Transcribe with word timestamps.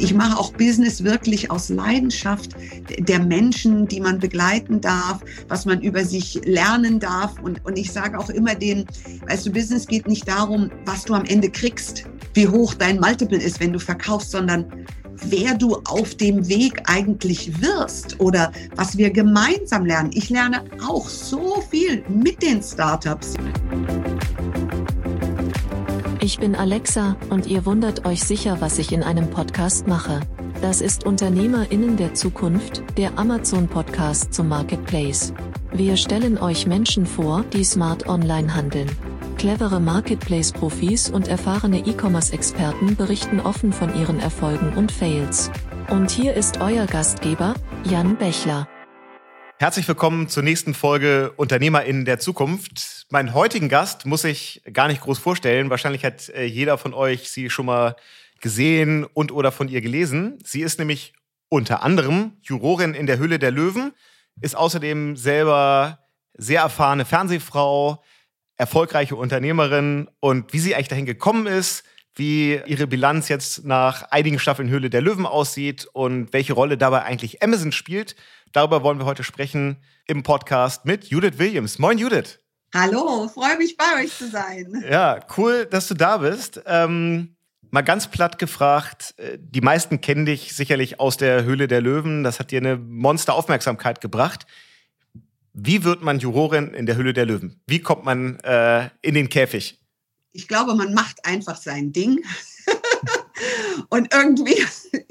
ich 0.00 0.14
mache 0.14 0.38
auch 0.38 0.52
Business 0.54 1.04
wirklich 1.04 1.50
aus 1.50 1.68
Leidenschaft 1.68 2.52
der 2.98 3.20
Menschen, 3.20 3.86
die 3.86 4.00
man 4.00 4.18
begleiten 4.18 4.80
darf, 4.80 5.20
was 5.48 5.66
man 5.66 5.80
über 5.82 6.04
sich 6.04 6.40
lernen 6.44 6.98
darf. 6.98 7.38
Und, 7.42 7.64
und 7.64 7.78
ich 7.78 7.92
sage 7.92 8.18
auch 8.18 8.30
immer 8.30 8.54
den, 8.54 8.86
weißt 9.28 9.46
du, 9.46 9.52
Business 9.52 9.86
geht 9.86 10.08
nicht 10.08 10.26
darum, 10.26 10.70
was 10.86 11.04
du 11.04 11.14
am 11.14 11.24
Ende 11.26 11.50
kriegst, 11.50 12.04
wie 12.34 12.48
hoch 12.48 12.74
dein 12.74 12.98
Multiple 12.98 13.38
ist, 13.38 13.60
wenn 13.60 13.72
du 13.72 13.78
verkaufst, 13.78 14.30
sondern 14.30 14.64
wer 15.26 15.54
du 15.54 15.76
auf 15.84 16.14
dem 16.14 16.48
Weg 16.48 16.80
eigentlich 16.86 17.60
wirst 17.60 18.18
oder 18.20 18.52
was 18.76 18.96
wir 18.96 19.10
gemeinsam 19.10 19.84
lernen. 19.84 20.10
Ich 20.14 20.30
lerne 20.30 20.64
auch 20.88 21.08
so 21.08 21.62
viel 21.70 22.02
mit 22.08 22.42
den 22.42 22.62
Startups. 22.62 23.34
Ich 26.22 26.38
bin 26.38 26.54
Alexa 26.54 27.16
und 27.30 27.46
ihr 27.46 27.64
wundert 27.64 28.04
euch 28.04 28.22
sicher, 28.22 28.60
was 28.60 28.78
ich 28.78 28.92
in 28.92 29.02
einem 29.02 29.30
Podcast 29.30 29.86
mache. 29.86 30.20
Das 30.60 30.82
ist 30.82 31.06
Unternehmerinnen 31.06 31.96
der 31.96 32.12
Zukunft, 32.12 32.82
der 32.98 33.18
Amazon 33.18 33.66
Podcast 33.68 34.34
zum 34.34 34.48
Marketplace. 34.48 35.32
Wir 35.72 35.96
stellen 35.96 36.36
euch 36.36 36.66
Menschen 36.66 37.06
vor, 37.06 37.42
die 37.54 37.64
smart 37.64 38.06
online 38.06 38.54
handeln. 38.54 38.90
Clevere 39.38 39.80
Marketplace-Profis 39.80 41.08
und 41.08 41.26
erfahrene 41.26 41.78
E-Commerce-Experten 41.86 42.96
berichten 42.96 43.40
offen 43.40 43.72
von 43.72 43.98
ihren 43.98 44.20
Erfolgen 44.20 44.74
und 44.76 44.92
Fails. 44.92 45.50
Und 45.88 46.10
hier 46.10 46.34
ist 46.34 46.60
euer 46.60 46.84
Gastgeber, 46.84 47.54
Jan 47.84 48.18
Bechler. 48.18 48.68
Herzlich 49.60 49.86
willkommen 49.86 50.26
zur 50.26 50.42
nächsten 50.42 50.72
Folge 50.72 51.34
UnternehmerInnen 51.36 52.06
der 52.06 52.18
Zukunft. 52.18 53.04
Meinen 53.10 53.34
heutigen 53.34 53.68
Gast 53.68 54.06
muss 54.06 54.24
ich 54.24 54.62
gar 54.72 54.88
nicht 54.88 55.02
groß 55.02 55.18
vorstellen. 55.18 55.68
Wahrscheinlich 55.68 56.02
hat 56.02 56.30
äh, 56.30 56.44
jeder 56.46 56.78
von 56.78 56.94
euch 56.94 57.28
sie 57.28 57.50
schon 57.50 57.66
mal 57.66 57.94
gesehen 58.40 59.04
und 59.04 59.32
oder 59.32 59.52
von 59.52 59.68
ihr 59.68 59.82
gelesen. 59.82 60.38
Sie 60.42 60.62
ist 60.62 60.78
nämlich 60.78 61.12
unter 61.50 61.82
anderem 61.82 62.38
Jurorin 62.40 62.94
in 62.94 63.04
der 63.04 63.18
Hülle 63.18 63.38
der 63.38 63.50
Löwen, 63.50 63.92
ist 64.40 64.56
außerdem 64.56 65.16
selber 65.16 65.98
sehr 66.32 66.62
erfahrene 66.62 67.04
Fernsehfrau, 67.04 68.02
erfolgreiche 68.56 69.16
Unternehmerin 69.16 70.08
und 70.20 70.54
wie 70.54 70.58
sie 70.58 70.74
eigentlich 70.74 70.88
dahin 70.88 71.04
gekommen 71.04 71.46
ist, 71.46 71.84
wie 72.14 72.58
ihre 72.64 72.86
Bilanz 72.86 73.28
jetzt 73.28 73.64
nach 73.66 74.04
einigen 74.10 74.38
Staffeln 74.38 74.70
Höhle 74.70 74.88
der 74.88 75.02
Löwen 75.02 75.26
aussieht 75.26 75.86
und 75.92 76.32
welche 76.32 76.54
Rolle 76.54 76.78
dabei 76.78 77.02
eigentlich 77.02 77.42
Amazon 77.42 77.72
spielt. 77.72 78.16
Darüber 78.52 78.82
wollen 78.82 78.98
wir 78.98 79.04
heute 79.04 79.22
sprechen 79.22 79.76
im 80.06 80.24
Podcast 80.24 80.84
mit 80.84 81.04
Judith 81.04 81.38
Williams. 81.38 81.78
Moin 81.78 81.98
Judith. 81.98 82.40
Hallo, 82.74 83.28
freue 83.28 83.56
mich 83.58 83.76
bei 83.76 84.02
euch 84.02 84.16
zu 84.16 84.28
sein. 84.28 84.84
Ja, 84.90 85.20
cool, 85.36 85.66
dass 85.66 85.86
du 85.86 85.94
da 85.94 86.16
bist. 86.16 86.60
Ähm, 86.66 87.36
mal 87.70 87.82
ganz 87.82 88.08
platt 88.08 88.40
gefragt, 88.40 89.14
äh, 89.18 89.38
die 89.40 89.60
meisten 89.60 90.00
kennen 90.00 90.26
dich 90.26 90.52
sicherlich 90.54 90.98
aus 90.98 91.16
der 91.16 91.44
Höhle 91.44 91.68
der 91.68 91.80
Löwen. 91.80 92.24
Das 92.24 92.40
hat 92.40 92.50
dir 92.50 92.58
eine 92.58 92.76
Monster-Aufmerksamkeit 92.76 94.00
gebracht. 94.00 94.46
Wie 95.52 95.84
wird 95.84 96.02
man 96.02 96.18
Jurorin 96.18 96.74
in 96.74 96.86
der 96.86 96.96
Hülle 96.96 97.12
der 97.12 97.26
Löwen? 97.26 97.60
Wie 97.68 97.80
kommt 97.80 98.04
man 98.04 98.40
äh, 98.40 98.90
in 99.00 99.14
den 99.14 99.28
Käfig? 99.28 99.80
Ich 100.32 100.48
glaube, 100.48 100.74
man 100.74 100.92
macht 100.92 101.24
einfach 101.24 101.56
sein 101.56 101.92
Ding. 101.92 102.24
Und 103.88 104.12
irgendwie 104.12 104.56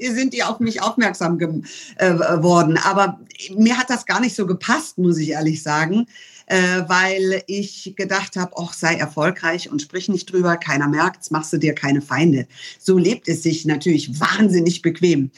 sind 0.00 0.32
die 0.32 0.42
auf 0.42 0.60
mich 0.60 0.82
aufmerksam 0.82 1.38
geworden. 1.38 2.76
Äh, 2.76 2.80
Aber 2.80 3.20
mir 3.56 3.78
hat 3.78 3.90
das 3.90 4.06
gar 4.06 4.20
nicht 4.20 4.36
so 4.36 4.46
gepasst, 4.46 4.98
muss 4.98 5.18
ich 5.18 5.30
ehrlich 5.30 5.62
sagen, 5.62 6.06
äh, 6.46 6.82
weil 6.88 7.42
ich 7.46 7.94
gedacht 7.96 8.36
habe, 8.36 8.52
ach, 8.56 8.72
sei 8.72 8.94
erfolgreich 8.94 9.70
und 9.70 9.82
sprich 9.82 10.08
nicht 10.08 10.32
drüber, 10.32 10.56
keiner 10.56 10.88
merkt's, 10.88 11.30
machst 11.30 11.52
du 11.52 11.58
dir 11.58 11.74
keine 11.74 12.02
Feinde. 12.02 12.46
So 12.78 12.98
lebt 12.98 13.28
es 13.28 13.42
sich 13.42 13.64
natürlich 13.66 14.20
wahnsinnig 14.20 14.82
bequem. 14.82 15.30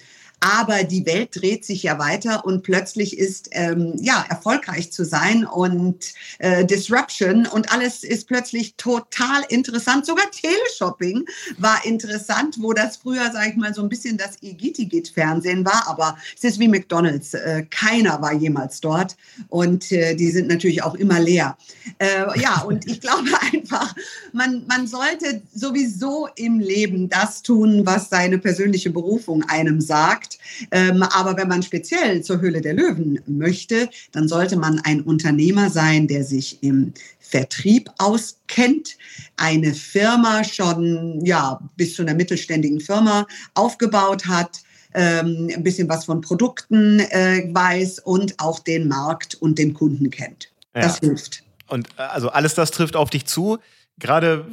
Aber 0.42 0.82
die 0.82 1.06
Welt 1.06 1.36
dreht 1.36 1.64
sich 1.64 1.84
ja 1.84 2.00
weiter 2.00 2.44
und 2.44 2.64
plötzlich 2.64 3.16
ist 3.16 3.50
ähm, 3.52 3.94
ja 4.00 4.24
erfolgreich 4.28 4.90
zu 4.90 5.04
sein 5.04 5.46
und 5.46 6.14
äh, 6.40 6.64
Disruption 6.64 7.46
und 7.46 7.72
alles 7.72 8.02
ist 8.02 8.26
plötzlich 8.26 8.74
total 8.74 9.44
interessant. 9.50 10.04
Sogar 10.04 10.28
Teleshopping 10.32 11.26
war 11.58 11.86
interessant, 11.86 12.56
wo 12.58 12.72
das 12.72 12.96
früher, 12.96 13.30
sage 13.30 13.50
ich 13.50 13.56
mal, 13.56 13.72
so 13.72 13.82
ein 13.82 13.88
bisschen 13.88 14.16
das 14.16 14.42
Igitigit-Fernsehen 14.42 15.64
war. 15.64 15.86
Aber 15.86 16.18
es 16.36 16.42
ist 16.42 16.58
wie 16.58 16.66
McDonald's. 16.66 17.34
Äh, 17.34 17.64
keiner 17.70 18.20
war 18.20 18.32
jemals 18.32 18.80
dort 18.80 19.16
und 19.48 19.92
äh, 19.92 20.16
die 20.16 20.32
sind 20.32 20.48
natürlich 20.48 20.82
auch 20.82 20.96
immer 20.96 21.20
leer. 21.20 21.56
Äh, 21.98 22.40
ja, 22.40 22.62
und 22.62 22.88
ich 22.88 23.00
glaube 23.00 23.28
einfach, 23.52 23.94
man, 24.32 24.66
man 24.66 24.88
sollte 24.88 25.40
sowieso 25.54 26.28
im 26.34 26.58
Leben 26.58 27.08
das 27.08 27.42
tun, 27.42 27.86
was 27.86 28.10
seine 28.10 28.38
persönliche 28.38 28.90
Berufung 28.90 29.44
einem 29.44 29.80
sagt. 29.80 30.31
Ähm, 30.70 31.02
aber 31.02 31.36
wenn 31.36 31.48
man 31.48 31.62
speziell 31.62 32.22
zur 32.22 32.40
Höhle 32.40 32.60
der 32.60 32.74
Löwen 32.74 33.20
möchte, 33.26 33.88
dann 34.12 34.28
sollte 34.28 34.56
man 34.56 34.80
ein 34.84 35.02
Unternehmer 35.02 35.70
sein, 35.70 36.06
der 36.06 36.24
sich 36.24 36.62
im 36.62 36.92
Vertrieb 37.18 37.90
auskennt, 37.98 38.96
eine 39.36 39.72
Firma 39.72 40.44
schon 40.44 41.24
ja 41.24 41.60
bis 41.76 41.94
zu 41.94 42.02
einer 42.02 42.14
mittelständigen 42.14 42.80
Firma 42.80 43.26
aufgebaut 43.54 44.26
hat, 44.26 44.60
ähm, 44.94 45.50
ein 45.54 45.62
bisschen 45.62 45.88
was 45.88 46.04
von 46.04 46.20
Produkten 46.20 47.00
äh, 47.00 47.48
weiß 47.50 48.00
und 48.00 48.38
auch 48.38 48.58
den 48.58 48.88
Markt 48.88 49.34
und 49.36 49.58
den 49.58 49.72
Kunden 49.72 50.10
kennt. 50.10 50.52
Das 50.74 51.00
ja. 51.00 51.08
hilft. 51.08 51.42
Und 51.68 51.88
äh, 51.96 52.02
also 52.02 52.28
alles 52.28 52.54
das 52.54 52.70
trifft 52.70 52.96
auf 52.96 53.08
dich 53.08 53.26
zu. 53.26 53.58
Gerade 53.98 54.46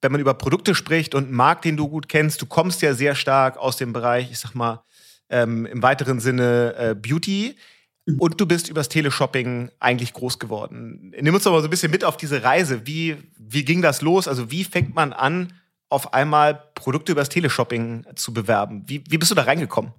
wenn 0.00 0.12
man 0.12 0.20
über 0.20 0.34
Produkte 0.34 0.74
spricht 0.74 1.14
und 1.14 1.24
einen 1.24 1.34
Markt, 1.34 1.64
den 1.64 1.76
du 1.76 1.88
gut 1.88 2.08
kennst, 2.08 2.40
du 2.42 2.46
kommst 2.46 2.82
ja 2.82 2.94
sehr 2.94 3.14
stark 3.14 3.56
aus 3.56 3.76
dem 3.76 3.92
Bereich, 3.92 4.30
ich 4.30 4.38
sag 4.38 4.54
mal, 4.54 4.82
ähm, 5.34 5.66
im 5.66 5.82
weiteren 5.82 6.20
Sinne 6.20 6.74
äh, 6.78 6.94
Beauty. 6.94 7.56
Und 8.18 8.38
du 8.38 8.46
bist 8.46 8.68
übers 8.68 8.90
Teleshopping 8.90 9.70
eigentlich 9.80 10.12
groß 10.12 10.38
geworden. 10.38 11.14
Nimm 11.18 11.34
uns 11.34 11.44
doch 11.44 11.52
mal 11.52 11.60
so 11.60 11.68
ein 11.68 11.70
bisschen 11.70 11.90
mit 11.90 12.04
auf 12.04 12.18
diese 12.18 12.42
Reise. 12.42 12.86
Wie, 12.86 13.16
wie 13.38 13.64
ging 13.64 13.80
das 13.80 14.02
los? 14.02 14.28
Also 14.28 14.50
wie 14.50 14.62
fängt 14.62 14.94
man 14.94 15.14
an, 15.14 15.54
auf 15.88 16.12
einmal 16.12 16.54
Produkte 16.74 17.12
übers 17.12 17.30
Teleshopping 17.30 18.04
zu 18.14 18.34
bewerben? 18.34 18.84
Wie, 18.86 19.02
wie 19.08 19.16
bist 19.16 19.30
du 19.30 19.34
da 19.34 19.42
reingekommen? 19.42 19.92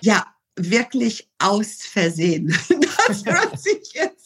Ja, 0.00 0.26
wirklich 0.56 1.30
aus 1.38 1.82
Versehen. 1.82 2.56
Das 3.08 3.24
hört 3.26 3.58
sich 3.60 3.92
jetzt 3.94 4.19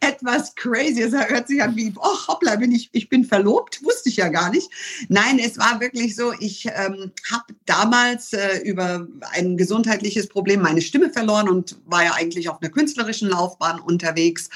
etwas 0.00 0.54
crazy. 0.54 1.02
Es 1.02 1.12
hört 1.12 1.48
sich 1.48 1.62
an 1.62 1.76
wie, 1.76 1.92
oh 1.96 2.28
hoppla, 2.28 2.56
bin 2.56 2.72
ich, 2.72 2.88
ich 2.92 3.08
bin 3.08 3.24
verlobt, 3.24 3.82
wusste 3.84 4.08
ich 4.08 4.16
ja 4.16 4.28
gar 4.28 4.50
nicht. 4.50 4.70
Nein, 5.08 5.38
es 5.38 5.58
war 5.58 5.80
wirklich 5.80 6.14
so, 6.16 6.32
ich 6.38 6.66
ähm, 6.66 7.12
habe 7.30 7.54
damals 7.64 8.32
äh, 8.32 8.58
über 8.64 9.06
ein 9.32 9.56
gesundheitliches 9.56 10.28
Problem 10.28 10.62
meine 10.62 10.82
Stimme 10.82 11.10
verloren 11.10 11.48
und 11.48 11.76
war 11.86 12.04
ja 12.04 12.14
eigentlich 12.14 12.48
auf 12.48 12.60
einer 12.60 12.70
künstlerischen 12.70 13.28
Laufbahn 13.28 13.80
unterwegs 13.80 14.48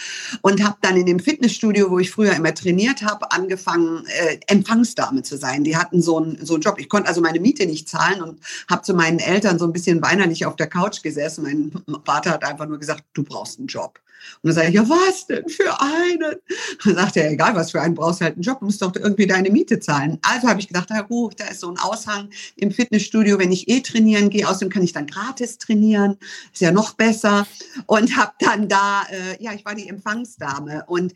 und 0.43 0.63
habe 0.63 0.77
dann 0.83 0.97
in 0.97 1.07
dem 1.07 1.21
Fitnessstudio, 1.21 1.91
wo 1.91 1.99
ich 1.99 2.11
früher 2.11 2.35
immer 2.35 2.55
trainiert 2.55 3.03
habe, 3.03 3.33
angefangen, 3.33 4.05
äh, 4.07 4.39
Empfangsdame 4.47 5.23
zu 5.23 5.37
sein. 5.37 5.65
Die 5.65 5.77
hatten 5.77 6.03
so 6.03 6.19
einen 6.19 6.45
so 6.45 6.55
einen 6.55 6.63
Job. 6.63 6.79
Ich 6.79 6.89
konnte 6.89 7.09
also 7.09 7.21
meine 7.21 7.41
Miete 7.41 7.67
nicht 7.67 7.89
zahlen 7.89 8.23
und 8.23 8.41
habe 8.69 8.83
zu 8.83 8.95
meinen 8.95 9.19
Eltern 9.19 9.59
so 9.59 9.65
ein 9.65 9.73
bisschen 9.73 10.03
weinerlich 10.03 10.47
auf 10.47 10.57
der 10.57 10.67
Couch 10.67 11.03
gesessen. 11.03 11.45
Mein 11.45 12.03
Vater 12.05 12.31
hat 12.31 12.45
einfach 12.45 12.67
nur 12.67 12.79
gesagt, 12.79 13.05
du 13.15 13.23
brauchst 13.23 13.59
einen 13.59 13.69
Job. 13.69 14.01
Und 14.43 14.49
dann 14.49 14.55
sage 14.55 14.69
ich, 14.69 14.75
ja, 14.75 14.89
was 14.89 15.27
denn 15.27 15.49
für 15.49 15.81
einen? 15.81 16.37
Dann 16.85 16.95
sagt 16.95 17.17
er, 17.17 17.31
egal 17.31 17.55
was 17.55 17.71
für 17.71 17.81
einen, 17.81 17.95
brauchst 17.95 18.21
du 18.21 18.25
halt 18.25 18.35
einen 18.35 18.43
Job, 18.43 18.63
musst 18.63 18.83
doch 18.83 18.95
irgendwie 18.95 19.27
deine 19.27 19.51
Miete 19.51 19.81
zahlen. 19.81 20.19
Also 20.23 20.49
habe 20.49 20.61
ich 20.61 20.69
gedacht, 20.69 20.89
na 20.91 21.03
gut, 21.03 21.39
da 21.39 21.47
ist 21.47 21.61
so 21.61 21.71
ein 21.71 21.79
Aushang 21.79 22.31
im 22.57 22.71
Fitnessstudio, 22.71 23.39
wenn 23.39 23.53
ich 23.53 23.69
eh 23.69 23.81
trainieren 23.81 24.31
gehe, 24.31 24.49
außerdem 24.49 24.71
kann 24.71 24.83
ich 24.83 24.93
dann 24.93 25.07
gratis 25.07 25.59
trainieren, 25.59 26.17
ist 26.53 26.61
ja 26.61 26.73
noch 26.73 26.95
besser. 26.95 27.47
Und 27.87 28.17
habe 28.17 28.33
dann 28.41 28.69
da, 28.69 29.03
äh, 29.11 29.43
ja, 29.43 29.53
ich 29.53 29.65
war 29.65 29.75
die 29.75 29.89
Empfangsdame 29.89 30.85
und 30.87 31.15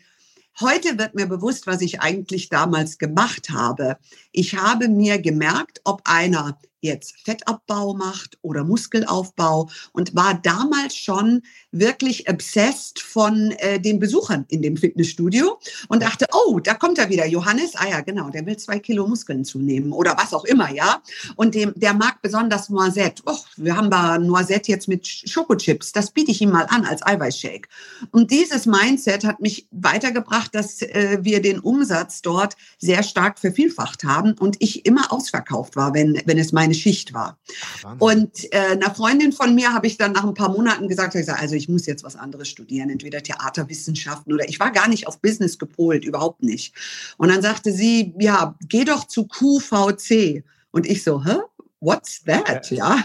Heute 0.61 0.99
wird 0.99 1.17
mir 1.17 1.27
bewusst, 1.27 1.67
was 1.67 1.81
ich 1.81 2.01
eigentlich 2.01 2.49
damals 2.49 2.99
gemacht 2.99 3.51
habe. 3.51 3.97
Ich 4.31 4.55
habe 4.55 4.89
mir 4.89 5.21
gemerkt, 5.21 5.81
ob 5.83 6.03
einer 6.05 6.61
jetzt 6.85 7.15
Fettabbau 7.25 7.95
macht 7.95 8.39
oder 8.43 8.63
Muskelaufbau 8.63 9.69
und 9.93 10.15
war 10.15 10.35
damals 10.35 10.95
schon 10.95 11.43
wirklich 11.73 12.29
obsessed 12.29 13.01
von 13.01 13.51
äh, 13.59 13.81
den 13.81 13.99
Besuchern 13.99 14.45
in 14.49 14.63
dem 14.63 14.77
Fitnessstudio 14.77 15.59
und 15.89 16.03
dachte, 16.03 16.27
oh, 16.33 16.61
da 16.61 16.75
kommt 16.75 16.99
er 16.99 17.09
wieder, 17.09 17.27
Johannes, 17.27 17.75
ah 17.75 17.89
ja, 17.89 18.01
genau, 18.01 18.31
der 18.31 18.47
will 18.47 18.57
zwei 18.57 18.79
Kilo 18.79 19.07
Muskeln 19.07 19.45
zunehmen 19.45 19.93
oder 19.93 20.17
was 20.17 20.33
auch 20.33 20.45
immer, 20.45 20.71
ja. 20.71 21.03
Und 21.37 21.55
dem, 21.55 21.73
der 21.75 21.95
mag 21.95 22.23
besonders 22.23 22.69
Noisette. 22.69 23.23
Oh, 23.27 23.39
wir 23.57 23.77
haben 23.77 23.91
da 23.91 24.19
Noisette 24.19 24.71
jetzt 24.71 24.87
mit 24.89 25.07
Schokochips, 25.07 25.93
das 25.93 26.11
biete 26.11 26.31
ich 26.31 26.41
ihm 26.41 26.51
mal 26.51 26.67
an 26.69 26.85
als 26.85 27.05
Eiweißshake. 27.05 27.69
Und 28.11 28.31
dieses 28.31 28.67
Mindset 28.67 29.25
hat 29.25 29.41
mich 29.41 29.67
weitergebracht, 29.71 30.55
dass 30.55 30.83
äh, 30.83 31.19
wir 31.23 31.41
den 31.41 31.61
Umsatz 31.61 32.23
dort 32.23 32.57
sehr 32.79 33.03
stark 33.03 33.39
vervielfacht 33.39 34.05
haben 34.05 34.35
und 34.39 34.57
ich 34.61 34.87
immer 34.87 35.13
ausverkauft 35.13 35.77
war, 35.77 35.95
wenn, 35.95 36.21
wenn 36.27 36.39
es 36.39 36.53
meine 36.53 36.74
Schicht 36.75 37.15
war. 37.15 37.39
Ach, 37.85 37.97
und 37.99 38.53
äh, 38.53 38.73
einer 38.73 38.95
Freundin 38.95 39.33
von 39.33 39.55
mir 39.55 39.73
habe 39.73 39.87
ich 39.87 39.97
dann 39.97 40.13
nach 40.13 40.25
ein 40.25 40.35
paar 40.35 40.51
Monaten 40.51 40.89
gesagt, 40.89 41.15
ich 41.15 41.23
gesagt, 41.23 41.41
also 41.41 41.55
ich 41.55 41.69
muss 41.69 41.87
jetzt 41.87 42.05
was 42.05 42.17
anderes 42.17 42.49
studieren, 42.49 42.91
entweder 42.91 43.23
Theaterwissenschaften 43.23 44.33
oder 44.33 44.49
ich 44.49 44.61
war 44.61 44.71
gar 44.71 44.89
nicht 44.89 45.07
auf 45.07 45.21
Business 45.21 45.59
gepolt, 45.59 46.05
überhaupt 46.05 46.43
nicht. 46.43 46.75
Und 47.17 47.29
dann 47.29 47.43
sagte 47.43 47.73
sie, 47.73 48.15
ja, 48.19 48.57
geh 48.69 48.85
doch 48.85 49.07
zu 49.07 49.27
QVC. 49.27 50.45
Und 50.71 50.87
ich 50.87 51.05
so, 51.05 51.25
hä? 51.25 51.37
what's 51.85 52.23
that? 52.25 52.71
Ja. 52.71 52.95
Und 52.95 53.03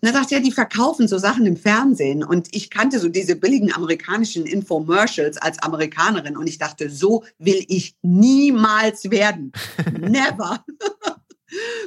dann 0.00 0.14
sagt 0.14 0.32
er, 0.32 0.38
ja, 0.38 0.44
die 0.44 0.52
verkaufen 0.52 1.06
so 1.06 1.18
Sachen 1.18 1.46
im 1.46 1.56
Fernsehen. 1.56 2.24
Und 2.24 2.48
ich 2.52 2.70
kannte 2.70 2.98
so 2.98 3.08
diese 3.08 3.36
billigen 3.36 3.72
amerikanischen 3.72 4.46
Infomercials 4.46 5.36
als 5.36 5.62
Amerikanerin. 5.62 6.36
Und 6.36 6.46
ich 6.46 6.58
dachte, 6.58 6.90
so 6.90 7.24
will 7.38 7.64
ich 7.68 7.94
niemals 8.02 9.10
werden. 9.10 9.52
Never. 10.00 10.64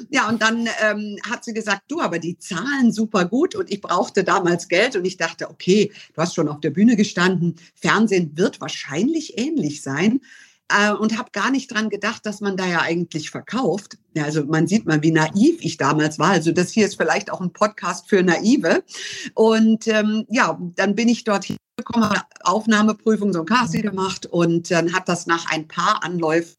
Ja, 0.10 0.30
und 0.30 0.42
dann 0.42 0.68
ähm, 0.82 1.18
hat 1.30 1.44
sie 1.44 1.54
gesagt, 1.54 1.84
du, 1.88 2.02
aber 2.02 2.20
die 2.20 2.38
zahlen 2.38 2.92
super 2.92 3.26
gut 3.26 3.56
und 3.56 3.72
ich 3.72 3.82
brauchte 3.82 4.24
damals 4.24 4.68
Geld 4.68 4.96
und 4.96 5.06
ich 5.06 5.18
dachte, 5.18 5.50
okay, 5.50 5.92
du 6.14 6.22
hast 6.22 6.36
schon 6.36 6.48
auf 6.48 6.60
der 6.60 6.70
Bühne 6.70 6.96
gestanden, 6.96 7.56
Fernsehen 7.76 8.38
wird 8.38 8.62
wahrscheinlich 8.62 9.38
ähnlich 9.38 9.82
sein 9.82 10.22
äh, 10.70 10.92
und 10.92 11.18
habe 11.18 11.30
gar 11.32 11.52
nicht 11.52 11.74
dran 11.74 11.90
gedacht, 11.90 12.26
dass 12.26 12.42
man 12.42 12.58
da 12.58 12.66
ja 12.66 12.82
eigentlich 12.82 13.30
verkauft. 13.30 13.98
Ja, 14.16 14.24
also 14.24 14.46
man 14.46 14.68
sieht 14.68 14.86
mal, 14.86 15.02
wie 15.04 15.12
naiv 15.12 15.58
ich 15.62 15.78
damals 15.78 16.20
war. 16.20 16.30
Also 16.32 16.52
das 16.52 16.72
hier 16.72 16.86
ist 16.86 16.98
vielleicht 16.98 17.32
auch 17.32 17.42
ein 17.42 17.54
Podcast 17.54 18.10
für 18.10 18.24
Naive. 18.24 18.84
Und 19.34 19.88
ähm, 19.88 20.26
ja, 20.30 20.60
dann 20.76 20.96
bin 20.96 21.08
ich 21.08 21.24
dort 21.24 21.48
gekommen, 21.78 22.10
habe 22.10 22.22
Aufnahmeprüfung, 22.44 23.34
so 23.34 23.42
ein 23.42 23.46
Casting 23.46 23.82
gemacht 23.82 24.26
und 24.26 24.72
dann 24.72 24.94
hat 24.94 25.10
das 25.10 25.28
nach 25.28 25.52
ein 25.52 25.68
paar 25.68 26.04
Anläufen 26.04 26.56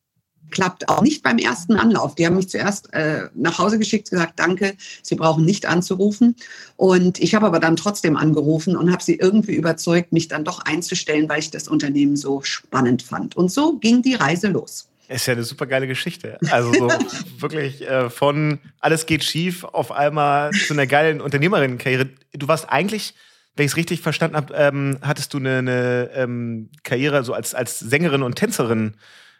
klappt 0.51 0.89
auch 0.89 1.03
nicht 1.03 1.23
beim 1.23 1.39
ersten 1.39 1.77
Anlauf. 1.77 2.15
Die 2.15 2.27
haben 2.27 2.37
mich 2.37 2.49
zuerst 2.49 2.93
äh, 2.95 3.29
nach 3.35 3.59
Hause 3.59 3.79
geschickt, 3.79 4.11
gesagt, 4.11 4.35
danke, 4.37 4.75
Sie 5.03 5.15
brauchen 5.15 5.45
nicht 5.45 5.67
anzurufen. 5.67 6.37
Und 6.77 7.19
ich 7.21 7.35
habe 7.35 7.47
aber 7.47 7.61
dann 7.61 7.77
trotzdem 7.77 8.17
angerufen 8.17 8.77
und 8.77 8.93
habe 8.93 9.03
sie 9.03 9.17
irgendwie 9.17 9.55
überzeugt, 9.55 10.13
mich 10.13 10.29
dann 10.29 10.45
doch 10.45 10.61
einzustellen, 10.61 11.29
weil 11.29 11.41
ich 11.41 11.51
das 11.51 11.69
Unternehmen 11.69 12.17
so 12.17 12.43
spannend 12.43 13.03
fand. 13.03 13.37
Und 13.37 13.51
so 13.51 13.79
ging 13.79 14.03
die 14.03 14.15
Reise 14.15 14.49
los. 14.49 14.89
Ist 15.09 15.27
ja 15.27 15.35
eine 15.35 15.45
super 15.45 15.67
geile 15.67 15.87
Geschichte. 15.87 16.39
Also 16.51 16.73
so 16.73 16.89
wirklich 17.39 17.83
äh, 17.83 18.11
von 18.11 18.59
alles 18.81 19.07
geht 19.07 19.23
schief 19.23 19.63
auf 19.63 19.93
einmal 19.93 20.51
zu 20.51 20.75
einer 20.75 20.87
geilen 20.87 21.21
Unternehmerinnenkarriere. 21.21 22.09
Du 22.33 22.49
warst 22.49 22.69
eigentlich, 22.69 23.15
wenn 23.55 23.67
ich 23.67 23.73
es 23.73 23.77
richtig 23.77 24.01
verstanden 24.01 24.37
habe, 24.37 24.53
ähm, 24.55 24.99
hattest 25.03 25.33
du 25.33 25.39
eine, 25.39 25.59
eine 25.59 26.11
ähm, 26.15 26.71
Karriere 26.83 27.23
so 27.23 27.35
als, 27.35 27.55
als 27.55 27.79
Sängerin 27.79 28.23
und 28.23 28.35
Tänzerin 28.35 28.95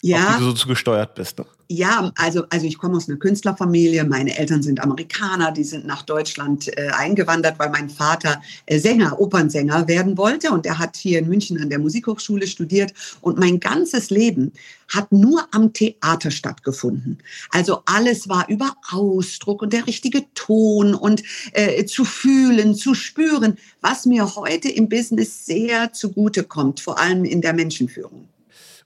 ja. 0.09 0.29
auf 0.29 0.35
die 0.37 0.41
du 0.41 0.47
so 0.51 0.53
zugesteuert 0.53 1.15
bist. 1.15 1.39
Ne? 1.39 1.47
Ja, 1.69 2.13
also, 2.17 2.45
also 2.49 2.65
ich 2.65 2.79
komme 2.79 2.97
aus 2.97 3.09
einer 3.09 3.19
Künstlerfamilie. 3.19 4.05
Meine 4.05 4.39
Eltern 4.39 4.63
sind 4.63 4.81
Amerikaner, 4.81 5.51
die 5.51 5.65
sind 5.65 5.85
nach 5.85 6.03
Deutschland 6.03 6.69
äh, 6.79 6.91
eingewandert, 6.91 7.59
weil 7.59 7.71
mein 7.71 7.91
Vater 7.91 8.41
äh, 8.67 8.79
Sänger, 8.79 9.19
Opernsänger 9.19 9.89
werden 9.89 10.17
wollte. 10.17 10.53
Und 10.53 10.65
er 10.65 10.79
hat 10.79 10.97
hier 10.97 11.19
in 11.19 11.29
München 11.29 11.61
an 11.61 11.69
der 11.69 11.81
Musikhochschule 11.81 12.47
studiert. 12.47 12.93
Und 13.21 13.39
mein 13.39 13.59
ganzes 13.59 14.11
Leben 14.11 14.53
hat 14.89 15.11
nur 15.11 15.49
am 15.51 15.73
Theater 15.73 16.31
stattgefunden. 16.31 17.19
Also 17.51 17.83
alles 17.87 18.29
war 18.29 18.49
über 18.49 18.77
Ausdruck 18.93 19.63
und 19.63 19.73
der 19.73 19.89
richtige 19.89 20.23
Ton 20.35 20.95
und 20.95 21.25
äh, 21.53 21.85
zu 21.85 22.05
fühlen, 22.05 22.77
zu 22.77 22.95
spüren, 22.95 23.59
was 23.81 24.07
mir 24.07 24.37
heute 24.37 24.69
im 24.69 24.89
Business 24.89 25.47
sehr 25.47 25.93
zugute 25.93 26.45
kommt, 26.45 26.79
vor 26.79 27.01
allem 27.01 27.25
in 27.25 27.41
der 27.41 27.55
Menschenführung. 27.55 28.29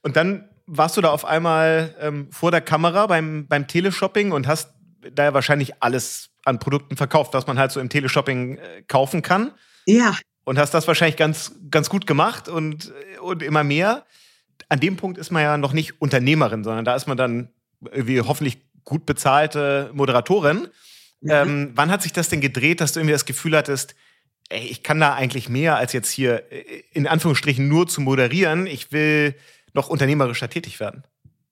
Und 0.03 0.17
dann 0.17 0.49
warst 0.71 0.97
du 0.97 1.01
da 1.01 1.11
auf 1.11 1.25
einmal 1.25 1.95
ähm, 2.01 2.29
vor 2.31 2.51
der 2.51 2.61
Kamera 2.61 3.07
beim, 3.07 3.47
beim 3.49 3.67
Teleshopping 3.67 4.31
und 4.33 4.47
hast 4.47 4.73
da 5.13 5.25
ja 5.25 5.35
wahrscheinlich 5.35 5.83
alles 5.83 6.31
an 6.45 6.59
Produkten 6.59 6.97
verkauft, 6.97 7.35
was 7.35 7.47
man 7.47 7.59
halt 7.59 7.73
so 7.73 7.81
im 7.81 7.89
Teleshopping 7.89 8.59
äh, 8.59 8.83
kaufen 8.87 9.23
kann. 9.23 9.53
Ja. 9.87 10.17
Und 10.45 10.59
hast 10.59 10.73
das 10.73 10.87
wahrscheinlich 10.87 11.17
ganz, 11.17 11.53
ganz 11.71 11.91
gut 11.91 12.07
gemacht 12.07 12.49
und, 12.49 12.93
und 13.21 13.43
immer 13.43 13.65
mehr. 13.65 14.05
An 14.69 14.81
dem 14.81 14.97
Punkt 14.97 15.19
ist 15.19 15.31
man 15.31 15.43
ja 15.43 15.59
noch 15.59 15.73
nicht 15.73 16.01
Unternehmerin, 16.01 16.65
sondern 16.65 16.85
da 16.85 16.95
ist 16.95 17.09
man 17.09 17.17
dann 17.17 17.51
irgendwie 17.91 18.21
hoffentlich 18.21 18.59
gut 18.85 19.07
bezahlte 19.07 19.91
Moderatorin. 19.93 20.69
Ja. 21.21 21.43
Ähm, 21.43 21.73
wann 21.75 21.91
hat 21.91 22.03
sich 22.03 22.13
das 22.13 22.29
denn 22.29 22.41
gedreht, 22.41 22.81
dass 22.81 22.93
du 22.93 23.01
irgendwie 23.01 23.13
das 23.13 23.27
Gefühl 23.27 23.57
hattest, 23.57 23.95
ey, 24.49 24.67
ich 24.67 24.83
kann 24.83 25.01
da 25.01 25.15
eigentlich 25.15 25.49
mehr 25.49 25.77
als 25.77 25.93
jetzt 25.93 26.11
hier 26.11 26.51
äh, 26.53 26.83
in 26.93 27.07
Anführungsstrichen 27.07 27.67
nur 27.67 27.89
zu 27.89 28.01
moderieren. 28.01 28.67
Ich 28.67 28.93
will 28.93 29.35
noch 29.75 29.89
unternehmerischer 29.89 30.49
tätig 30.49 30.81
werden? 30.81 31.05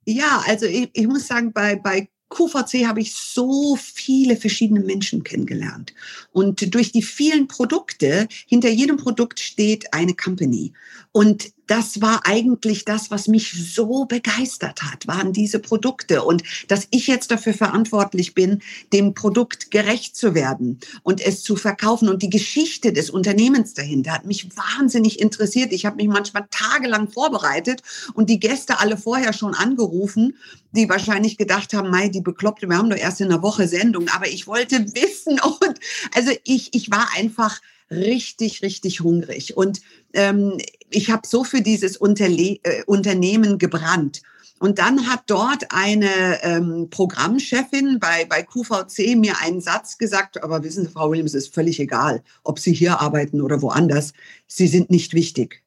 Ja, 0.04 0.42
also 0.46 0.66
ich, 0.66 0.90
ich 0.92 1.06
muss 1.06 1.26
sagen, 1.26 1.52
bei, 1.52 1.76
bei 1.76 2.08
QVC 2.30 2.86
habe 2.86 3.00
ich 3.00 3.14
so 3.14 3.76
viele 3.76 4.36
verschiedene 4.36 4.80
Menschen 4.80 5.24
kennengelernt. 5.24 5.94
Und 6.32 6.74
durch 6.74 6.92
die 6.92 7.02
vielen 7.02 7.48
Produkte, 7.48 8.28
hinter 8.46 8.68
jedem 8.68 8.96
Produkt 8.96 9.40
steht 9.40 9.92
eine 9.92 10.14
Company. 10.14 10.72
Und 11.12 11.52
das 11.68 12.00
war 12.00 12.22
eigentlich 12.24 12.84
das, 12.84 13.10
was 13.10 13.28
mich 13.28 13.52
so 13.74 14.06
begeistert 14.06 14.82
hat, 14.82 15.06
waren 15.06 15.32
diese 15.32 15.60
Produkte 15.60 16.24
und 16.24 16.42
dass 16.66 16.88
ich 16.90 17.06
jetzt 17.06 17.30
dafür 17.30 17.54
verantwortlich 17.54 18.34
bin, 18.34 18.62
dem 18.92 19.14
Produkt 19.14 19.70
gerecht 19.70 20.16
zu 20.16 20.34
werden 20.34 20.80
und 21.02 21.20
es 21.20 21.42
zu 21.42 21.56
verkaufen 21.56 22.08
und 22.08 22.22
die 22.22 22.30
Geschichte 22.30 22.92
des 22.92 23.10
Unternehmens 23.10 23.74
dahinter 23.74 24.12
hat 24.12 24.24
mich 24.24 24.48
wahnsinnig 24.56 25.20
interessiert. 25.20 25.72
Ich 25.72 25.86
habe 25.86 25.96
mich 25.96 26.08
manchmal 26.08 26.46
tagelang 26.50 27.08
vorbereitet 27.08 27.82
und 28.14 28.30
die 28.30 28.40
Gäste 28.40 28.80
alle 28.80 28.96
vorher 28.96 29.32
schon 29.32 29.54
angerufen, 29.54 30.36
die 30.72 30.88
wahrscheinlich 30.88 31.36
gedacht 31.36 31.74
haben, 31.74 31.90
Mai, 31.90 32.08
die 32.08 32.20
Bekloppte, 32.20 32.68
wir 32.68 32.78
haben 32.78 32.90
doch 32.90 32.96
erst 32.96 33.20
in 33.20 33.30
einer 33.30 33.42
Woche 33.42 33.68
Sendung, 33.68 34.08
aber 34.08 34.28
ich 34.28 34.46
wollte 34.46 34.86
wissen 34.94 35.38
und 35.60 35.78
also 36.14 36.32
ich, 36.44 36.74
ich 36.74 36.90
war 36.90 37.08
einfach 37.16 37.60
richtig, 37.90 38.62
richtig 38.62 39.00
hungrig. 39.00 39.56
Und 39.56 39.80
ähm, 40.12 40.58
ich 40.90 41.10
habe 41.10 41.26
so 41.26 41.44
für 41.44 41.60
dieses 41.60 41.96
Unterle 41.96 42.58
äh, 42.62 42.82
Unternehmen 42.86 43.58
gebrannt. 43.58 44.22
Und 44.60 44.78
dann 44.78 45.06
hat 45.06 45.22
dort 45.28 45.66
eine 45.70 46.42
ähm, 46.42 46.88
Programmchefin 46.90 48.00
bei, 48.00 48.24
bei 48.24 48.42
QVC 48.42 49.16
mir 49.16 49.38
einen 49.40 49.60
Satz 49.60 49.98
gesagt, 49.98 50.42
aber 50.42 50.64
wissen 50.64 50.84
Sie, 50.84 50.90
Frau 50.90 51.10
Williams, 51.10 51.34
ist 51.34 51.54
völlig 51.54 51.78
egal, 51.78 52.22
ob 52.42 52.58
Sie 52.58 52.72
hier 52.72 53.00
arbeiten 53.00 53.40
oder 53.40 53.62
woanders. 53.62 54.12
Sie 54.48 54.66
sind 54.66 54.90
nicht 54.90 55.14
wichtig. 55.14 55.62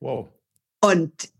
Wow. 0.00 0.26
Und 0.80 1.30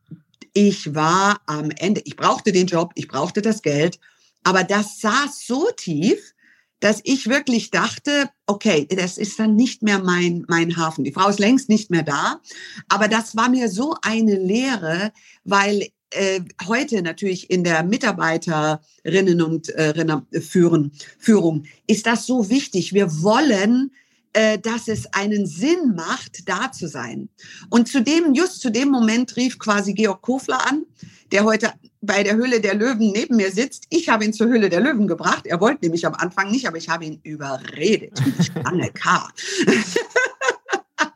ich 0.53 0.95
war 0.95 1.41
am 1.47 1.71
Ende, 1.71 2.03
ich 2.05 2.17
brauchte 2.17 2.53
den 2.53 2.67
Job, 2.67 2.93
ich 2.95 3.09
brauchte 3.09 3.43
das 3.43 3.63
Geld, 3.63 3.99
aber 4.45 4.63
das 4.63 5.01
saß 5.01 5.45
so 5.45 5.69
tief, 5.77 6.35
dass 6.81 7.01
ich 7.05 7.29
wirklich 7.29 7.71
dachte, 7.71 8.29
okay, 8.47 8.87
das 8.91 9.19
ist 9.19 9.39
dann 9.39 9.57
nicht 9.57 9.83
mehr 9.83 9.99
mein, 9.99 10.45
mein 10.49 10.77
Hafen. 10.77 11.05
Die 11.05 11.13
Frau 11.13 11.29
ist 11.29 11.39
längst 11.39 11.69
nicht 11.69 11.91
mehr 11.91 12.03
da. 12.03 12.41
Aber 12.89 13.09
das 13.09 13.37
war 13.37 13.49
mir 13.49 13.69
so 13.69 13.95
eine 14.03 14.37
Lehre, 14.37 15.13
weil 15.45 15.89
äh, 16.11 16.41
heute 16.67 17.03
natürlich 17.03 17.51
in 17.51 17.65
der 17.65 17.83
Mitarbeiterinnen 17.83 19.43
und 19.43 19.69
äh, 19.71 20.41
Führen, 20.41 20.93
Führung 21.19 21.65
ist 21.87 22.07
das 22.07 22.27
so 22.27 22.51
wichtig. 22.51 22.93
Wir 22.93 23.23
wollen 23.23 23.91
äh, 24.37 24.59
dass 24.59 24.87
es 24.87 25.07
einen 25.15 25.47
Sinn 25.47 25.95
macht, 25.97 26.47
da 26.47 26.71
zu 26.71 26.89
sein. 26.89 27.31
Und 27.71 27.89
zu 27.89 28.03
dem, 28.03 28.35
just 28.35 28.61
zu 28.61 28.71
dem 28.71 28.91
Moment 28.91 29.35
rief 29.37 29.59
quasi 29.59 29.95
Georg 29.95 30.21
Kofler 30.21 30.67
an, 30.67 30.85
der 31.33 31.45
heute 31.45 31.73
bei 32.01 32.23
der 32.23 32.37
Höhle 32.37 32.61
der 32.61 32.75
Löwen 32.75 33.13
neben 33.13 33.37
mir 33.37 33.51
sitzt. 33.51 33.87
Ich 33.91 34.09
habe 34.09 34.25
ihn 34.25 34.33
zur 34.33 34.47
Höhle 34.47 34.69
der 34.69 34.81
Löwen 34.81 35.07
gebracht. 35.07 35.47
Er 35.47 35.61
wollte 35.61 35.85
nämlich 35.85 36.07
am 36.07 36.15
Anfang 36.15 36.51
nicht, 36.51 36.67
aber 36.67 36.77
ich 36.77 36.89
habe 36.89 37.05
ihn 37.05 37.21
überredet, 37.23 38.21
ich 38.39 38.51
Anne 38.65 38.91
K. 38.91 39.29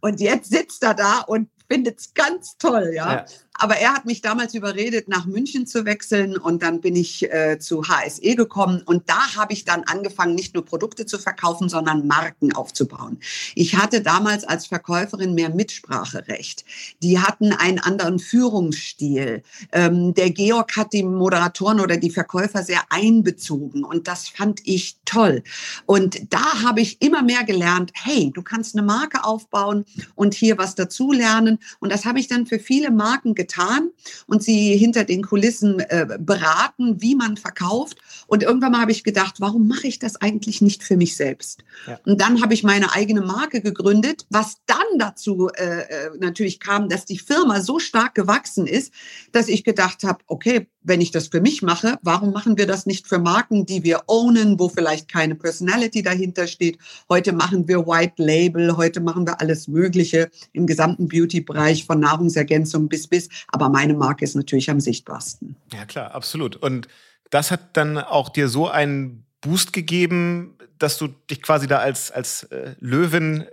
und 0.00 0.20
jetzt 0.20 0.50
sitzt 0.50 0.82
er 0.82 0.94
da 0.94 1.20
und 1.20 1.48
findet 1.68 1.98
es 1.98 2.14
ganz 2.14 2.56
toll, 2.58 2.92
ja. 2.94 3.14
ja. 3.14 3.24
Aber 3.58 3.76
er 3.76 3.94
hat 3.94 4.04
mich 4.04 4.20
damals 4.20 4.54
überredet, 4.54 5.08
nach 5.08 5.26
München 5.26 5.66
zu 5.66 5.84
wechseln 5.84 6.36
und 6.36 6.62
dann 6.62 6.80
bin 6.80 6.94
ich 6.94 7.32
äh, 7.32 7.58
zu 7.58 7.88
HSE 7.88 8.34
gekommen 8.34 8.82
und 8.84 9.08
da 9.08 9.34
habe 9.36 9.52
ich 9.52 9.64
dann 9.64 9.84
angefangen, 9.84 10.34
nicht 10.34 10.54
nur 10.54 10.64
Produkte 10.64 11.06
zu 11.06 11.18
verkaufen, 11.18 11.68
sondern 11.68 12.06
Marken 12.06 12.52
aufzubauen. 12.52 13.18
Ich 13.54 13.76
hatte 13.76 14.02
damals 14.02 14.44
als 14.44 14.66
Verkäuferin 14.66 15.34
mehr 15.34 15.50
Mitspracherecht. 15.50 16.64
Die 17.02 17.18
hatten 17.18 17.52
einen 17.52 17.78
anderen 17.78 18.18
Führungsstil. 18.18 19.42
Ähm, 19.72 20.14
der 20.14 20.30
Georg 20.30 20.76
hat 20.76 20.92
die 20.92 21.02
Moderatoren 21.02 21.80
oder 21.80 21.96
die 21.96 22.10
Verkäufer 22.10 22.62
sehr 22.62 22.82
einbezogen 22.90 23.84
und 23.84 24.06
das 24.08 24.28
fand 24.28 24.60
ich 24.64 24.98
toll. 25.04 25.42
Und 25.86 26.32
da 26.32 26.62
habe 26.62 26.80
ich 26.80 27.00
immer 27.00 27.22
mehr 27.22 27.44
gelernt, 27.44 27.92
hey, 27.94 28.30
du 28.34 28.42
kannst 28.42 28.76
eine 28.76 28.86
Marke 28.86 29.24
aufbauen 29.24 29.84
und 30.14 30.34
hier 30.34 30.58
was 30.58 30.74
dazulernen. 30.74 31.58
Und 31.80 31.92
das 31.92 32.04
habe 32.04 32.18
ich 32.18 32.28
dann 32.28 32.46
für 32.46 32.58
viele 32.58 32.90
Marken 32.90 33.34
getan 33.34 33.45
getan 33.46 33.90
und 34.26 34.42
sie 34.42 34.76
hinter 34.76 35.04
den 35.04 35.22
Kulissen 35.22 35.80
äh, 35.80 36.06
beraten, 36.18 37.00
wie 37.00 37.14
man 37.14 37.36
verkauft. 37.36 37.98
Und 38.26 38.42
irgendwann 38.42 38.72
mal 38.72 38.80
habe 38.80 38.92
ich 38.92 39.04
gedacht, 39.04 39.36
warum 39.38 39.68
mache 39.68 39.86
ich 39.86 39.98
das 39.98 40.16
eigentlich 40.16 40.60
nicht 40.60 40.82
für 40.82 40.96
mich 40.96 41.16
selbst? 41.16 41.62
Ja. 41.86 41.98
Und 42.04 42.20
dann 42.20 42.42
habe 42.42 42.54
ich 42.54 42.62
meine 42.62 42.92
eigene 42.92 43.20
Marke 43.20 43.60
gegründet, 43.60 44.26
was 44.30 44.56
dann 44.66 44.98
dazu 44.98 45.48
äh, 45.56 45.82
äh, 45.82 46.10
natürlich 46.18 46.60
kam, 46.60 46.88
dass 46.88 47.04
die 47.04 47.18
Firma 47.18 47.60
so 47.60 47.78
stark 47.78 48.14
gewachsen 48.14 48.66
ist, 48.66 48.92
dass 49.32 49.48
ich 49.48 49.64
gedacht 49.64 50.02
habe, 50.02 50.18
okay, 50.26 50.66
wenn 50.86 51.00
ich 51.00 51.10
das 51.10 51.28
für 51.28 51.40
mich 51.40 51.62
mache, 51.62 51.98
warum 52.02 52.32
machen 52.32 52.56
wir 52.56 52.66
das 52.66 52.86
nicht 52.86 53.06
für 53.08 53.18
Marken, 53.18 53.66
die 53.66 53.82
wir 53.82 54.04
ownen, 54.06 54.58
wo 54.58 54.68
vielleicht 54.68 55.08
keine 55.08 55.34
Personality 55.34 56.02
dahinter 56.02 56.46
steht? 56.46 56.78
Heute 57.10 57.32
machen 57.32 57.66
wir 57.66 57.86
White 57.86 58.22
Label, 58.22 58.76
heute 58.76 59.00
machen 59.00 59.26
wir 59.26 59.40
alles 59.40 59.66
Mögliche 59.66 60.30
im 60.52 60.66
gesamten 60.66 61.08
Beauty-Bereich 61.08 61.84
von 61.84 62.00
Nahrungsergänzung 62.00 62.88
bis 62.88 63.08
bis. 63.08 63.28
Aber 63.48 63.68
meine 63.68 63.94
Marke 63.94 64.24
ist 64.24 64.36
natürlich 64.36 64.70
am 64.70 64.80
sichtbarsten. 64.80 65.56
Ja, 65.72 65.84
klar, 65.84 66.14
absolut. 66.14 66.56
Und 66.56 66.86
das 67.30 67.50
hat 67.50 67.76
dann 67.76 67.98
auch 67.98 68.28
dir 68.28 68.48
so 68.48 68.68
ein 68.68 69.24
Boost 69.40 69.72
gegeben, 69.72 70.56
dass 70.78 70.98
du 70.98 71.08
dich 71.08 71.42
quasi 71.42 71.66
da 71.66 71.78
als, 71.78 72.10
als 72.12 72.44
äh, 72.44 72.74
Löwin 72.78 73.44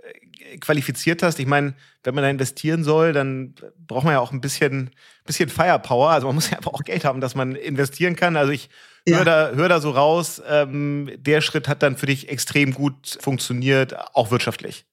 qualifiziert 0.60 1.22
hast? 1.22 1.38
Ich 1.38 1.46
meine, 1.46 1.74
wenn 2.02 2.14
man 2.14 2.22
da 2.22 2.30
investieren 2.30 2.84
soll, 2.84 3.12
dann 3.12 3.54
braucht 3.86 4.04
man 4.04 4.12
ja 4.12 4.20
auch 4.20 4.32
ein 4.32 4.40
bisschen, 4.40 4.90
bisschen 5.24 5.48
Firepower. 5.48 6.10
Also 6.10 6.26
man 6.26 6.34
muss 6.34 6.50
ja 6.50 6.56
einfach 6.56 6.72
auch 6.72 6.84
Geld 6.84 7.04
haben, 7.04 7.20
dass 7.20 7.34
man 7.34 7.54
investieren 7.56 8.16
kann. 8.16 8.36
Also 8.36 8.52
ich 8.52 8.68
ja. 9.06 9.18
höre 9.18 9.24
da, 9.24 9.50
hör 9.54 9.68
da 9.68 9.80
so 9.80 9.90
raus, 9.90 10.42
ähm, 10.48 11.10
der 11.16 11.40
Schritt 11.40 11.68
hat 11.68 11.82
dann 11.82 11.96
für 11.96 12.06
dich 12.06 12.28
extrem 12.28 12.72
gut 12.72 13.18
funktioniert, 13.20 13.94
auch 14.14 14.30
wirtschaftlich. 14.30 14.86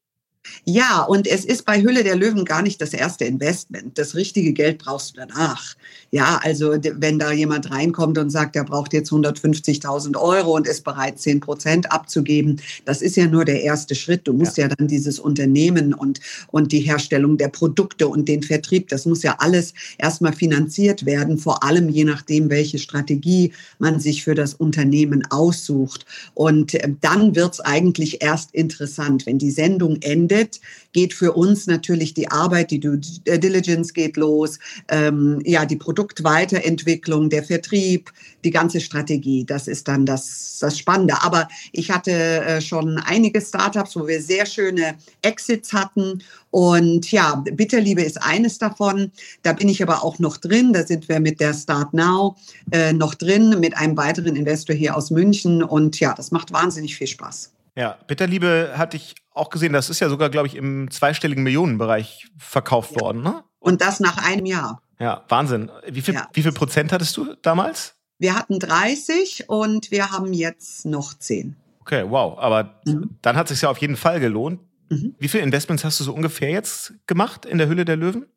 Ja, 0.65 1.03
und 1.03 1.27
es 1.27 1.45
ist 1.45 1.65
bei 1.65 1.81
Hülle 1.81 2.03
der 2.03 2.15
Löwen 2.15 2.45
gar 2.45 2.63
nicht 2.63 2.81
das 2.81 2.93
erste 2.93 3.25
Investment. 3.25 3.98
Das 3.98 4.15
richtige 4.15 4.53
Geld 4.53 4.79
brauchst 4.79 5.12
du 5.12 5.19
danach. 5.19 5.75
Ja, 6.10 6.39
also 6.43 6.74
wenn 6.95 7.19
da 7.19 7.31
jemand 7.31 7.69
reinkommt 7.69 8.17
und 8.17 8.31
sagt, 8.31 8.55
er 8.55 8.63
braucht 8.63 8.93
jetzt 8.93 9.12
150.000 9.12 10.17
Euro 10.17 10.55
und 10.55 10.67
ist 10.67 10.83
bereit, 10.83 11.19
10 11.19 11.41
Prozent 11.41 11.91
abzugeben, 11.91 12.60
das 12.86 13.01
ist 13.01 13.17
ja 13.17 13.27
nur 13.27 13.45
der 13.45 13.62
erste 13.62 13.93
Schritt. 13.93 14.27
Du 14.27 14.33
musst 14.33 14.57
ja, 14.57 14.67
ja 14.67 14.75
dann 14.75 14.88
dieses 14.88 15.19
Unternehmen 15.19 15.93
und, 15.93 16.19
und 16.48 16.71
die 16.71 16.81
Herstellung 16.81 17.38
der 17.38 17.50
Produkte 17.50 18.07
und 18.07 18.27
den 18.27 18.41
Vertrieb, 18.41 18.89
das 18.89 19.05
muss 19.05 19.24
ja 19.24 19.36
alles 19.39 19.74
erstmal 20.00 20.33
finanziert 20.33 21.05
werden, 21.05 21.38
vor 21.38 21.63
allem 21.63 21.88
je 21.89 22.03
nachdem, 22.03 22.50
welche 22.50 22.79
Strategie 22.79 23.53
man 23.77 24.00
sich 24.00 24.24
für 24.24 24.36
das 24.36 24.55
Unternehmen 24.55 25.24
aussucht. 25.29 26.05
Und 26.33 26.74
äh, 26.74 26.89
dann 27.00 27.36
wird 27.36 27.53
es 27.53 27.60
eigentlich 27.60 28.24
erst 28.24 28.53
interessant, 28.53 29.25
wenn 29.27 29.38
die 29.38 29.51
Sendung 29.51 29.98
endet 30.01 30.30
endet, 30.31 30.59
geht 30.93 31.13
für 31.13 31.33
uns 31.33 31.67
natürlich 31.67 32.13
die 32.13 32.29
Arbeit, 32.29 32.71
die 32.71 32.79
Due 32.79 33.00
Diligence 33.00 33.93
geht 33.93 34.17
los, 34.17 34.59
ähm, 34.89 35.41
ja, 35.45 35.65
die 35.65 35.77
Produktweiterentwicklung, 35.77 37.29
der 37.29 37.43
Vertrieb, 37.43 38.11
die 38.43 38.51
ganze 38.51 38.81
Strategie. 38.81 39.45
Das 39.45 39.67
ist 39.67 39.88
dann 39.88 40.05
das, 40.05 40.57
das 40.59 40.77
Spannende. 40.77 41.15
Aber 41.21 41.47
ich 41.71 41.91
hatte 41.91 42.11
äh, 42.11 42.61
schon 42.61 42.97
einige 42.97 43.39
Startups, 43.39 43.95
wo 43.95 44.07
wir 44.07 44.21
sehr 44.21 44.45
schöne 44.45 44.95
Exits 45.21 45.71
hatten. 45.71 46.21
Und 46.50 47.09
ja, 47.11 47.35
Bitterliebe 47.35 48.01
ist 48.01 48.21
eines 48.21 48.57
davon. 48.57 49.11
Da 49.43 49.53
bin 49.53 49.69
ich 49.69 49.81
aber 49.81 50.03
auch 50.03 50.19
noch 50.19 50.38
drin. 50.38 50.73
Da 50.73 50.85
sind 50.85 51.07
wir 51.07 51.21
mit 51.21 51.39
der 51.39 51.53
Start 51.53 51.93
Now 51.93 52.35
äh, 52.71 52.91
noch 52.91 53.15
drin, 53.15 53.59
mit 53.61 53.77
einem 53.77 53.95
weiteren 53.95 54.35
Investor 54.35 54.75
hier 54.75 54.97
aus 54.97 55.09
München. 55.09 55.63
Und 55.63 56.00
ja, 56.01 56.13
das 56.13 56.31
macht 56.31 56.51
wahnsinnig 56.51 56.97
viel 56.97 57.07
Spaß. 57.07 57.51
Ja, 57.77 57.97
Bitterliebe 58.07 58.73
hatte 58.75 58.97
ich 58.97 59.15
auch 59.33 59.50
gesehen, 59.50 59.73
das 59.73 59.89
ist 59.89 60.00
ja 60.00 60.09
sogar, 60.09 60.29
glaube 60.29 60.47
ich, 60.47 60.55
im 60.55 60.91
zweistelligen 60.91 61.43
Millionenbereich 61.43 62.27
verkauft 62.38 62.91
ja. 62.95 63.01
worden, 63.01 63.21
ne? 63.21 63.43
Und 63.59 63.81
das 63.81 64.00
nach 64.00 64.17
einem 64.17 64.45
Jahr. 64.45 64.81
Ja, 65.00 65.23
Wahnsinn. 65.29 65.71
Wie 65.88 66.01
viel, 66.01 66.15
ja. 66.15 66.27
wie 66.33 66.43
viel 66.43 66.51
Prozent 66.51 66.91
hattest 66.91 67.15
du 67.17 67.35
damals? 67.41 67.95
Wir 68.17 68.35
hatten 68.35 68.59
30 68.59 69.45
und 69.50 69.91
wir 69.91 70.11
haben 70.11 70.33
jetzt 70.33 70.85
noch 70.85 71.13
10. 71.13 71.55
Okay, 71.79 72.05
wow. 72.07 72.38
Aber 72.38 72.81
mhm. 72.85 73.17
dann 73.21 73.35
hat 73.35 73.50
es 73.50 73.57
sich 73.57 73.63
ja 73.63 73.69
auf 73.69 73.79
jeden 73.79 73.97
Fall 73.97 74.19
gelohnt. 74.19 74.59
Mhm. 74.89 75.15
Wie 75.17 75.27
viele 75.27 75.43
Investments 75.43 75.83
hast 75.83 76.00
du 76.00 76.03
so 76.03 76.13
ungefähr 76.13 76.51
jetzt 76.51 76.93
gemacht 77.07 77.45
in 77.45 77.57
der 77.57 77.67
Hülle 77.67 77.85
der 77.85 77.97
Löwen? 77.97 78.27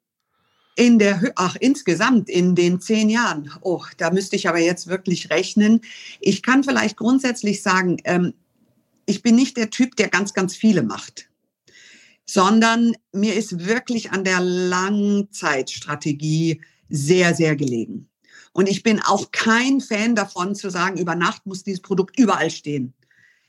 In 0.76 0.98
der, 0.98 1.20
ach, 1.36 1.56
insgesamt 1.60 2.28
in 2.28 2.54
den 2.54 2.80
zehn 2.80 3.08
Jahren. 3.08 3.50
Oh, 3.60 3.82
da 3.98 4.10
müsste 4.10 4.36
ich 4.36 4.48
aber 4.48 4.58
jetzt 4.58 4.88
wirklich 4.88 5.30
rechnen. 5.30 5.82
Ich 6.20 6.42
kann 6.42 6.64
vielleicht 6.64 6.96
grundsätzlich 6.96 7.62
sagen, 7.62 7.98
ähm, 8.04 8.34
ich 9.06 9.23
bin 9.23 9.37
nicht 9.37 9.56
der 9.56 9.70
Typ, 9.70 9.94
der 9.96 10.08
ganz, 10.08 10.34
ganz 10.34 10.56
viele 10.56 10.82
macht, 10.82 11.30
sondern 12.26 12.96
mir 13.12 13.34
ist 13.34 13.66
wirklich 13.66 14.11
an 14.12 14.25
der 14.25 14.40
Langzeitstrategie 14.40 16.61
sehr, 16.88 17.34
sehr 17.34 17.56
gelegen. 17.56 18.08
Und 18.52 18.68
ich 18.68 18.82
bin 18.82 19.00
auch 19.00 19.30
kein 19.32 19.80
Fan 19.80 20.14
davon 20.14 20.54
zu 20.54 20.70
sagen, 20.70 20.99
über 20.99 21.16
Nacht 21.16 21.44
muss 21.44 21.64
dieses 21.64 21.82
Produkt 21.82 22.18
überall 22.18 22.50
stehen. 22.50 22.94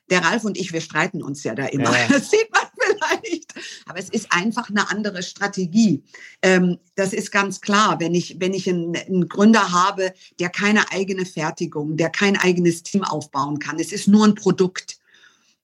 Der 0.10 0.24
Ralf 0.24 0.44
und 0.44 0.58
ich, 0.58 0.74
wir 0.74 0.82
streiten 0.82 1.24
uns 1.24 1.44
ja 1.44 1.56
da 1.56 1.68
immer. 1.68 1.92
Ja. 1.92 2.08
Das 2.10 2.32
sieht 2.32 2.52
man 2.52 2.64
vielleicht. 2.76 3.54
Aber 3.86 4.00
es 4.00 4.10
ist 4.10 4.32
einfach 4.32 4.70
eine 4.70 4.90
andere 4.90 5.24
Strategie. 5.24 6.04
Ähm, 6.42 6.80
das 6.96 7.14
ist 7.14 7.32
ganz 7.32 7.62
klar. 7.62 8.00
Wenn 8.00 8.14
ich, 8.14 8.38
wenn 8.40 8.54
ich 8.54 8.70
einen, 8.70 8.96
einen, 8.96 9.30
Gründer 9.30 9.72
habe, 9.72 10.14
der 10.40 10.50
keine 10.50 10.92
eigene 10.92 11.26
Fertigung, 11.26 11.98
der 11.98 12.10
kein 12.10 12.38
eigenes 12.38 12.84
Team 12.84 13.04
aufbauen 13.04 13.60
kann, 13.60 13.80
es 13.80 13.92
ist 13.92 14.08
nur 14.08 14.26
ein 14.26 14.36
Produkt, 14.36 15.00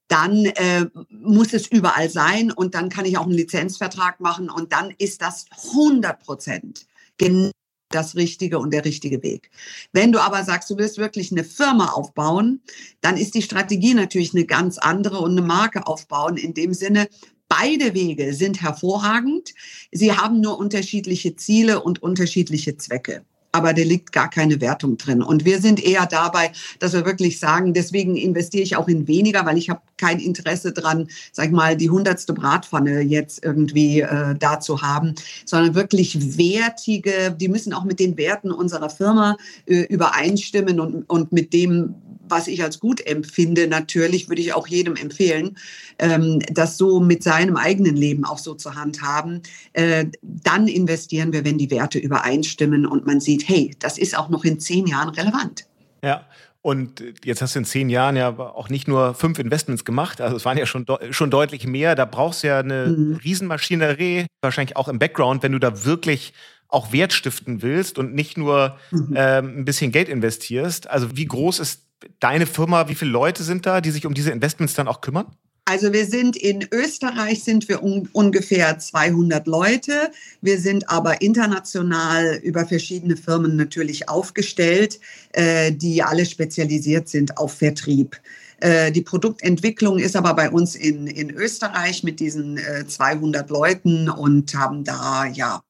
dann 0.08 0.44
äh, 0.44 0.86
muss 1.08 1.52
es 1.52 1.66
überall 1.66 2.10
sein 2.10 2.50
und 2.50 2.74
dann 2.74 2.88
kann 2.88 3.04
ich 3.04 3.16
auch 3.18 3.24
einen 3.24 3.32
Lizenzvertrag 3.32 4.20
machen 4.20 4.50
und 4.50 4.72
dann 4.72 4.92
ist 4.98 5.22
das 5.22 5.46
100 5.72 6.20
Prozent 6.20 6.86
genau 7.16 7.50
das 7.92 8.16
Richtige 8.16 8.58
und 8.58 8.72
der 8.72 8.84
richtige 8.84 9.22
Weg. 9.22 9.50
Wenn 9.92 10.12
du 10.12 10.18
aber 10.18 10.44
sagst, 10.44 10.70
du 10.70 10.78
willst 10.78 10.98
wirklich 10.98 11.30
eine 11.30 11.44
Firma 11.44 11.90
aufbauen, 11.90 12.62
dann 13.00 13.16
ist 13.16 13.34
die 13.34 13.42
Strategie 13.42 13.94
natürlich 13.94 14.34
eine 14.34 14.46
ganz 14.46 14.78
andere 14.78 15.18
und 15.18 15.32
eine 15.32 15.42
Marke 15.42 15.86
aufbauen. 15.86 16.36
In 16.36 16.54
dem 16.54 16.74
Sinne, 16.74 17.08
beide 17.48 17.94
Wege 17.94 18.34
sind 18.34 18.62
hervorragend. 18.62 19.52
Sie 19.92 20.12
haben 20.12 20.40
nur 20.40 20.58
unterschiedliche 20.58 21.36
Ziele 21.36 21.82
und 21.82 22.02
unterschiedliche 22.02 22.76
Zwecke 22.76 23.24
aber 23.52 23.74
da 23.74 23.82
liegt 23.82 24.12
gar 24.12 24.30
keine 24.30 24.60
Wertung 24.60 24.96
drin. 24.96 25.22
Und 25.22 25.44
wir 25.44 25.60
sind 25.60 25.82
eher 25.82 26.06
dabei, 26.06 26.52
dass 26.78 26.94
wir 26.94 27.04
wirklich 27.04 27.38
sagen, 27.38 27.74
deswegen 27.74 28.16
investiere 28.16 28.64
ich 28.64 28.76
auch 28.76 28.88
in 28.88 29.06
weniger, 29.06 29.44
weil 29.46 29.58
ich 29.58 29.70
habe 29.70 29.82
kein 29.98 30.18
Interesse 30.18 30.72
dran, 30.72 31.08
sag 31.32 31.46
ich 31.46 31.52
mal, 31.52 31.76
die 31.76 31.90
hundertste 31.90 32.32
Bratpfanne 32.32 33.02
jetzt 33.02 33.44
irgendwie 33.44 34.00
äh, 34.00 34.34
da 34.38 34.58
zu 34.58 34.82
haben, 34.82 35.14
sondern 35.44 35.74
wirklich 35.74 36.38
wertige, 36.38 37.34
die 37.38 37.48
müssen 37.48 37.72
auch 37.74 37.84
mit 37.84 38.00
den 38.00 38.16
Werten 38.16 38.50
unserer 38.50 38.90
Firma 38.90 39.36
äh, 39.66 39.82
übereinstimmen 39.82 40.80
und, 40.80 41.08
und 41.08 41.32
mit 41.32 41.52
dem, 41.52 41.94
was 42.32 42.48
ich 42.48 42.62
als 42.62 42.80
gut 42.80 43.06
empfinde, 43.06 43.68
natürlich 43.68 44.28
würde 44.28 44.42
ich 44.42 44.54
auch 44.54 44.66
jedem 44.66 44.96
empfehlen, 44.96 45.56
ähm, 45.98 46.40
das 46.50 46.76
so 46.76 46.98
mit 46.98 47.22
seinem 47.22 47.56
eigenen 47.56 47.94
Leben 47.94 48.24
auch 48.24 48.38
so 48.38 48.54
zu 48.54 48.74
handhaben. 48.74 49.42
Äh, 49.74 50.06
dann 50.22 50.66
investieren 50.66 51.32
wir, 51.32 51.44
wenn 51.44 51.58
die 51.58 51.70
Werte 51.70 51.98
übereinstimmen 51.98 52.86
und 52.86 53.06
man 53.06 53.20
sieht, 53.20 53.48
hey, 53.48 53.76
das 53.78 53.98
ist 53.98 54.18
auch 54.18 54.28
noch 54.28 54.44
in 54.44 54.58
zehn 54.58 54.86
Jahren 54.86 55.10
relevant. 55.10 55.66
Ja, 56.02 56.26
und 56.62 57.02
jetzt 57.24 57.42
hast 57.42 57.54
du 57.54 57.58
in 57.58 57.64
zehn 57.64 57.90
Jahren 57.90 58.16
ja 58.16 58.38
auch 58.38 58.68
nicht 58.68 58.86
nur 58.86 59.14
fünf 59.14 59.38
Investments 59.40 59.84
gemacht, 59.84 60.20
also 60.20 60.36
es 60.36 60.44
waren 60.44 60.56
ja 60.56 60.66
schon, 60.66 60.86
schon 61.10 61.30
deutlich 61.30 61.66
mehr. 61.66 61.96
Da 61.96 62.04
brauchst 62.04 62.42
du 62.42 62.46
ja 62.48 62.60
eine 62.60 62.86
mhm. 62.86 63.16
Riesenmaschinerie, 63.16 64.26
wahrscheinlich 64.42 64.76
auch 64.76 64.88
im 64.88 64.98
Background, 64.98 65.42
wenn 65.42 65.52
du 65.52 65.58
da 65.58 65.84
wirklich 65.84 66.32
auch 66.68 66.92
Wert 66.92 67.12
stiften 67.12 67.62
willst 67.62 67.98
und 67.98 68.14
nicht 68.14 68.38
nur 68.38 68.78
mhm. 68.90 69.14
ähm, 69.14 69.58
ein 69.58 69.64
bisschen 69.64 69.92
Geld 69.92 70.08
investierst. 70.08 70.88
Also 70.88 71.16
wie 71.16 71.26
groß 71.26 71.58
ist 71.58 71.82
deine 72.20 72.46
Firma, 72.46 72.88
wie 72.88 72.94
viele 72.94 73.10
Leute 73.10 73.42
sind 73.42 73.66
da, 73.66 73.80
die 73.80 73.90
sich 73.90 74.06
um 74.06 74.14
diese 74.14 74.30
Investments 74.30 74.74
dann 74.74 74.88
auch 74.88 75.00
kümmern? 75.00 75.26
Also 75.64 75.92
wir 75.92 76.06
sind 76.06 76.36
in 76.36 76.66
Österreich 76.72 77.44
sind 77.44 77.68
wir 77.68 77.84
un 77.84 78.08
ungefähr 78.12 78.78
200 78.80 79.46
Leute. 79.46 80.10
Wir 80.40 80.58
sind 80.58 80.90
aber 80.90 81.22
international 81.22 82.40
über 82.42 82.66
verschiedene 82.66 83.16
Firmen 83.16 83.54
natürlich 83.54 84.08
aufgestellt, 84.08 84.98
äh, 85.32 85.70
die 85.70 86.02
alle 86.02 86.26
spezialisiert 86.26 87.08
sind 87.08 87.38
auf 87.38 87.54
Vertrieb. 87.54 88.20
Äh, 88.58 88.90
die 88.90 89.02
Produktentwicklung 89.02 89.98
ist 89.98 90.16
aber 90.16 90.34
bei 90.34 90.50
uns 90.50 90.74
in, 90.74 91.06
in 91.06 91.30
Österreich 91.30 92.02
mit 92.02 92.18
diesen 92.18 92.58
äh, 92.58 92.84
200 92.86 93.48
Leuten 93.48 94.10
und 94.10 94.54
haben 94.56 94.82
da 94.82 95.26
ja 95.26 95.62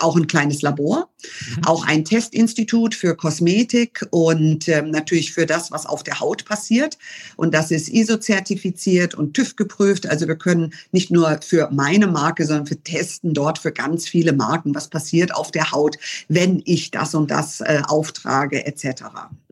auch 0.00 0.16
ein 0.16 0.26
kleines 0.26 0.62
Labor, 0.62 1.08
mhm. 1.56 1.64
auch 1.64 1.86
ein 1.86 2.04
Testinstitut 2.04 2.94
für 2.94 3.16
Kosmetik 3.16 4.06
und 4.10 4.68
ähm, 4.68 4.90
natürlich 4.90 5.32
für 5.32 5.46
das, 5.46 5.70
was 5.70 5.86
auf 5.86 6.02
der 6.02 6.20
Haut 6.20 6.44
passiert. 6.44 6.98
Und 7.36 7.54
das 7.54 7.70
ist 7.70 7.88
ISO-zertifiziert 7.88 9.14
und 9.14 9.34
TÜV 9.34 9.56
geprüft. 9.56 10.06
Also 10.06 10.26
wir 10.26 10.36
können 10.36 10.72
nicht 10.92 11.10
nur 11.10 11.40
für 11.42 11.68
meine 11.70 12.06
Marke, 12.06 12.46
sondern 12.46 12.68
wir 12.68 12.82
testen 12.82 13.34
dort 13.34 13.58
für 13.58 13.72
ganz 13.72 14.08
viele 14.08 14.32
Marken, 14.32 14.74
was 14.74 14.88
passiert 14.88 15.34
auf 15.34 15.50
der 15.50 15.70
Haut, 15.72 15.96
wenn 16.28 16.62
ich 16.64 16.90
das 16.90 17.14
und 17.14 17.30
das 17.30 17.60
äh, 17.60 17.82
auftrage 17.86 18.66
etc. 18.66 19.04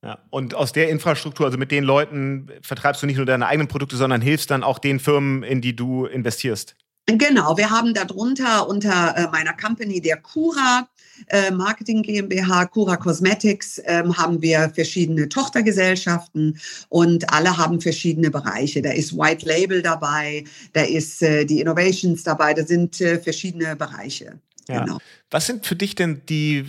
Ja, 0.03 0.19
und 0.31 0.55
aus 0.55 0.73
der 0.73 0.89
Infrastruktur, 0.89 1.47
also 1.47 1.59
mit 1.59 1.71
den 1.71 1.85
Leuten, 1.85 2.51
vertreibst 2.61 3.03
du 3.03 3.07
nicht 3.07 3.17
nur 3.17 3.27
deine 3.27 3.47
eigenen 3.47 3.69
Produkte, 3.69 3.97
sondern 3.97 4.21
hilfst 4.21 4.51
dann 4.51 4.65
auch 4.65 4.79
den 4.79 4.99
Firmen, 4.99 5.43
in 5.43 5.61
die 5.61 5.77
du 5.77 6.07
investierst. 6.07 6.75
Genau, 7.06 7.56
wir 7.56 7.68
haben 7.71 7.94
darunter 7.94 8.68
unter 8.68 9.16
äh, 9.16 9.26
meiner 9.32 9.54
Company 9.54 10.00
der 10.00 10.18
Cura 10.18 10.88
äh, 11.26 11.50
Marketing 11.50 12.02
GmbH, 12.02 12.66
Cura 12.66 12.97
Cosmetics, 12.97 13.78
äh, 13.78 14.04
haben 14.16 14.40
wir 14.40 14.71
verschiedene 14.73 15.28
Tochtergesellschaften 15.28 16.59
und 16.88 17.32
alle 17.32 17.56
haben 17.56 17.80
verschiedene 17.80 18.30
Bereiche. 18.30 18.82
Da 18.82 18.92
ist 18.92 19.16
White 19.16 19.47
Label 19.47 19.82
dabei, 19.82 20.44
da 20.75 20.82
ist 20.82 21.23
äh, 21.23 21.44
die 21.44 21.61
Innovations 21.61 22.23
dabei, 22.23 22.54
da 22.54 22.64
sind 22.64 22.97
verschiedene 22.97 23.75
Bereiche. 23.75 24.38
Ja. 24.68 24.85
Genau. 24.85 24.99
Was 25.30 25.47
sind 25.47 25.66
für 25.66 25.75
dich 25.75 25.97
denn 25.97 26.23
die 26.28 26.66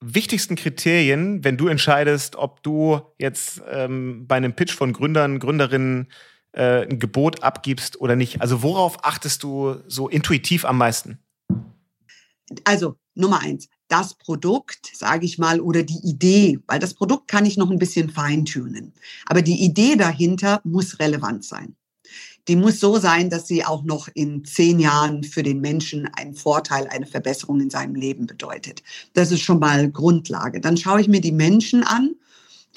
wichtigsten 0.00 0.56
Kriterien, 0.56 1.44
wenn 1.44 1.56
du 1.56 1.68
entscheidest, 1.68 2.36
ob 2.36 2.62
du 2.62 3.00
jetzt 3.18 3.62
ähm, 3.70 4.26
bei 4.26 4.36
einem 4.36 4.54
Pitch 4.54 4.74
von 4.74 4.92
Gründern, 4.92 5.38
Gründerinnen 5.38 6.08
äh, 6.58 6.86
ein 6.88 6.98
Gebot 6.98 7.42
abgibst 7.42 8.00
oder 8.00 8.16
nicht? 8.16 8.40
Also 8.40 8.62
worauf 8.62 9.04
achtest 9.04 9.42
du 9.42 9.76
so 9.86 10.08
intuitiv 10.08 10.64
am 10.64 10.78
meisten? 10.78 11.18
Also 12.64 12.96
Nummer 13.14 13.40
eins, 13.40 13.68
das 13.88 14.14
Produkt, 14.14 14.90
sage 14.94 15.24
ich 15.24 15.38
mal, 15.38 15.60
oder 15.60 15.82
die 15.82 16.00
Idee, 16.04 16.58
weil 16.66 16.78
das 16.78 16.94
Produkt 16.94 17.28
kann 17.28 17.46
ich 17.46 17.56
noch 17.56 17.70
ein 17.70 17.78
bisschen 17.78 18.10
feintunen. 18.10 18.92
Aber 19.26 19.42
die 19.42 19.64
Idee 19.64 19.96
dahinter 19.96 20.60
muss 20.64 20.98
relevant 20.98 21.44
sein. 21.44 21.74
Die 22.48 22.56
muss 22.56 22.80
so 22.80 22.98
sein, 22.98 23.28
dass 23.28 23.46
sie 23.46 23.64
auch 23.64 23.84
noch 23.84 24.08
in 24.14 24.44
zehn 24.44 24.80
Jahren 24.80 25.22
für 25.22 25.42
den 25.42 25.60
Menschen 25.60 26.08
einen 26.16 26.34
Vorteil, 26.34 26.88
eine 26.88 27.06
Verbesserung 27.06 27.60
in 27.60 27.68
seinem 27.68 27.94
Leben 27.94 28.26
bedeutet. 28.26 28.82
Das 29.12 29.30
ist 29.30 29.42
schon 29.42 29.58
mal 29.58 29.90
Grundlage. 29.90 30.60
Dann 30.60 30.78
schaue 30.78 31.02
ich 31.02 31.08
mir 31.08 31.20
die 31.20 31.32
Menschen 31.32 31.84
an 31.84 32.14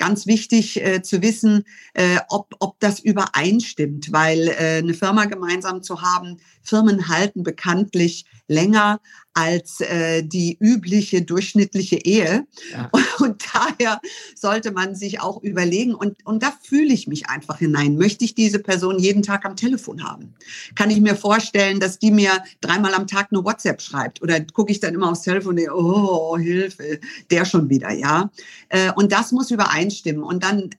ganz 0.02 0.26
wichtig 0.26 0.84
äh, 0.84 1.04
zu 1.04 1.22
wissen, 1.22 1.64
äh, 1.94 2.18
ob, 2.30 2.56
ob 2.60 2.80
das 2.80 3.00
übereinstimmt, 3.00 4.12
weil 4.12 4.48
äh, 4.48 4.80
eine 4.80 4.96
Firma 4.96 5.26
gemeinsam 5.26 5.84
zu 5.84 6.02
haben, 6.02 6.38
Firmen 6.64 7.08
halten 7.08 7.44
bekanntlich 7.44 8.26
länger 8.48 9.00
als 9.34 9.80
äh, 9.82 10.24
die 10.24 10.58
übliche 10.60 11.22
durchschnittliche 11.22 11.98
Ehe. 11.98 12.46
Ja. 12.72 12.90
Und, 12.92 13.06
und, 13.22 13.44
daher 13.54 14.02
sollte 14.36 14.72
man 14.72 14.96
sich 14.96 15.22
auch 15.22 15.42
überlegen, 15.44 15.94
und, 15.94 16.26
und 16.26 16.44
da 16.44 16.54
fühle 16.62 16.94
ich 16.94 17.08
mich 17.08 17.30
einfach 17.30 17.60
hinein. 17.60 17.98
Möchte 17.98 18.26
ich 18.26 18.36
diese 18.36 18.60
Person 18.60 19.00
jeden 19.00 19.24
Tag 19.24 19.46
am 19.46 19.56
Telefon 19.56 20.04
haben? 20.04 20.34
Kann 20.76 20.90
ich 20.90 21.00
mir 21.00 21.16
vorstellen, 21.16 21.80
dass 21.80 22.00
die 22.00 22.12
mir 22.12 22.44
dreimal 22.62 22.94
am 22.94 23.08
Tag 23.08 23.30
eine 23.32 23.44
WhatsApp 23.44 23.82
schreibt? 23.82 24.22
Oder 24.22 24.42
gucke 24.42 24.72
ich 24.72 24.80
dann 24.80 24.94
immer 24.94 25.12
aufs 25.12 25.22
Telefon 25.22 25.52
und 25.52 25.56
denke, 25.58 25.76
oh, 25.76 26.38
Hilfe, 26.38 27.00
der 27.30 27.46
schon 27.46 27.70
wieder, 27.70 27.92
ja? 27.92 28.32
Äh, 28.70 28.92
und 28.96 29.12
das 29.12 29.32
muss 29.32 29.52
übereinstimmen. 29.52 30.24
Und 30.24 30.44
dann 30.44 30.70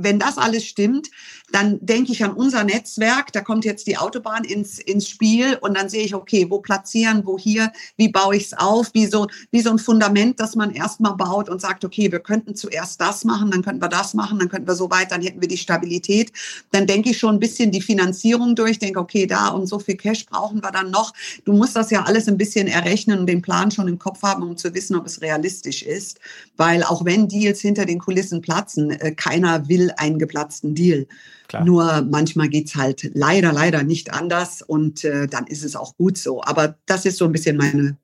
wenn 0.00 0.18
das 0.18 0.38
alles 0.38 0.64
stimmt, 0.64 1.10
dann 1.50 1.78
denke 1.80 2.12
ich 2.12 2.22
an 2.24 2.32
unser 2.32 2.64
Netzwerk. 2.64 3.32
Da 3.32 3.40
kommt 3.40 3.64
jetzt 3.64 3.86
die 3.86 3.96
Autobahn 3.96 4.44
ins, 4.44 4.78
ins 4.78 5.08
Spiel 5.08 5.56
und 5.60 5.76
dann 5.76 5.88
sehe 5.88 6.04
ich, 6.04 6.14
okay, 6.14 6.46
wo 6.50 6.60
platzieren, 6.60 7.24
wo 7.24 7.38
hier, 7.38 7.72
wie 7.96 8.08
baue 8.08 8.36
ich 8.36 8.44
es 8.44 8.52
auf, 8.52 8.90
wie 8.92 9.06
so, 9.06 9.26
wie 9.50 9.60
so 9.60 9.70
ein 9.70 9.78
Fundament, 9.78 10.40
das 10.40 10.56
man 10.56 10.70
erstmal 10.70 11.14
baut 11.14 11.48
und 11.48 11.60
sagt, 11.60 11.84
okay, 11.84 12.12
wir 12.12 12.20
könnten 12.20 12.54
zuerst 12.54 13.00
das 13.00 13.24
machen, 13.24 13.50
dann 13.50 13.62
könnten 13.62 13.82
wir 13.82 13.88
das 13.88 14.14
machen, 14.14 14.38
dann 14.38 14.48
könnten 14.48 14.68
wir 14.68 14.74
so 14.74 14.90
weit, 14.90 15.10
dann 15.10 15.22
hätten 15.22 15.40
wir 15.40 15.48
die 15.48 15.56
Stabilität. 15.56 16.32
Dann 16.70 16.86
denke 16.86 17.10
ich 17.10 17.18
schon 17.18 17.36
ein 17.36 17.40
bisschen 17.40 17.70
die 17.70 17.80
Finanzierung 17.80 18.54
durch, 18.54 18.78
denke, 18.78 19.00
okay, 19.00 19.26
da 19.26 19.48
und 19.48 19.66
so 19.66 19.78
viel 19.78 19.96
Cash 19.96 20.26
brauchen 20.26 20.62
wir 20.62 20.70
dann 20.70 20.90
noch. 20.90 21.14
Du 21.44 21.52
musst 21.52 21.76
das 21.76 21.90
ja 21.90 22.04
alles 22.04 22.28
ein 22.28 22.36
bisschen 22.36 22.66
errechnen 22.66 23.20
und 23.20 23.26
den 23.26 23.42
Plan 23.42 23.70
schon 23.70 23.88
im 23.88 23.98
Kopf 23.98 24.22
haben, 24.22 24.42
um 24.42 24.56
zu 24.56 24.74
wissen, 24.74 24.96
ob 24.96 25.06
es 25.06 25.22
realistisch 25.22 25.82
ist. 25.82 26.20
Weil 26.56 26.82
auch 26.82 27.04
wenn 27.04 27.28
Deals 27.28 27.60
hinter 27.60 27.86
den 27.86 27.98
Kulissen 27.98 28.42
platzen, 28.42 28.90
äh, 28.90 29.12
keiner 29.12 29.68
will 29.68 29.87
einen 29.96 30.18
geplatzten 30.18 30.74
Deal. 30.74 31.06
Klar. 31.48 31.64
Nur 31.64 32.02
manchmal 32.02 32.48
geht 32.48 32.68
es 32.68 32.76
halt 32.76 33.10
leider, 33.14 33.52
leider 33.52 33.82
nicht 33.82 34.12
anders 34.12 34.62
und 34.62 35.04
äh, 35.04 35.26
dann 35.26 35.46
ist 35.46 35.64
es 35.64 35.76
auch 35.76 35.96
gut 35.96 36.18
so. 36.18 36.42
Aber 36.42 36.76
das 36.86 37.06
ist 37.06 37.18
so 37.18 37.24
ein 37.24 37.32
bisschen 37.32 37.56
meine 37.56 37.96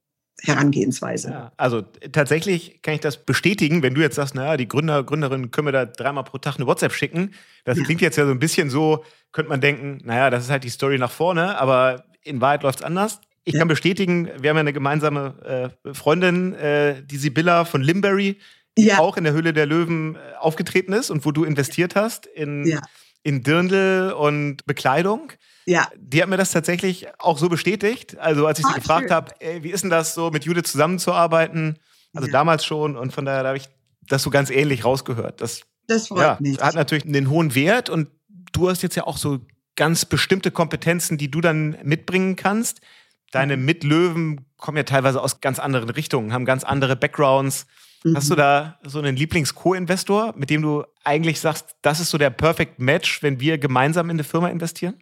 Herangehensweise. 0.42 1.30
Ja, 1.30 1.52
also 1.56 1.82
tatsächlich 2.12 2.80
kann 2.82 2.94
ich 2.94 3.00
das 3.00 3.24
bestätigen, 3.24 3.82
wenn 3.82 3.94
du 3.94 4.00
jetzt 4.00 4.16
sagst, 4.16 4.34
naja, 4.34 4.56
die 4.56 4.68
Gründer, 4.68 5.02
Gründerinnen 5.02 5.50
können 5.50 5.68
wir 5.68 5.72
da 5.72 5.86
dreimal 5.86 6.24
pro 6.24 6.38
Tag 6.38 6.56
eine 6.56 6.66
WhatsApp 6.66 6.92
schicken. 6.92 7.32
Das 7.64 7.78
ja. 7.78 7.84
klingt 7.84 8.00
jetzt 8.00 8.16
ja 8.16 8.26
so 8.26 8.30
ein 8.30 8.38
bisschen 8.38 8.68
so, 8.68 9.04
könnte 9.32 9.48
man 9.48 9.60
denken, 9.60 10.00
naja, 10.04 10.30
das 10.30 10.44
ist 10.44 10.50
halt 10.50 10.64
die 10.64 10.70
Story 10.70 10.98
nach 10.98 11.10
vorne, 11.10 11.58
aber 11.58 12.04
in 12.22 12.40
Wahrheit 12.40 12.62
läuft 12.62 12.80
es 12.80 12.84
anders. 12.84 13.20
Ich 13.44 13.54
ja. 13.54 13.60
kann 13.60 13.68
bestätigen, 13.68 14.30
wir 14.40 14.50
haben 14.50 14.56
ja 14.56 14.60
eine 14.60 14.72
gemeinsame 14.72 15.72
äh, 15.84 15.94
Freundin, 15.94 16.54
äh, 16.54 17.02
die 17.04 17.16
Sibylla 17.16 17.64
von 17.64 17.82
Limberry, 17.82 18.38
die 18.76 18.86
ja. 18.86 18.98
auch 18.98 19.16
in 19.16 19.24
der 19.24 19.32
Höhle 19.32 19.52
der 19.52 19.66
Löwen 19.66 20.16
äh, 20.16 20.18
aufgetreten 20.38 20.92
ist 20.92 21.10
und 21.10 21.24
wo 21.24 21.32
du 21.32 21.44
investiert 21.44 21.94
hast 21.94 22.26
in 22.26 22.66
ja 22.66 22.80
in 23.24 23.42
Dirndl 23.42 24.12
und 24.12 24.64
Bekleidung. 24.66 25.32
Ja. 25.66 25.88
Die 25.96 26.22
hat 26.22 26.28
mir 26.28 26.36
das 26.36 26.52
tatsächlich 26.52 27.06
auch 27.18 27.38
so 27.38 27.48
bestätigt. 27.48 28.16
Also 28.18 28.46
als 28.46 28.58
ich 28.60 28.66
sie 28.66 28.72
ah, 28.72 28.76
gefragt 28.76 29.10
habe, 29.10 29.32
wie 29.62 29.70
ist 29.70 29.82
denn 29.82 29.90
das 29.90 30.14
so, 30.14 30.30
mit 30.30 30.44
Judith 30.44 30.70
zusammenzuarbeiten? 30.70 31.78
Also 32.12 32.28
ja. 32.28 32.32
damals 32.32 32.64
schon 32.64 32.96
und 32.96 33.12
von 33.12 33.24
daher 33.24 33.44
habe 33.44 33.56
ich 33.56 33.68
das 34.06 34.22
so 34.22 34.30
ganz 34.30 34.50
ähnlich 34.50 34.84
rausgehört. 34.84 35.40
Das, 35.40 35.62
das 35.88 36.08
freut 36.08 36.20
ja, 36.20 36.36
mich. 36.38 36.60
hat 36.60 36.74
natürlich 36.74 37.06
einen 37.06 37.30
hohen 37.30 37.54
Wert 37.54 37.88
und 37.88 38.08
du 38.52 38.68
hast 38.68 38.82
jetzt 38.82 38.94
ja 38.94 39.06
auch 39.06 39.16
so 39.16 39.40
ganz 39.74 40.04
bestimmte 40.04 40.50
Kompetenzen, 40.50 41.16
die 41.16 41.30
du 41.30 41.40
dann 41.40 41.78
mitbringen 41.82 42.36
kannst. 42.36 42.82
Deine 43.32 43.56
mhm. 43.56 43.64
Mitlöwen 43.64 44.46
kommen 44.58 44.76
ja 44.76 44.84
teilweise 44.84 45.20
aus 45.20 45.40
ganz 45.40 45.58
anderen 45.58 45.88
Richtungen, 45.88 46.32
haben 46.34 46.44
ganz 46.44 46.62
andere 46.62 46.94
Backgrounds. 46.94 47.66
Mhm. 48.04 48.16
Hast 48.16 48.30
du 48.30 48.34
da 48.34 48.78
so 48.84 48.98
einen 48.98 49.16
Lieblings-Co-Investor, 49.16 50.34
mit 50.36 50.50
dem 50.50 50.62
du 50.62 50.84
eigentlich 51.02 51.40
sagst, 51.40 51.74
das 51.82 52.00
ist 52.00 52.10
so 52.10 52.18
der 52.18 52.30
Perfect 52.30 52.78
Match, 52.78 53.22
wenn 53.22 53.40
wir 53.40 53.58
gemeinsam 53.58 54.10
in 54.10 54.16
eine 54.16 54.24
Firma 54.24 54.48
investieren? 54.48 54.94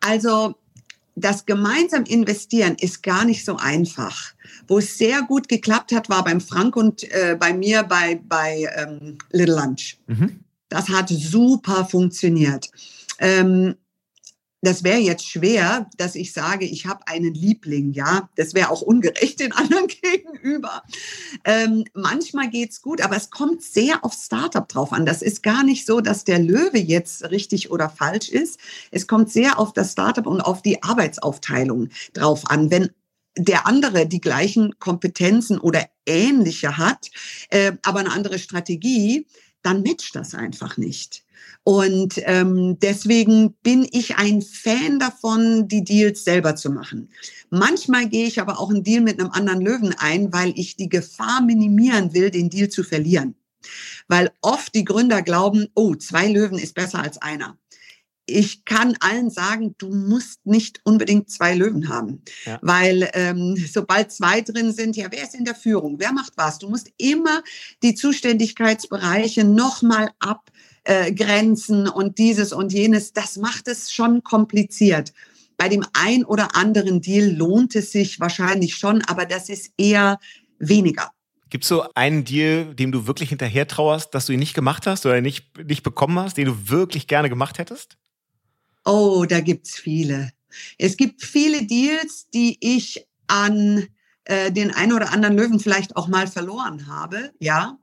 Also 0.00 0.54
das 1.14 1.44
gemeinsam 1.46 2.04
investieren 2.04 2.76
ist 2.78 3.02
gar 3.02 3.24
nicht 3.24 3.44
so 3.44 3.56
einfach. 3.56 4.32
Wo 4.68 4.78
es 4.78 4.96
sehr 4.96 5.22
gut 5.22 5.48
geklappt 5.48 5.92
hat, 5.92 6.08
war 6.08 6.24
beim 6.24 6.40
Frank 6.40 6.76
und 6.76 7.04
äh, 7.12 7.36
bei 7.38 7.52
mir 7.52 7.82
bei, 7.82 8.20
bei 8.22 8.68
ähm, 8.76 9.18
Little 9.30 9.56
Lunch. 9.56 9.98
Mhm. 10.06 10.40
Das 10.68 10.88
hat 10.88 11.08
super 11.08 11.84
funktioniert. 11.84 12.70
Ähm, 13.18 13.76
das 14.62 14.84
wäre 14.84 14.98
jetzt 14.98 15.28
schwer, 15.28 15.90
dass 15.96 16.14
ich 16.14 16.32
sage, 16.32 16.64
ich 16.64 16.86
habe 16.86 17.08
einen 17.08 17.34
Liebling, 17.34 17.92
ja. 17.92 18.28
Das 18.36 18.54
wäre 18.54 18.70
auch 18.70 18.80
ungerecht 18.80 19.40
den 19.40 19.52
anderen 19.52 19.88
gegenüber. 20.02 20.84
Ähm, 21.44 21.84
manchmal 21.94 22.48
geht's 22.48 22.80
gut, 22.80 23.00
aber 23.00 23.16
es 23.16 23.30
kommt 23.30 23.62
sehr 23.62 24.04
auf 24.04 24.14
Startup 24.14 24.66
drauf 24.68 24.92
an. 24.92 25.04
Das 25.04 25.20
ist 25.20 25.42
gar 25.42 25.64
nicht 25.64 25.84
so, 25.84 26.00
dass 26.00 26.22
der 26.22 26.38
Löwe 26.38 26.78
jetzt 26.78 27.28
richtig 27.30 27.72
oder 27.72 27.90
falsch 27.90 28.28
ist. 28.28 28.60
Es 28.92 29.08
kommt 29.08 29.32
sehr 29.32 29.58
auf 29.58 29.72
das 29.72 29.92
Startup 29.92 30.26
und 30.26 30.40
auf 30.40 30.62
die 30.62 30.80
Arbeitsaufteilung 30.80 31.88
drauf 32.12 32.48
an. 32.48 32.70
Wenn 32.70 32.90
der 33.36 33.66
andere 33.66 34.06
die 34.06 34.20
gleichen 34.20 34.78
Kompetenzen 34.78 35.58
oder 35.58 35.88
ähnliche 36.06 36.76
hat, 36.76 37.10
äh, 37.48 37.72
aber 37.82 38.00
eine 38.00 38.12
andere 38.12 38.38
Strategie, 38.38 39.26
dann 39.62 39.82
matcht 39.82 40.14
das 40.14 40.34
einfach 40.34 40.76
nicht. 40.76 41.24
Und 41.64 42.14
ähm, 42.24 42.78
deswegen 42.80 43.54
bin 43.62 43.86
ich 43.92 44.16
ein 44.16 44.42
Fan 44.42 44.98
davon, 44.98 45.68
die 45.68 45.84
Deals 45.84 46.24
selber 46.24 46.56
zu 46.56 46.70
machen. 46.70 47.10
Manchmal 47.50 48.08
gehe 48.08 48.26
ich 48.26 48.40
aber 48.40 48.58
auch 48.58 48.70
einen 48.70 48.82
Deal 48.82 49.00
mit 49.00 49.20
einem 49.20 49.30
anderen 49.30 49.60
Löwen 49.60 49.94
ein, 49.96 50.32
weil 50.32 50.52
ich 50.56 50.76
die 50.76 50.88
Gefahr 50.88 51.40
minimieren 51.40 52.14
will, 52.14 52.30
den 52.30 52.50
Deal 52.50 52.68
zu 52.68 52.82
verlieren. 52.82 53.36
Weil 54.08 54.32
oft 54.40 54.74
die 54.74 54.84
Gründer 54.84 55.22
glauben, 55.22 55.68
oh, 55.74 55.94
zwei 55.94 56.26
Löwen 56.26 56.58
ist 56.58 56.74
besser 56.74 57.00
als 57.00 57.22
einer 57.22 57.56
ich 58.26 58.64
kann 58.64 58.96
allen 59.00 59.30
sagen, 59.30 59.74
du 59.78 59.88
musst 59.88 60.46
nicht 60.46 60.80
unbedingt 60.84 61.30
zwei 61.30 61.54
Löwen 61.54 61.88
haben, 61.88 62.22
ja. 62.44 62.58
weil 62.62 63.10
ähm, 63.14 63.56
sobald 63.70 64.12
zwei 64.12 64.40
drin 64.40 64.72
sind, 64.72 64.96
ja, 64.96 65.08
wer 65.10 65.24
ist 65.24 65.34
in 65.34 65.44
der 65.44 65.54
Führung? 65.54 65.98
Wer 65.98 66.12
macht 66.12 66.32
was? 66.36 66.58
Du 66.58 66.68
musst 66.68 66.90
immer 66.98 67.42
die 67.82 67.94
Zuständigkeitsbereiche 67.94 69.44
nochmal 69.44 70.10
abgrenzen 70.20 70.71
äh, 70.84 71.12
und 71.94 72.18
dieses 72.18 72.52
und 72.52 72.72
jenes. 72.72 73.12
Das 73.12 73.36
macht 73.36 73.68
es 73.68 73.92
schon 73.92 74.22
kompliziert. 74.22 75.12
Bei 75.56 75.68
dem 75.68 75.84
ein 75.92 76.24
oder 76.24 76.56
anderen 76.56 77.00
Deal 77.00 77.30
lohnt 77.30 77.76
es 77.76 77.92
sich 77.92 78.18
wahrscheinlich 78.20 78.74
schon, 78.76 79.02
aber 79.02 79.26
das 79.26 79.48
ist 79.48 79.72
eher 79.76 80.18
weniger. 80.58 81.10
Gibt 81.50 81.64
es 81.64 81.68
so 81.68 81.84
einen 81.94 82.24
Deal, 82.24 82.74
dem 82.74 82.92
du 82.92 83.06
wirklich 83.06 83.28
hinterher 83.28 83.68
trauerst, 83.68 84.14
dass 84.14 84.26
du 84.26 84.32
ihn 84.32 84.38
nicht 84.38 84.54
gemacht 84.54 84.86
hast 84.86 85.04
oder 85.04 85.20
nicht, 85.20 85.58
nicht 85.68 85.82
bekommen 85.82 86.18
hast, 86.18 86.36
den 86.38 86.46
du 86.46 86.70
wirklich 86.70 87.06
gerne 87.06 87.28
gemacht 87.28 87.58
hättest? 87.58 87.98
Oh, 88.84 89.26
da 89.28 89.40
gibt's 89.40 89.76
viele. 89.76 90.32
Es 90.78 90.96
gibt 90.96 91.22
viele 91.22 91.66
Deals, 91.66 92.28
die 92.30 92.56
ich 92.60 93.06
an 93.26 93.86
äh, 94.24 94.50
den 94.50 94.70
einen 94.70 94.92
oder 94.92 95.12
anderen 95.12 95.36
Löwen 95.36 95.60
vielleicht 95.60 95.96
auch 95.96 96.08
mal 96.08 96.26
verloren 96.26 96.86
habe, 96.86 97.32
ja. 97.38 97.78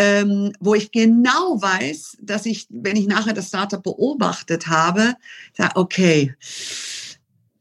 Ähm, 0.00 0.52
wo 0.60 0.74
ich 0.74 0.92
genau 0.92 1.60
weiß, 1.60 2.18
dass 2.20 2.46
ich, 2.46 2.68
wenn 2.70 2.96
ich 2.96 3.08
nachher 3.08 3.32
das 3.32 3.48
Startup 3.48 3.82
beobachtet 3.82 4.68
habe, 4.68 5.14
sage, 5.56 5.74
okay, 5.74 6.34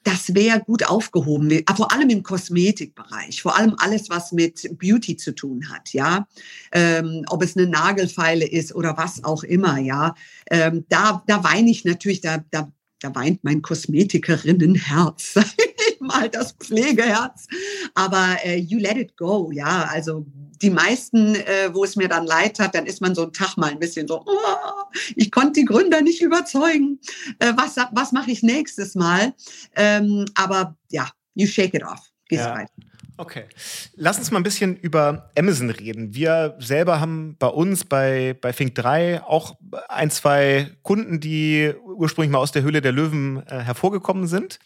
das 0.08 0.34
wäre 0.34 0.62
gut 0.62 0.88
aufgehoben, 0.88 1.64
vor 1.76 1.92
allem 1.92 2.10
im 2.10 2.24
Kosmetikbereich, 2.24 3.42
vor 3.42 3.58
allem 3.58 3.76
alles, 3.80 4.10
was 4.10 4.32
mit 4.32 4.66
Beauty 4.80 5.18
zu 5.18 5.36
tun 5.36 5.70
hat, 5.70 5.92
ja, 5.92 6.26
ähm, 6.72 7.26
ob 7.28 7.44
es 7.44 7.58
eine 7.58 7.68
Nagelfeile 7.68 8.48
ist 8.48 8.74
oder 8.74 8.96
was 8.96 9.26
auch 9.26 9.44
immer, 9.44 9.78
ja, 9.80 10.16
ähm, 10.50 10.86
da, 10.88 11.24
da 11.28 11.44
weine 11.44 11.70
ich 11.70 11.84
natürlich, 11.84 12.22
da, 12.22 12.42
da, 12.52 12.72
da 13.02 13.16
weint 13.16 13.44
mein 13.44 13.62
Kosmetikerinnenherz, 13.62 15.36
mal, 16.08 16.30
das 16.30 16.54
Pflegeherz, 16.54 17.48
aber 17.94 18.38
äh, 18.44 18.58
you 18.58 18.80
let 18.80 18.98
it 18.98 19.16
go, 19.18 19.52
ja, 19.52 19.88
also 19.92 20.26
die 20.62 20.70
meisten, 20.70 21.36
äh, 21.36 21.70
wo 21.72 21.84
es 21.84 21.96
mir 21.96 22.08
dann 22.08 22.26
leid 22.26 22.60
hat, 22.60 22.74
dann 22.76 22.86
ist 22.86 23.02
man 23.02 23.14
so 23.14 23.24
einen 23.24 23.34
Tag 23.34 23.58
mal 23.58 23.70
ein 23.70 23.80
bisschen 23.80 24.08
so, 24.08 24.24
oh, 24.26 24.84
ich 25.16 25.32
konnte 25.32 25.60
die 25.60 25.66
Gründer 25.66 26.02
nicht 26.02 26.22
überzeugen. 26.22 27.00
Äh, 27.40 27.54
was 27.56 27.76
was 27.92 28.12
mache 28.12 28.32
ich 28.32 28.42
nächstes 28.44 28.96
Mal? 28.96 29.34
Ähm, 29.76 30.26
aber 30.34 30.76
ja, 30.90 31.10
you 31.36 31.46
shake 31.48 31.74
it 31.74 31.84
off. 31.84 32.02
Gehst 32.28 32.44
ja. 32.44 32.56
weiter. 32.56 32.72
Okay. 33.20 33.46
Lass 33.96 34.20
uns 34.20 34.30
mal 34.30 34.40
ein 34.40 34.44
bisschen 34.44 34.78
über 34.78 35.32
Amazon 35.38 35.72
reden. 35.72 36.14
Wir 36.14 36.56
selber 36.60 37.00
haben 37.00 37.36
bei 37.40 37.48
uns 37.48 37.84
bei, 37.84 38.38
bei 38.40 38.54
Fink 38.54 38.76
3 38.76 39.24
auch 39.24 39.58
ein, 39.90 40.12
zwei 40.12 40.70
Kunden, 40.84 41.20
die 41.20 41.74
ursprünglich 41.84 42.32
mal 42.32 42.38
aus 42.38 42.52
der 42.52 42.62
Höhle 42.62 42.82
der 42.82 42.92
Löwen 42.92 43.44
äh, 43.48 43.60
hervorgekommen 43.60 44.28
sind. 44.28 44.60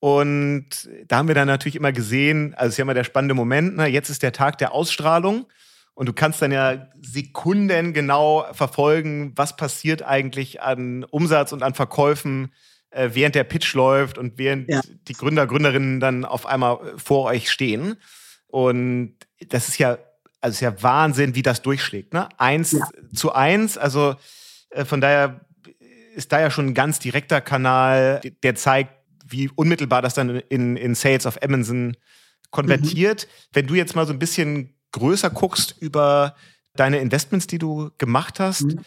Und 0.00 0.88
da 1.06 1.16
haben 1.18 1.28
wir 1.28 1.34
dann 1.34 1.48
natürlich 1.48 1.76
immer 1.76 1.92
gesehen, 1.92 2.54
also 2.54 2.68
es 2.68 2.74
ist 2.74 2.78
ja 2.78 2.82
immer 2.82 2.94
der 2.94 3.04
spannende 3.04 3.34
Moment, 3.34 3.76
ne? 3.76 3.86
jetzt 3.86 4.10
ist 4.10 4.22
der 4.22 4.32
Tag 4.32 4.58
der 4.58 4.72
Ausstrahlung. 4.72 5.46
Und 5.94 6.06
du 6.06 6.12
kannst 6.12 6.40
dann 6.40 6.52
ja 6.52 6.88
Sekunden 7.02 7.92
genau 7.92 8.46
verfolgen, 8.52 9.32
was 9.34 9.56
passiert 9.56 10.02
eigentlich 10.02 10.62
an 10.62 11.02
Umsatz 11.02 11.50
und 11.50 11.64
an 11.64 11.74
Verkäufen, 11.74 12.52
äh, 12.90 13.10
während 13.14 13.34
der 13.34 13.42
Pitch 13.42 13.74
läuft 13.74 14.16
und 14.16 14.38
während 14.38 14.68
ja. 14.68 14.80
die 15.08 15.12
Gründer, 15.14 15.48
Gründerinnen 15.48 15.98
dann 15.98 16.24
auf 16.24 16.46
einmal 16.46 16.78
vor 16.96 17.24
euch 17.24 17.50
stehen. 17.50 17.96
Und 18.46 19.16
das 19.48 19.66
ist 19.66 19.78
ja, 19.78 19.98
also 20.40 20.54
ist 20.54 20.60
ja 20.60 20.82
Wahnsinn, 20.82 21.34
wie 21.34 21.42
das 21.42 21.62
durchschlägt. 21.62 22.14
Ne? 22.14 22.28
Eins 22.38 22.72
ja. 22.72 22.86
zu 23.12 23.32
eins, 23.32 23.76
also 23.76 24.14
äh, 24.70 24.84
von 24.84 25.00
daher 25.00 25.40
ist 26.14 26.32
da 26.32 26.40
ja 26.40 26.50
schon 26.50 26.66
ein 26.66 26.74
ganz 26.74 26.98
direkter 26.98 27.40
Kanal, 27.40 28.20
der 28.42 28.54
zeigt, 28.54 28.97
wie 29.28 29.50
unmittelbar 29.54 30.02
das 30.02 30.14
dann 30.14 30.36
in, 30.48 30.76
in 30.76 30.94
Sales 30.94 31.26
of 31.26 31.42
Amazon 31.42 31.96
konvertiert. 32.50 33.26
Mhm. 33.26 33.48
Wenn 33.52 33.66
du 33.66 33.74
jetzt 33.74 33.94
mal 33.94 34.06
so 34.06 34.12
ein 34.12 34.18
bisschen 34.18 34.74
größer 34.92 35.30
guckst 35.30 35.76
über 35.80 36.34
deine 36.74 36.98
Investments, 36.98 37.46
die 37.46 37.58
du 37.58 37.90
gemacht 37.98 38.40
hast, 38.40 38.64
mhm. 38.64 38.80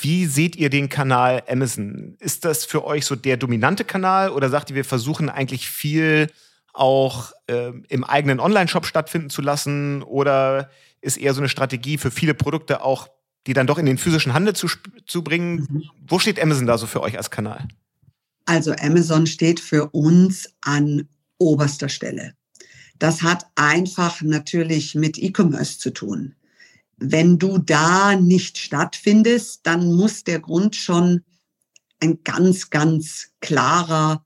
wie 0.00 0.26
seht 0.26 0.56
ihr 0.56 0.70
den 0.70 0.88
Kanal 0.88 1.42
Amazon? 1.48 2.16
Ist 2.20 2.44
das 2.44 2.64
für 2.64 2.84
euch 2.84 3.04
so 3.04 3.16
der 3.16 3.36
dominante 3.36 3.84
Kanal 3.84 4.30
oder 4.30 4.48
sagt 4.48 4.70
ihr, 4.70 4.76
wir 4.76 4.84
versuchen 4.84 5.28
eigentlich 5.28 5.68
viel 5.68 6.30
auch 6.72 7.32
äh, 7.46 7.72
im 7.88 8.04
eigenen 8.04 8.40
Online-Shop 8.40 8.86
stattfinden 8.86 9.30
zu 9.30 9.42
lassen? 9.42 10.02
Oder 10.02 10.70
ist 11.00 11.16
eher 11.16 11.34
so 11.34 11.40
eine 11.40 11.48
Strategie 11.48 11.98
für 11.98 12.10
viele 12.10 12.34
Produkte 12.34 12.82
auch, 12.82 13.08
die 13.46 13.52
dann 13.52 13.66
doch 13.66 13.78
in 13.78 13.86
den 13.86 13.98
physischen 13.98 14.32
Handel 14.32 14.54
zu, 14.54 14.68
zu 15.06 15.22
bringen? 15.22 15.66
Mhm. 15.68 15.82
Wo 16.06 16.18
steht 16.18 16.40
Amazon 16.40 16.66
da 16.66 16.78
so 16.78 16.86
für 16.86 17.02
euch 17.02 17.16
als 17.16 17.30
Kanal? 17.30 17.66
Also 18.44 18.72
Amazon 18.72 19.26
steht 19.26 19.60
für 19.60 19.90
uns 19.90 20.50
an 20.60 21.08
oberster 21.38 21.88
Stelle. 21.88 22.34
Das 22.98 23.22
hat 23.22 23.46
einfach 23.54 24.22
natürlich 24.22 24.94
mit 24.94 25.18
E-Commerce 25.18 25.78
zu 25.78 25.90
tun. 25.90 26.34
Wenn 26.96 27.38
du 27.38 27.58
da 27.58 28.16
nicht 28.16 28.58
stattfindest, 28.58 29.60
dann 29.64 29.94
muss 29.94 30.24
der 30.24 30.40
Grund 30.40 30.76
schon 30.76 31.22
ein 32.00 32.22
ganz, 32.22 32.70
ganz 32.70 33.28
klarer, 33.40 34.24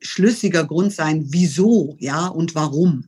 schlüssiger 0.00 0.66
Grund 0.66 0.92
sein, 0.92 1.26
wieso, 1.28 1.96
ja, 1.98 2.26
und 2.26 2.54
warum. 2.54 3.06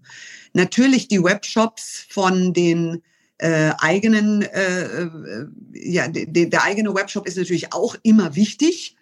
Natürlich 0.54 1.08
die 1.08 1.22
Webshops 1.22 2.06
von 2.08 2.52
den 2.52 3.02
äh, 3.38 3.72
eigenen, 3.78 4.42
äh, 4.42 5.04
äh 5.04 5.46
ja, 5.72 6.08
de, 6.08 6.46
der 6.46 6.62
eigene 6.62 6.94
Webshop 6.94 7.26
ist 7.26 7.36
natürlich 7.36 7.72
auch 7.72 7.96
immer 8.02 8.36
wichtig. 8.36 8.96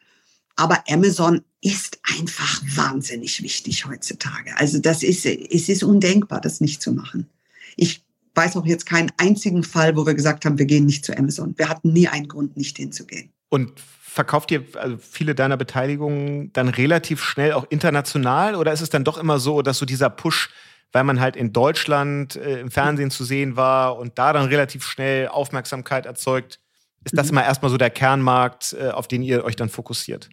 Aber 0.56 0.82
Amazon 0.88 1.42
ist 1.62 1.98
einfach 2.16 2.60
wahnsinnig 2.74 3.42
wichtig 3.42 3.86
heutzutage. 3.86 4.56
Also 4.56 4.78
das 4.78 5.02
ist, 5.02 5.26
es 5.26 5.68
ist 5.68 5.82
undenkbar, 5.82 6.40
das 6.40 6.60
nicht 6.60 6.82
zu 6.82 6.92
machen. 6.92 7.28
Ich 7.76 8.02
weiß 8.34 8.56
auch 8.56 8.66
jetzt 8.66 8.86
keinen 8.86 9.10
einzigen 9.16 9.62
Fall, 9.62 9.96
wo 9.96 10.06
wir 10.06 10.14
gesagt 10.14 10.44
haben, 10.44 10.58
wir 10.58 10.66
gehen 10.66 10.86
nicht 10.86 11.04
zu 11.04 11.16
Amazon. 11.16 11.54
Wir 11.56 11.68
hatten 11.68 11.92
nie 11.92 12.08
einen 12.08 12.28
Grund, 12.28 12.56
nicht 12.56 12.76
hinzugehen. 12.76 13.30
Und 13.48 13.72
verkauft 14.10 14.50
ihr 14.50 14.64
also 14.74 14.96
viele 14.98 15.34
deiner 15.34 15.56
Beteiligungen 15.56 16.52
dann 16.52 16.68
relativ 16.68 17.22
schnell 17.22 17.52
auch 17.52 17.66
international 17.68 18.54
oder 18.56 18.72
ist 18.72 18.80
es 18.80 18.90
dann 18.90 19.04
doch 19.04 19.18
immer 19.18 19.38
so, 19.38 19.62
dass 19.62 19.78
so 19.78 19.86
dieser 19.86 20.10
Push, 20.10 20.50
weil 20.92 21.04
man 21.04 21.20
halt 21.20 21.36
in 21.36 21.52
Deutschland 21.52 22.36
äh, 22.36 22.60
im 22.60 22.70
Fernsehen 22.70 23.10
zu 23.10 23.24
sehen 23.24 23.56
war 23.56 23.98
und 23.98 24.18
da 24.18 24.32
dann 24.32 24.46
relativ 24.46 24.84
schnell 24.84 25.28
Aufmerksamkeit 25.28 26.06
erzeugt, 26.06 26.58
ist 27.04 27.16
das 27.16 27.26
mhm. 27.26 27.38
immer 27.38 27.44
erstmal 27.44 27.70
so 27.70 27.76
der 27.76 27.90
Kernmarkt, 27.90 28.74
äh, 28.78 28.88
auf 28.88 29.06
den 29.06 29.22
ihr 29.22 29.44
euch 29.44 29.56
dann 29.56 29.68
fokussiert? 29.68 30.28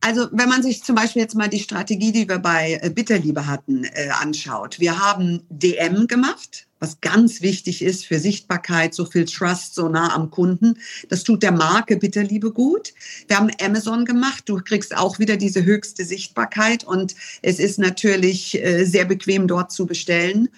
Also 0.00 0.28
wenn 0.30 0.48
man 0.48 0.62
sich 0.62 0.84
zum 0.84 0.94
Beispiel 0.94 1.22
jetzt 1.22 1.34
mal 1.34 1.48
die 1.48 1.58
Strategie, 1.58 2.12
die 2.12 2.28
wir 2.28 2.38
bei 2.38 2.78
äh, 2.82 2.90
Bitterliebe 2.90 3.46
hatten, 3.46 3.84
äh, 3.84 4.10
anschaut. 4.20 4.78
Wir 4.78 4.98
haben 4.98 5.42
DM 5.50 6.06
gemacht, 6.06 6.68
was 6.78 7.00
ganz 7.00 7.42
wichtig 7.42 7.82
ist 7.82 8.06
für 8.06 8.20
Sichtbarkeit, 8.20 8.94
so 8.94 9.04
viel 9.04 9.24
Trust, 9.24 9.74
so 9.74 9.88
nah 9.88 10.14
am 10.14 10.30
Kunden. 10.30 10.78
Das 11.08 11.24
tut 11.24 11.42
der 11.42 11.50
Marke 11.50 11.96
Bitterliebe 11.96 12.52
gut. 12.52 12.94
Wir 13.26 13.38
haben 13.38 13.50
Amazon 13.60 14.04
gemacht. 14.04 14.44
Du 14.46 14.60
kriegst 14.62 14.96
auch 14.96 15.18
wieder 15.18 15.36
diese 15.36 15.64
höchste 15.64 16.04
Sichtbarkeit 16.04 16.84
und 16.84 17.16
es 17.42 17.58
ist 17.58 17.80
natürlich 17.80 18.62
äh, 18.62 18.84
sehr 18.84 19.04
bequem 19.04 19.48
dort 19.48 19.72
zu 19.72 19.86
bestellen. 19.86 20.48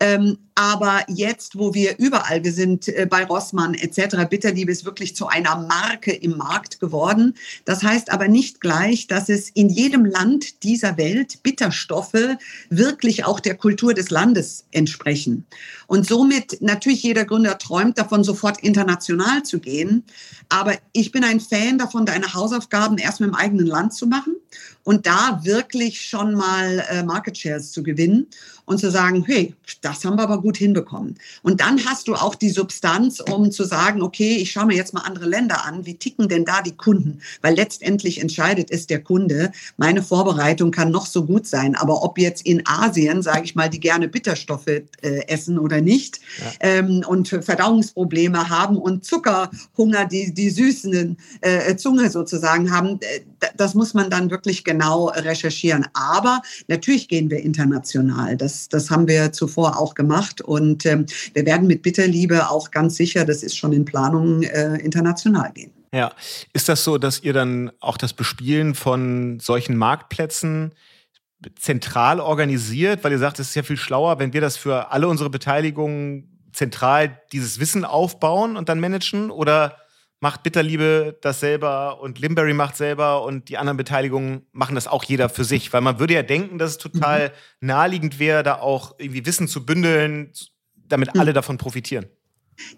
Ähm, 0.00 0.38
aber 0.58 1.04
jetzt, 1.06 1.56
wo 1.56 1.72
wir 1.72 2.00
überall, 2.00 2.42
wir 2.42 2.52
sind 2.52 2.88
äh, 2.88 3.06
bei 3.08 3.24
Rossmann 3.24 3.74
etc., 3.74 4.16
Bitterliebe 4.28 4.72
ist 4.72 4.84
wirklich 4.84 5.14
zu 5.14 5.28
einer 5.28 5.54
Marke 5.54 6.10
im 6.10 6.36
Markt 6.36 6.80
geworden. 6.80 7.34
Das 7.64 7.84
heißt 7.84 8.10
aber 8.10 8.26
nicht 8.26 8.60
gleich, 8.60 9.06
dass 9.06 9.28
es 9.28 9.50
in 9.50 9.68
jedem 9.68 10.04
Land 10.04 10.64
dieser 10.64 10.96
Welt 10.96 11.44
Bitterstoffe 11.44 12.36
wirklich 12.70 13.24
auch 13.24 13.38
der 13.38 13.54
Kultur 13.54 13.94
des 13.94 14.10
Landes 14.10 14.64
entsprechen. 14.72 15.46
Und 15.86 16.08
somit, 16.08 16.60
natürlich 16.60 17.04
jeder 17.04 17.24
Gründer 17.24 17.56
träumt 17.58 17.96
davon, 17.96 18.24
sofort 18.24 18.58
international 18.60 19.44
zu 19.44 19.60
gehen. 19.60 20.02
Aber 20.48 20.74
ich 20.92 21.12
bin 21.12 21.22
ein 21.22 21.38
Fan 21.38 21.78
davon, 21.78 22.04
deine 22.04 22.34
Hausaufgaben 22.34 22.98
erst 22.98 23.20
mit 23.20 23.30
dem 23.30 23.36
eigenen 23.36 23.66
Land 23.66 23.94
zu 23.94 24.08
machen 24.08 24.34
und 24.82 25.06
da 25.06 25.40
wirklich 25.44 26.00
schon 26.00 26.34
mal 26.34 26.82
äh, 26.90 27.02
Market 27.02 27.36
Shares 27.36 27.70
zu 27.70 27.82
gewinnen 27.82 28.26
und 28.64 28.78
zu 28.78 28.90
sagen, 28.90 29.22
hey, 29.26 29.54
das 29.82 30.02
haben 30.04 30.16
wir 30.16 30.22
aber 30.22 30.40
gut 30.40 30.47
hinbekommen. 30.56 31.18
Und 31.42 31.60
dann 31.60 31.84
hast 31.84 32.08
du 32.08 32.14
auch 32.14 32.34
die 32.34 32.50
Substanz, 32.50 33.20
um 33.20 33.50
zu 33.50 33.64
sagen, 33.64 34.02
okay, 34.02 34.36
ich 34.36 34.52
schaue 34.52 34.66
mir 34.66 34.76
jetzt 34.76 34.94
mal 34.94 35.02
andere 35.02 35.26
Länder 35.26 35.64
an, 35.64 35.86
wie 35.86 35.96
ticken 35.96 36.28
denn 36.28 36.44
da 36.44 36.62
die 36.62 36.76
Kunden? 36.76 37.20
Weil 37.42 37.54
letztendlich 37.54 38.20
entscheidet 38.20 38.70
es 38.70 38.86
der 38.86 39.02
Kunde. 39.02 39.52
Meine 39.76 40.02
Vorbereitung 40.02 40.70
kann 40.70 40.90
noch 40.90 41.06
so 41.06 41.24
gut 41.24 41.46
sein, 41.46 41.74
aber 41.74 42.02
ob 42.02 42.18
jetzt 42.18 42.44
in 42.46 42.62
Asien, 42.66 43.22
sage 43.22 43.44
ich 43.44 43.54
mal, 43.54 43.70
die 43.70 43.80
gerne 43.80 44.08
Bitterstoffe 44.08 44.66
äh, 44.66 44.82
essen 45.28 45.58
oder 45.58 45.80
nicht 45.80 46.20
ja. 46.38 46.52
ähm, 46.60 47.04
und 47.06 47.28
Verdauungsprobleme 47.28 48.48
haben 48.48 48.76
und 48.76 49.04
Zuckerhunger, 49.04 50.06
die, 50.06 50.32
die 50.34 50.50
süßen 50.50 51.16
äh, 51.40 51.76
Zunge 51.76 52.10
sozusagen 52.10 52.70
haben, 52.70 52.98
äh, 53.00 53.20
das 53.56 53.74
muss 53.74 53.94
man 53.94 54.10
dann 54.10 54.30
wirklich 54.30 54.64
genau 54.64 55.06
recherchieren. 55.06 55.86
Aber 55.94 56.42
natürlich 56.66 57.08
gehen 57.08 57.30
wir 57.30 57.38
international. 57.40 58.36
Das 58.36 58.58
das, 58.68 58.90
haben 58.90 59.06
wir 59.06 59.32
zuvor 59.32 59.78
auch 59.78 59.94
gemacht. 59.94 60.37
Und 60.40 60.86
ähm, 60.86 61.06
wir 61.34 61.46
werden 61.46 61.66
mit 61.66 61.82
Bitterliebe 61.82 62.50
auch 62.50 62.70
ganz 62.70 62.96
sicher, 62.96 63.24
das 63.24 63.42
ist 63.42 63.56
schon 63.56 63.72
in 63.72 63.84
Planung, 63.84 64.42
äh, 64.42 64.76
international 64.76 65.52
gehen. 65.52 65.72
Ja, 65.92 66.12
ist 66.52 66.68
das 66.68 66.84
so, 66.84 66.98
dass 66.98 67.22
ihr 67.22 67.32
dann 67.32 67.70
auch 67.80 67.96
das 67.96 68.12
Bespielen 68.12 68.74
von 68.74 69.40
solchen 69.40 69.76
Marktplätzen 69.76 70.74
zentral 71.58 72.20
organisiert, 72.20 73.04
weil 73.04 73.12
ihr 73.12 73.18
sagt, 73.18 73.38
es 73.38 73.48
ist 73.48 73.54
ja 73.54 73.62
viel 73.62 73.76
schlauer, 73.76 74.18
wenn 74.18 74.32
wir 74.32 74.40
das 74.40 74.56
für 74.56 74.90
alle 74.92 75.08
unsere 75.08 75.30
Beteiligungen 75.30 76.38
zentral 76.52 77.20
dieses 77.32 77.60
Wissen 77.60 77.84
aufbauen 77.84 78.56
und 78.56 78.68
dann 78.68 78.80
managen? 78.80 79.30
Oder 79.30 79.76
macht 80.20 80.42
Bitterliebe 80.42 81.16
das 81.20 81.40
selber 81.40 82.00
und 82.00 82.18
Limberry 82.18 82.54
macht 82.54 82.76
selber 82.76 83.24
und 83.24 83.48
die 83.48 83.56
anderen 83.56 83.76
Beteiligungen 83.76 84.46
machen 84.52 84.74
das 84.74 84.86
auch 84.86 85.04
jeder 85.04 85.28
für 85.28 85.44
sich. 85.44 85.72
Weil 85.72 85.80
man 85.80 85.98
würde 85.98 86.14
ja 86.14 86.22
denken, 86.22 86.58
dass 86.58 86.72
es 86.72 86.78
total 86.78 87.28
mhm. 87.60 87.68
naheliegend 87.68 88.18
wäre, 88.18 88.42
da 88.42 88.56
auch 88.56 88.96
irgendwie 88.98 89.26
Wissen 89.26 89.48
zu 89.48 89.64
bündeln, 89.64 90.32
damit 90.88 91.14
mhm. 91.14 91.20
alle 91.20 91.32
davon 91.32 91.58
profitieren. 91.58 92.06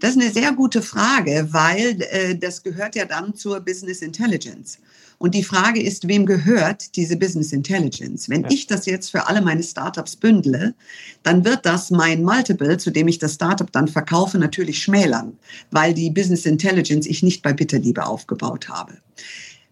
Das 0.00 0.10
ist 0.10 0.20
eine 0.20 0.30
sehr 0.30 0.52
gute 0.52 0.82
Frage, 0.82 1.48
weil 1.50 2.02
äh, 2.10 2.36
das 2.36 2.62
gehört 2.62 2.94
ja 2.96 3.06
dann 3.06 3.34
zur 3.34 3.60
Business 3.60 4.02
Intelligence. 4.02 4.78
Und 5.20 5.34
die 5.34 5.44
Frage 5.44 5.82
ist, 5.82 6.08
wem 6.08 6.24
gehört 6.24 6.96
diese 6.96 7.14
Business 7.14 7.52
Intelligence? 7.52 8.30
Wenn 8.30 8.44
ja. 8.44 8.48
ich 8.50 8.66
das 8.66 8.86
jetzt 8.86 9.10
für 9.10 9.28
alle 9.28 9.42
meine 9.42 9.62
Startups 9.62 10.16
bündle, 10.16 10.74
dann 11.22 11.44
wird 11.44 11.66
das 11.66 11.90
mein 11.90 12.22
Multiple, 12.22 12.78
zu 12.78 12.90
dem 12.90 13.06
ich 13.06 13.18
das 13.18 13.34
Startup 13.34 13.70
dann 13.70 13.86
verkaufe, 13.86 14.38
natürlich 14.38 14.82
schmälern, 14.82 15.36
weil 15.70 15.92
die 15.92 16.08
Business 16.08 16.46
Intelligence 16.46 17.06
ich 17.06 17.22
nicht 17.22 17.42
bei 17.42 17.52
Bitterliebe 17.52 18.06
aufgebaut 18.06 18.70
habe. 18.70 18.94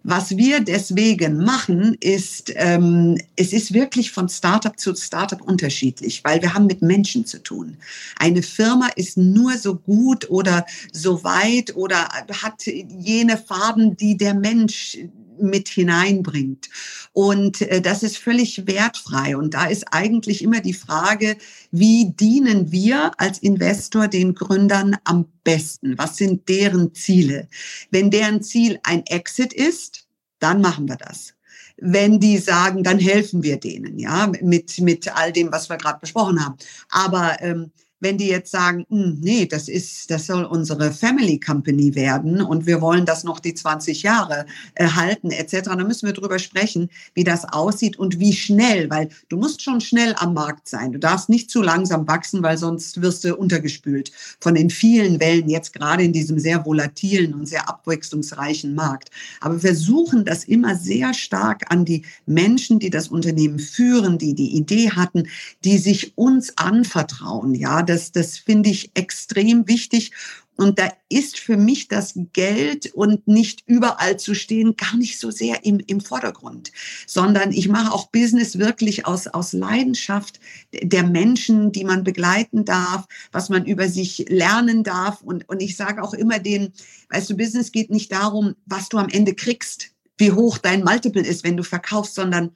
Was 0.03 0.37
wir 0.37 0.61
deswegen 0.61 1.43
machen, 1.43 1.97
ist, 2.01 2.53
ähm, 2.57 3.19
es 3.35 3.55
ist 3.55 3.73
wirklich 3.73 4.11
von 4.13 4.29
Startup 4.29 4.79
zu 4.79 4.95
Startup 4.95 5.41
unterschiedlich, 5.41 6.23
weil 6.25 6.43
wir 6.43 6.53
haben 6.53 6.67
mit 6.67 6.83
Menschen 6.83 7.25
zu 7.25 7.43
tun. 7.43 7.79
Eine 8.19 8.43
Firma 8.43 8.89
ist 8.97 9.17
nur 9.17 9.57
so 9.57 9.77
gut 9.77 10.29
oder 10.29 10.67
so 10.93 11.25
weit 11.25 11.75
oder 11.75 12.07
hat 12.43 12.67
jene 12.67 13.39
Farben, 13.39 13.97
die 13.97 14.19
der 14.19 14.35
Mensch 14.35 14.99
mit 15.41 15.69
hineinbringt. 15.69 16.69
Und 17.13 17.63
äh, 17.63 17.81
das 17.81 18.03
ist 18.03 18.19
völlig 18.19 18.67
wertfrei. 18.67 19.37
Und 19.37 19.55
da 19.55 19.67
ist 19.67 19.85
eigentlich 19.93 20.43
immer 20.43 20.61
die 20.61 20.75
Frage, 20.75 21.37
wie 21.71 22.13
dienen 22.13 22.73
wir 22.73 23.13
als 23.19 23.39
Investor 23.39 24.09
den 24.09 24.35
Gründern 24.35 24.97
am 25.05 25.27
besten? 25.45 25.97
Was 25.99 26.17
sind 26.17 26.49
deren 26.49 26.95
Ziele? 26.95 27.49
Wenn 27.91 28.11
deren 28.11 28.43
Ziel 28.43 28.79
ein 28.83 29.05
Exit 29.07 29.53
ist, 29.53 30.07
dann 30.39 30.61
machen 30.61 30.89
wir 30.89 30.97
das 30.97 31.35
wenn 31.81 32.19
die 32.19 32.39
sagen, 32.39 32.83
dann 32.83 32.99
helfen 32.99 33.43
wir 33.43 33.59
denen, 33.59 33.99
ja, 33.99 34.31
mit, 34.43 34.81
mit 34.81 35.15
all 35.17 35.33
dem, 35.33 35.53
was 35.53 35.69
wir 35.69 35.77
gerade 35.77 36.01
besprochen 36.01 36.45
haben. 36.45 36.57
Aber 36.91 37.41
ähm, 37.41 37.71
wenn 38.01 38.19
die 38.19 38.29
jetzt 38.29 38.51
sagen, 38.51 38.87
hm, 38.89 39.19
nee, 39.21 39.47
das 39.47 39.69
ist, 39.69 40.11
das 40.11 40.27
soll 40.27 40.45
unsere 40.45 40.93
Family 40.93 41.41
Company 41.41 41.95
werden 41.95 42.41
und 42.41 42.67
wir 42.67 42.81
wollen 42.81 43.07
das 43.07 43.25
noch 43.25 43.41
die 43.41 43.55
20 43.55 44.03
Jahre 44.03 44.47
äh, 44.75 44.87
halten 44.87 45.31
etc., 45.31 45.63
dann 45.65 45.87
müssen 45.87 46.07
wir 46.07 46.13
drüber 46.13 46.39
sprechen, 46.39 46.89
wie 47.15 47.25
das 47.25 47.45
aussieht 47.45 47.99
und 47.99 48.19
wie 48.19 48.33
schnell, 48.33 48.89
weil 48.91 49.09
du 49.29 49.37
musst 49.37 49.63
schon 49.63 49.81
schnell 49.81 50.15
am 50.19 50.35
Markt 50.35 50.69
sein. 50.69 50.93
Du 50.93 50.99
darfst 50.99 51.29
nicht 51.29 51.51
zu 51.51 51.63
langsam 51.63 52.07
wachsen, 52.07 52.43
weil 52.43 52.59
sonst 52.59 53.03
wirst 53.03 53.25
du 53.25 53.37
untergespült 53.37 54.13
von 54.41 54.55
den 54.55 54.71
vielen 54.71 55.21
Wellen 55.21 55.49
jetzt 55.49 55.73
gerade 55.73 56.05
in 56.05 56.13
diesem 56.13 56.39
sehr 56.39 56.65
volatilen 56.65 57.35
und 57.35 57.47
sehr 57.47 57.69
abwechslungsreichen 57.69 58.75
Markt. 58.75 59.11
Aber 59.41 59.55
wir 59.55 59.69
versuchen 59.69 60.25
das 60.25 60.45
immer 60.45 60.77
sehr 60.77 61.15
stark 61.15 61.71
an 61.71 61.85
die 61.85 62.05
Menschen, 62.27 62.79
die 62.79 62.91
das 62.91 63.09
Unternehmen 63.09 63.59
führen, 63.59 64.19
die 64.19 64.35
die 64.35 64.57
Idee 64.57 64.91
hatten, 64.91 65.25
die 65.65 65.79
sich 65.79 66.17
uns 66.17 66.57
anvertrauen, 66.57 67.55
ja, 67.55 67.83
das, 67.89 68.13
das 68.13 68.39
finde 68.39 68.71
ich 68.71 68.91
extrem 68.95 69.67
wichtig. 69.69 70.13
Und 70.61 70.81
da 70.81 70.93
ist 71.09 71.39
für 71.39 71.57
mich 71.57 71.87
das 71.87 72.15
Geld 72.33 72.93
und 72.93 73.29
nicht 73.29 73.63
überall 73.67 74.19
zu 74.19 74.35
stehen 74.35 74.75
gar 74.75 74.97
nicht 74.97 75.21
so 75.21 75.31
sehr 75.31 75.65
im, 75.65 75.79
im 75.79 76.01
Vordergrund, 76.01 76.73
sondern 77.07 77.53
ich 77.53 77.69
mache 77.69 77.93
auch 77.93 78.09
Business 78.09 78.59
wirklich 78.59 79.07
aus, 79.07 79.29
aus 79.29 79.53
Leidenschaft 79.53 80.41
der 80.73 81.05
Menschen, 81.05 81.71
die 81.71 81.85
man 81.85 82.03
begleiten 82.03 82.65
darf, 82.65 83.07
was 83.31 83.51
man 83.51 83.67
über 83.67 83.89
sich 83.89 84.25
lernen 84.29 84.83
darf. 84.83 85.23
Und, 85.23 85.49
und 85.49 85.63
ich 85.63 85.77
sage 85.77 86.03
auch 86.03 86.13
immer 86.13 86.41
den, 86.41 86.73
weißt 87.11 87.31
du, 87.31 87.37
Business 87.37 87.71
geht 87.71 87.91
nicht 87.91 88.11
darum, 88.11 88.57
was 88.67 88.89
du 88.89 88.99
am 88.99 89.09
Ende 89.09 89.35
kriegst, 89.35 89.93
wie 90.17 90.33
hoch 90.33 90.59
dein 90.59 90.83
Multiple 90.83 91.23
ist, 91.23 91.45
wenn 91.45 91.57
du 91.57 91.63
verkaufst, 91.63 92.17
sondern 92.17 92.51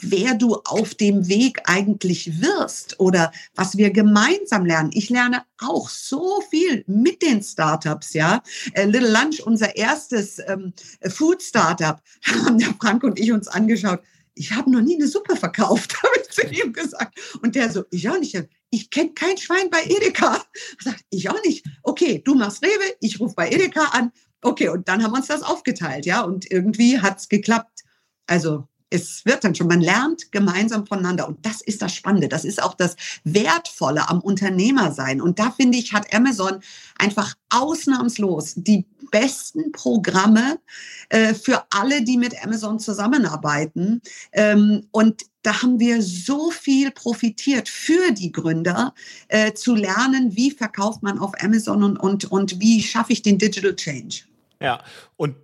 wer 0.00 0.34
du 0.34 0.56
auf 0.64 0.94
dem 0.94 1.28
Weg 1.28 1.60
eigentlich 1.64 2.40
wirst 2.40 2.98
oder 2.98 3.32
was 3.54 3.76
wir 3.76 3.90
gemeinsam 3.90 4.66
lernen. 4.66 4.90
Ich 4.92 5.10
lerne 5.10 5.44
auch 5.58 5.88
so 5.88 6.40
viel 6.50 6.84
mit 6.86 7.22
den 7.22 7.42
Startups, 7.42 8.12
ja. 8.14 8.42
Äh, 8.72 8.86
Little 8.86 9.10
Lunch, 9.10 9.40
unser 9.40 9.76
erstes 9.76 10.38
ähm, 10.46 10.72
Food 11.08 11.42
Startup, 11.42 12.00
haben 12.24 12.58
der 12.58 12.74
Frank 12.80 13.02
und 13.04 13.18
ich 13.18 13.32
uns 13.32 13.48
angeschaut. 13.48 14.00
Ich 14.34 14.50
habe 14.52 14.70
noch 14.70 14.80
nie 14.80 14.96
eine 14.96 15.06
Suppe 15.06 15.36
verkauft, 15.36 15.96
habe 16.02 16.14
ich 16.20 16.30
zu 16.30 16.42
ihm 16.46 16.72
gesagt. 16.72 17.18
Und 17.42 17.54
der 17.54 17.70
so, 17.70 17.84
ich 17.90 18.08
auch 18.08 18.18
nicht. 18.18 18.36
Ich 18.70 18.90
kenne 18.90 19.12
kein 19.14 19.38
Schwein 19.38 19.70
bei 19.70 19.84
Edeka. 19.84 20.42
Ich 21.10 21.30
auch 21.30 21.42
nicht. 21.44 21.64
Okay, 21.82 22.20
du 22.24 22.34
machst 22.34 22.62
Rewe, 22.62 22.96
ich 23.00 23.20
rufe 23.20 23.34
bei 23.36 23.48
Edeka 23.48 23.84
an. 23.92 24.10
Okay, 24.42 24.68
und 24.68 24.88
dann 24.88 25.02
haben 25.02 25.12
wir 25.12 25.18
uns 25.18 25.28
das 25.28 25.42
aufgeteilt, 25.42 26.04
ja. 26.04 26.22
Und 26.22 26.50
irgendwie 26.50 27.00
hat's 27.00 27.28
geklappt. 27.28 27.82
Also 28.26 28.66
es 28.94 29.24
wird 29.24 29.42
dann 29.42 29.54
schon, 29.54 29.66
man 29.66 29.80
lernt 29.80 30.30
gemeinsam 30.30 30.86
voneinander. 30.86 31.26
Und 31.26 31.44
das 31.44 31.60
ist 31.60 31.82
das 31.82 31.92
Spannende. 31.92 32.28
Das 32.28 32.44
ist 32.44 32.62
auch 32.62 32.74
das 32.74 32.96
Wertvolle 33.24 34.08
am 34.08 34.20
Unternehmer 34.20 34.92
sein. 34.92 35.20
Und 35.20 35.38
da 35.38 35.50
finde 35.50 35.78
ich, 35.78 35.92
hat 35.92 36.14
Amazon 36.14 36.60
einfach 36.98 37.34
ausnahmslos 37.50 38.54
die 38.56 38.86
besten 39.10 39.72
Programme 39.72 40.60
äh, 41.08 41.34
für 41.34 41.64
alle, 41.70 42.02
die 42.02 42.16
mit 42.16 42.40
Amazon 42.44 42.78
zusammenarbeiten. 42.78 44.00
Ähm, 44.32 44.86
und 44.92 45.22
da 45.42 45.60
haben 45.60 45.80
wir 45.80 46.00
so 46.00 46.50
viel 46.50 46.90
profitiert 46.90 47.68
für 47.68 48.12
die 48.12 48.32
Gründer, 48.32 48.94
äh, 49.28 49.52
zu 49.54 49.74
lernen, 49.74 50.36
wie 50.36 50.52
verkauft 50.52 51.02
man 51.02 51.18
auf 51.18 51.32
Amazon 51.42 51.82
und, 51.82 51.96
und, 51.98 52.30
und 52.30 52.60
wie 52.60 52.82
schaffe 52.82 53.12
ich 53.12 53.22
den 53.22 53.38
Digital 53.38 53.74
Change. 53.74 54.22
Ja, 54.60 54.82
und 55.16 55.34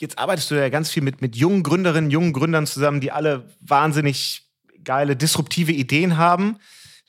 jetzt 0.00 0.18
arbeitest 0.18 0.50
du 0.50 0.54
ja 0.54 0.68
ganz 0.68 0.90
viel 0.90 1.02
mit, 1.02 1.20
mit 1.20 1.36
jungen 1.36 1.62
Gründerinnen, 1.62 2.10
jungen 2.10 2.32
Gründern 2.32 2.66
zusammen, 2.66 3.00
die 3.00 3.12
alle 3.12 3.48
wahnsinnig 3.60 4.48
geile, 4.84 5.16
disruptive 5.16 5.72
Ideen 5.72 6.16
haben. 6.16 6.58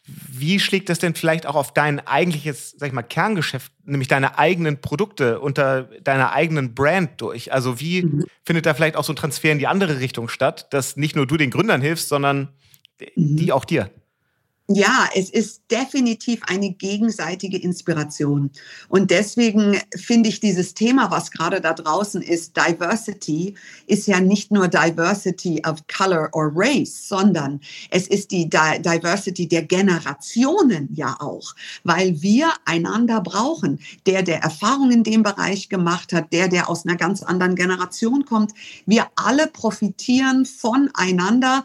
Wie 0.07 0.59
schlägt 0.59 0.89
das 0.89 0.99
denn 0.99 1.15
vielleicht 1.15 1.47
auch 1.47 1.55
auf 1.55 1.73
dein 1.73 1.99
eigentliches, 2.05 2.75
sag 2.77 2.87
ich 2.87 2.93
mal, 2.93 3.01
Kerngeschäft, 3.01 3.71
nämlich 3.85 4.07
deine 4.07 4.37
eigenen 4.37 4.79
Produkte 4.79 5.39
unter 5.39 5.83
deiner 6.03 6.31
eigenen 6.31 6.75
Brand 6.75 7.21
durch? 7.21 7.51
Also 7.51 7.79
wie 7.79 8.03
mhm. 8.03 8.25
findet 8.43 8.67
da 8.67 8.75
vielleicht 8.75 8.97
auch 8.97 9.03
so 9.03 9.13
ein 9.13 9.15
Transfer 9.15 9.51
in 9.51 9.57
die 9.57 9.67
andere 9.67 9.99
Richtung 9.99 10.29
statt, 10.29 10.67
dass 10.71 10.95
nicht 10.95 11.15
nur 11.15 11.25
du 11.25 11.37
den 11.37 11.49
Gründern 11.49 11.81
hilfst, 11.81 12.07
sondern 12.07 12.49
mhm. 12.99 13.35
die 13.37 13.51
auch 13.51 13.65
dir? 13.65 13.89
Ja, 14.67 15.08
es 15.13 15.30
ist 15.30 15.62
definitiv 15.69 16.41
eine 16.47 16.71
gegenseitige 16.71 17.56
Inspiration. 17.56 18.49
Und 18.89 19.12
deswegen 19.12 19.80
finde 19.95 20.30
ich 20.30 20.39
dieses 20.39 20.73
Thema, 20.73 21.12
was 21.12 21.30
gerade 21.30 21.62
da 21.62 21.73
draußen 21.73 22.23
ist, 22.23 22.58
Diversity, 22.58 23.54
ist 23.86 24.08
ja 24.08 24.19
nicht 24.19 24.51
nur 24.51 24.67
Diversity 24.67 25.62
of 25.67 25.86
Color 25.88 26.30
or 26.34 26.51
Race, 26.56 27.08
sondern 27.08 27.62
es 27.91 28.08
ist 28.08 28.32
die 28.32 28.49
Di 28.49 28.80
Diversity 28.80 29.47
der 29.47 29.62
Generationen 29.62 30.89
ja 30.95 31.15
auch, 31.19 31.54
weil 31.84 32.19
wir 32.23 32.51
einander 32.65 33.21
brauchen. 33.21 33.80
Der, 34.08 34.23
der 34.23 34.39
Erfahrung 34.39 34.89
in 34.89 35.04
dem 35.04 35.21
Bereich 35.21 35.69
gemacht 35.69 36.12
hat, 36.12 36.34
der, 36.34 36.47
der 36.47 36.71
aus 36.71 36.88
einer 36.88 36.97
ganz 36.97 37.21
anderen 37.21 37.54
Generation 37.54 38.25
kommt. 38.25 38.51
Wir 38.88 39.06
alle 39.15 39.45
profitieren 39.45 40.47
voneinander 40.47 41.63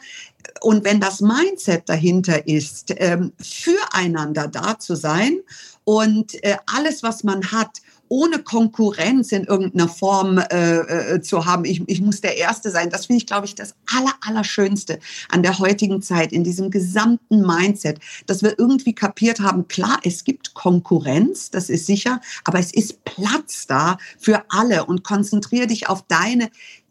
und 0.60 0.84
wenn 0.84 1.00
das 1.00 1.20
Mindset 1.20 1.88
dahinter 1.88 2.46
ist, 2.46 2.94
ähm, 2.96 3.32
füreinander 3.40 4.48
da 4.48 4.78
zu 4.78 4.94
sein 4.94 5.38
und 5.84 6.42
äh, 6.44 6.56
alles, 6.66 7.02
was 7.02 7.24
man 7.24 7.52
hat, 7.52 7.80
ohne 8.10 8.40
Konkurrenz 8.40 9.30
in 9.30 9.44
irgendeiner 9.44 9.88
Form 9.88 10.38
äh, 10.38 10.78
äh, 10.78 11.22
zu 11.22 11.46
haben. 11.46 11.64
Ich, 11.64 11.80
ich 11.86 12.00
muss 12.00 12.20
der 12.20 12.36
Erste 12.36 12.70
sein. 12.70 12.90
Das 12.90 13.06
finde 13.06 13.18
ich, 13.18 13.26
glaube 13.26 13.46
ich, 13.46 13.54
das 13.54 13.76
Aller, 13.96 14.12
Allerschönste 14.26 14.98
an 15.28 15.44
der 15.44 15.60
heutigen 15.60 16.02
Zeit, 16.02 16.32
in 16.32 16.42
diesem 16.42 16.72
gesamten 16.72 17.46
Mindset, 17.46 18.00
dass 18.26 18.42
wir 18.42 18.58
irgendwie 18.58 18.96
kapiert 18.96 19.38
haben, 19.38 19.68
klar, 19.68 20.00
es 20.02 20.24
gibt 20.24 20.54
Konkurrenz, 20.54 21.50
das 21.50 21.70
ist 21.70 21.86
sicher, 21.86 22.20
aber 22.42 22.58
es 22.58 22.74
ist 22.74 23.04
Platz 23.04 23.68
da 23.68 23.96
für 24.18 24.42
alle 24.48 24.86
und 24.86 25.04
konzentriere 25.04 25.68
dich 25.68 25.88
auf 25.88 26.02
deine 26.08 26.50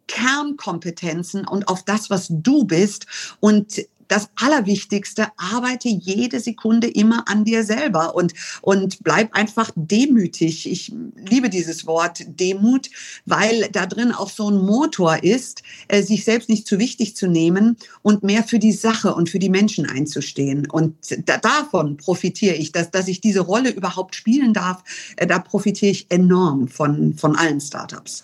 Kernkompetenzen 0.10 1.48
und 1.48 1.70
auf 1.70 1.84
das, 1.86 2.10
was 2.10 2.28
du 2.30 2.66
bist. 2.66 3.06
Und 3.40 3.88
das 4.10 4.30
Allerwichtigste, 4.36 5.28
arbeite 5.38 5.88
jede 5.88 6.40
Sekunde 6.40 6.88
immer 6.88 7.30
an 7.30 7.46
dir 7.46 7.64
selber 7.64 8.16
und, 8.16 8.34
und 8.62 9.04
bleib 9.04 9.34
einfach 9.36 9.72
demütig. 9.76 10.70
Ich 10.70 10.92
liebe 11.16 11.50
dieses 11.50 11.86
Wort 11.86 12.24
Demut, 12.28 12.90
weil 13.26 13.70
da 13.72 13.86
drin 13.86 14.12
auch 14.12 14.30
so 14.30 14.50
ein 14.50 14.58
Motor 14.58 15.24
ist, 15.24 15.62
äh, 15.88 16.02
sich 16.02 16.26
selbst 16.26 16.50
nicht 16.50 16.68
zu 16.68 16.80
wichtig 16.80 17.16
zu 17.16 17.28
nehmen 17.28 17.78
und 18.02 18.24
mehr 18.24 18.44
für 18.44 18.60
die 18.60 18.74
Sache 18.74 19.14
und 19.14 19.30
für 19.30 19.40
die 19.40 19.50
Menschen 19.50 19.86
einzustehen. 19.86 20.68
Und 20.70 20.96
da, 21.28 21.38
davon 21.38 21.96
profitiere 21.98 22.56
ich, 22.56 22.72
dass, 22.72 22.90
dass 22.90 23.08
ich 23.08 23.22
diese 23.22 23.42
Rolle 23.42 23.70
überhaupt 23.70 24.16
spielen 24.16 24.54
darf. 24.54 24.84
Äh, 25.18 25.28
da 25.28 25.38
profitiere 25.38 25.92
ich 25.92 26.08
enorm 26.10 26.68
von, 26.68 27.14
von 27.14 27.36
allen 27.36 27.62
Startups. 27.62 28.24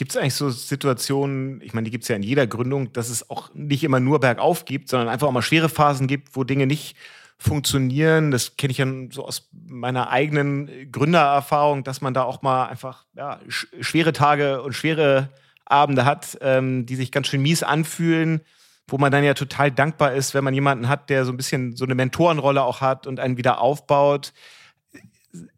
Gibt 0.00 0.12
es 0.12 0.16
eigentlich 0.16 0.32
so 0.32 0.48
Situationen, 0.48 1.60
ich 1.60 1.74
meine, 1.74 1.84
die 1.84 1.90
gibt 1.90 2.04
es 2.04 2.08
ja 2.08 2.16
in 2.16 2.22
jeder 2.22 2.46
Gründung, 2.46 2.90
dass 2.94 3.10
es 3.10 3.28
auch 3.28 3.52
nicht 3.52 3.84
immer 3.84 4.00
nur 4.00 4.18
bergauf 4.18 4.64
gibt, 4.64 4.88
sondern 4.88 5.10
einfach 5.10 5.26
auch 5.28 5.32
mal 5.32 5.42
schwere 5.42 5.68
Phasen 5.68 6.06
gibt, 6.06 6.34
wo 6.34 6.42
Dinge 6.42 6.66
nicht 6.66 6.96
funktionieren. 7.36 8.30
Das 8.30 8.56
kenne 8.56 8.70
ich 8.70 8.78
ja 8.78 8.86
so 9.10 9.26
aus 9.26 9.50
meiner 9.52 10.08
eigenen 10.08 10.90
Gründererfahrung, 10.90 11.84
dass 11.84 12.00
man 12.00 12.14
da 12.14 12.22
auch 12.22 12.40
mal 12.40 12.68
einfach 12.68 13.04
ja, 13.14 13.40
sch 13.46 13.66
schwere 13.82 14.14
Tage 14.14 14.62
und 14.62 14.72
schwere 14.72 15.28
Abende 15.66 16.06
hat, 16.06 16.38
ähm, 16.40 16.86
die 16.86 16.96
sich 16.96 17.12
ganz 17.12 17.26
schön 17.26 17.42
mies 17.42 17.62
anfühlen, 17.62 18.40
wo 18.88 18.96
man 18.96 19.12
dann 19.12 19.22
ja 19.22 19.34
total 19.34 19.70
dankbar 19.70 20.14
ist, 20.14 20.32
wenn 20.32 20.44
man 20.44 20.54
jemanden 20.54 20.88
hat, 20.88 21.10
der 21.10 21.26
so 21.26 21.30
ein 21.30 21.36
bisschen 21.36 21.76
so 21.76 21.84
eine 21.84 21.94
Mentorenrolle 21.94 22.62
auch 22.62 22.80
hat 22.80 23.06
und 23.06 23.20
einen 23.20 23.36
wieder 23.36 23.60
aufbaut 23.60 24.32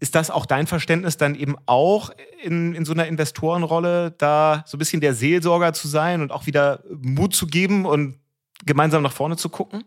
ist 0.00 0.14
das 0.14 0.30
auch 0.30 0.46
dein 0.46 0.66
Verständnis, 0.66 1.16
dann 1.16 1.34
eben 1.34 1.56
auch 1.66 2.10
in, 2.42 2.74
in 2.74 2.84
so 2.84 2.92
einer 2.92 3.06
Investorenrolle 3.06 4.14
da 4.18 4.64
so 4.66 4.76
ein 4.76 4.78
bisschen 4.78 5.00
der 5.00 5.14
Seelsorger 5.14 5.72
zu 5.72 5.88
sein 5.88 6.20
und 6.20 6.30
auch 6.30 6.46
wieder 6.46 6.84
Mut 6.90 7.34
zu 7.34 7.46
geben 7.46 7.86
und 7.86 8.18
gemeinsam 8.64 9.02
nach 9.02 9.12
vorne 9.12 9.36
zu 9.36 9.48
gucken? 9.48 9.84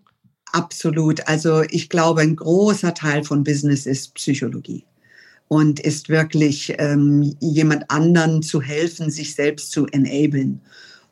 Absolut. 0.52 1.28
Also 1.28 1.64
ich 1.70 1.90
glaube, 1.90 2.22
ein 2.22 2.36
großer 2.36 2.94
Teil 2.94 3.24
von 3.24 3.44
Business 3.44 3.86
ist 3.86 4.16
Psychologie 4.16 4.86
und 5.48 5.80
ist 5.80 6.10
wirklich 6.10 6.74
ähm, 6.78 7.36
jemand 7.40 7.90
anderen 7.92 8.42
zu 8.42 8.62
helfen, 8.62 9.12
sich 9.12 9.36
selbst 9.36 9.72
zu 9.72 9.86
enablen. 9.88 10.62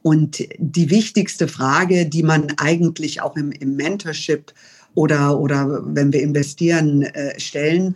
Und 0.01 0.43
die 0.57 0.89
wichtigste 0.89 1.47
Frage, 1.47 2.05
die 2.05 2.23
man 2.23 2.53
eigentlich 2.57 3.21
auch 3.21 3.36
im, 3.38 3.51
im 3.51 3.75
Mentorship 3.75 4.53
oder, 4.95 5.39
oder 5.39 5.81
wenn 5.86 6.12
wir 6.12 6.21
investieren 6.21 7.03
äh, 7.03 7.39
stellen, 7.39 7.95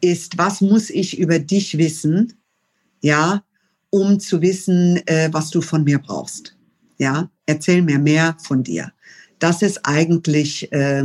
ist, 0.00 0.38
was 0.38 0.60
muss 0.60 0.90
ich 0.90 1.18
über 1.18 1.38
dich 1.38 1.78
wissen, 1.78 2.34
ja, 3.00 3.44
um 3.90 4.20
zu 4.20 4.40
wissen, 4.40 5.06
äh, 5.06 5.28
was 5.32 5.50
du 5.50 5.60
von 5.60 5.84
mir 5.84 5.98
brauchst. 5.98 6.56
Ja, 6.98 7.30
erzähl 7.46 7.82
mir 7.82 7.98
mehr 7.98 8.36
von 8.42 8.62
dir. 8.62 8.92
Das 9.38 9.62
ist 9.62 9.84
eigentlich 9.84 10.70
äh, 10.72 11.04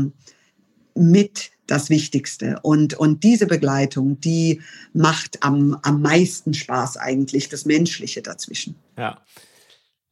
mit 0.96 1.52
das 1.68 1.90
Wichtigste. 1.90 2.60
Und, 2.62 2.94
und 2.94 3.24
diese 3.24 3.46
Begleitung, 3.46 4.20
die 4.22 4.62
macht 4.94 5.44
am, 5.44 5.78
am 5.84 6.02
meisten 6.02 6.54
Spaß 6.54 6.98
eigentlich, 6.98 7.50
das 7.50 7.66
Menschliche 7.66 8.22
dazwischen. 8.22 8.76
Ja. 8.98 9.22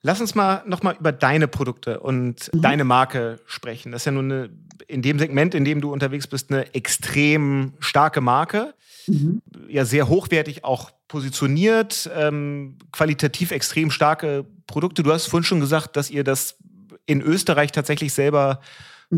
Lass 0.06 0.22
uns 0.22 0.36
mal 0.36 0.62
nochmal 0.68 0.96
über 1.00 1.12
deine 1.12 1.48
Produkte 1.48 2.00
und 2.00 2.54
mhm. 2.54 2.62
deine 2.62 2.84
Marke 2.84 3.40
sprechen. 3.48 3.92
Das 3.92 4.04
ist 4.04 4.06
ja 4.06 4.12
nun 4.12 4.32
eine, 4.32 4.50
in 4.86 5.02
dem 5.02 5.18
Segment, 5.18 5.56
in 5.56 5.66
dem 5.66 5.82
du 5.82 5.92
unterwegs 5.92 6.28
bist, 6.28 6.52
eine 6.52 6.76
extrem 6.76 7.74
starke 7.80 8.22
Marke. 8.22 8.76
Mhm. 9.08 9.42
Ja, 9.68 9.84
sehr 9.84 10.08
hochwertig 10.08 10.64
auch 10.64 10.92
positioniert, 11.08 12.08
ähm, 12.16 12.78
qualitativ 12.92 13.50
extrem 13.50 13.90
starke 13.90 14.46
Produkte. 14.68 15.02
Du 15.02 15.12
hast 15.12 15.26
vorhin 15.26 15.44
schon 15.44 15.60
gesagt, 15.60 15.98
dass 15.98 16.12
ihr 16.12 16.24
das 16.24 16.60
in 17.08 17.24
Österreich 17.24 17.72
tatsächlich 17.72 18.14
selber. 18.14 18.62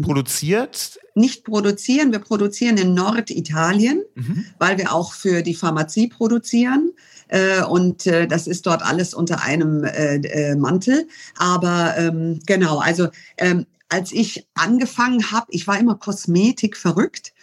Produziert? 0.01 0.99
Nicht 1.15 1.43
produzieren, 1.43 2.11
wir 2.11 2.19
produzieren 2.19 2.77
in 2.77 2.93
Norditalien, 2.93 4.03
mhm. 4.15 4.45
weil 4.59 4.77
wir 4.77 4.93
auch 4.93 5.13
für 5.13 5.41
die 5.41 5.55
Pharmazie 5.55 6.07
produzieren. 6.07 6.91
Äh, 7.29 7.63
und 7.63 8.05
äh, 8.05 8.27
das 8.27 8.47
ist 8.47 8.65
dort 8.65 8.81
alles 8.81 9.13
unter 9.13 9.43
einem 9.43 9.83
äh, 9.83 10.55
Mantel. 10.55 11.07
Aber 11.37 11.95
ähm, 11.97 12.39
genau, 12.45 12.79
also 12.79 13.09
ähm, 13.37 13.65
als 13.89 14.11
ich 14.11 14.47
angefangen 14.53 15.31
habe, 15.31 15.47
ich 15.49 15.67
war 15.67 15.79
immer 15.79 15.95
Kosmetik 15.95 16.75
verrückt 16.75 17.33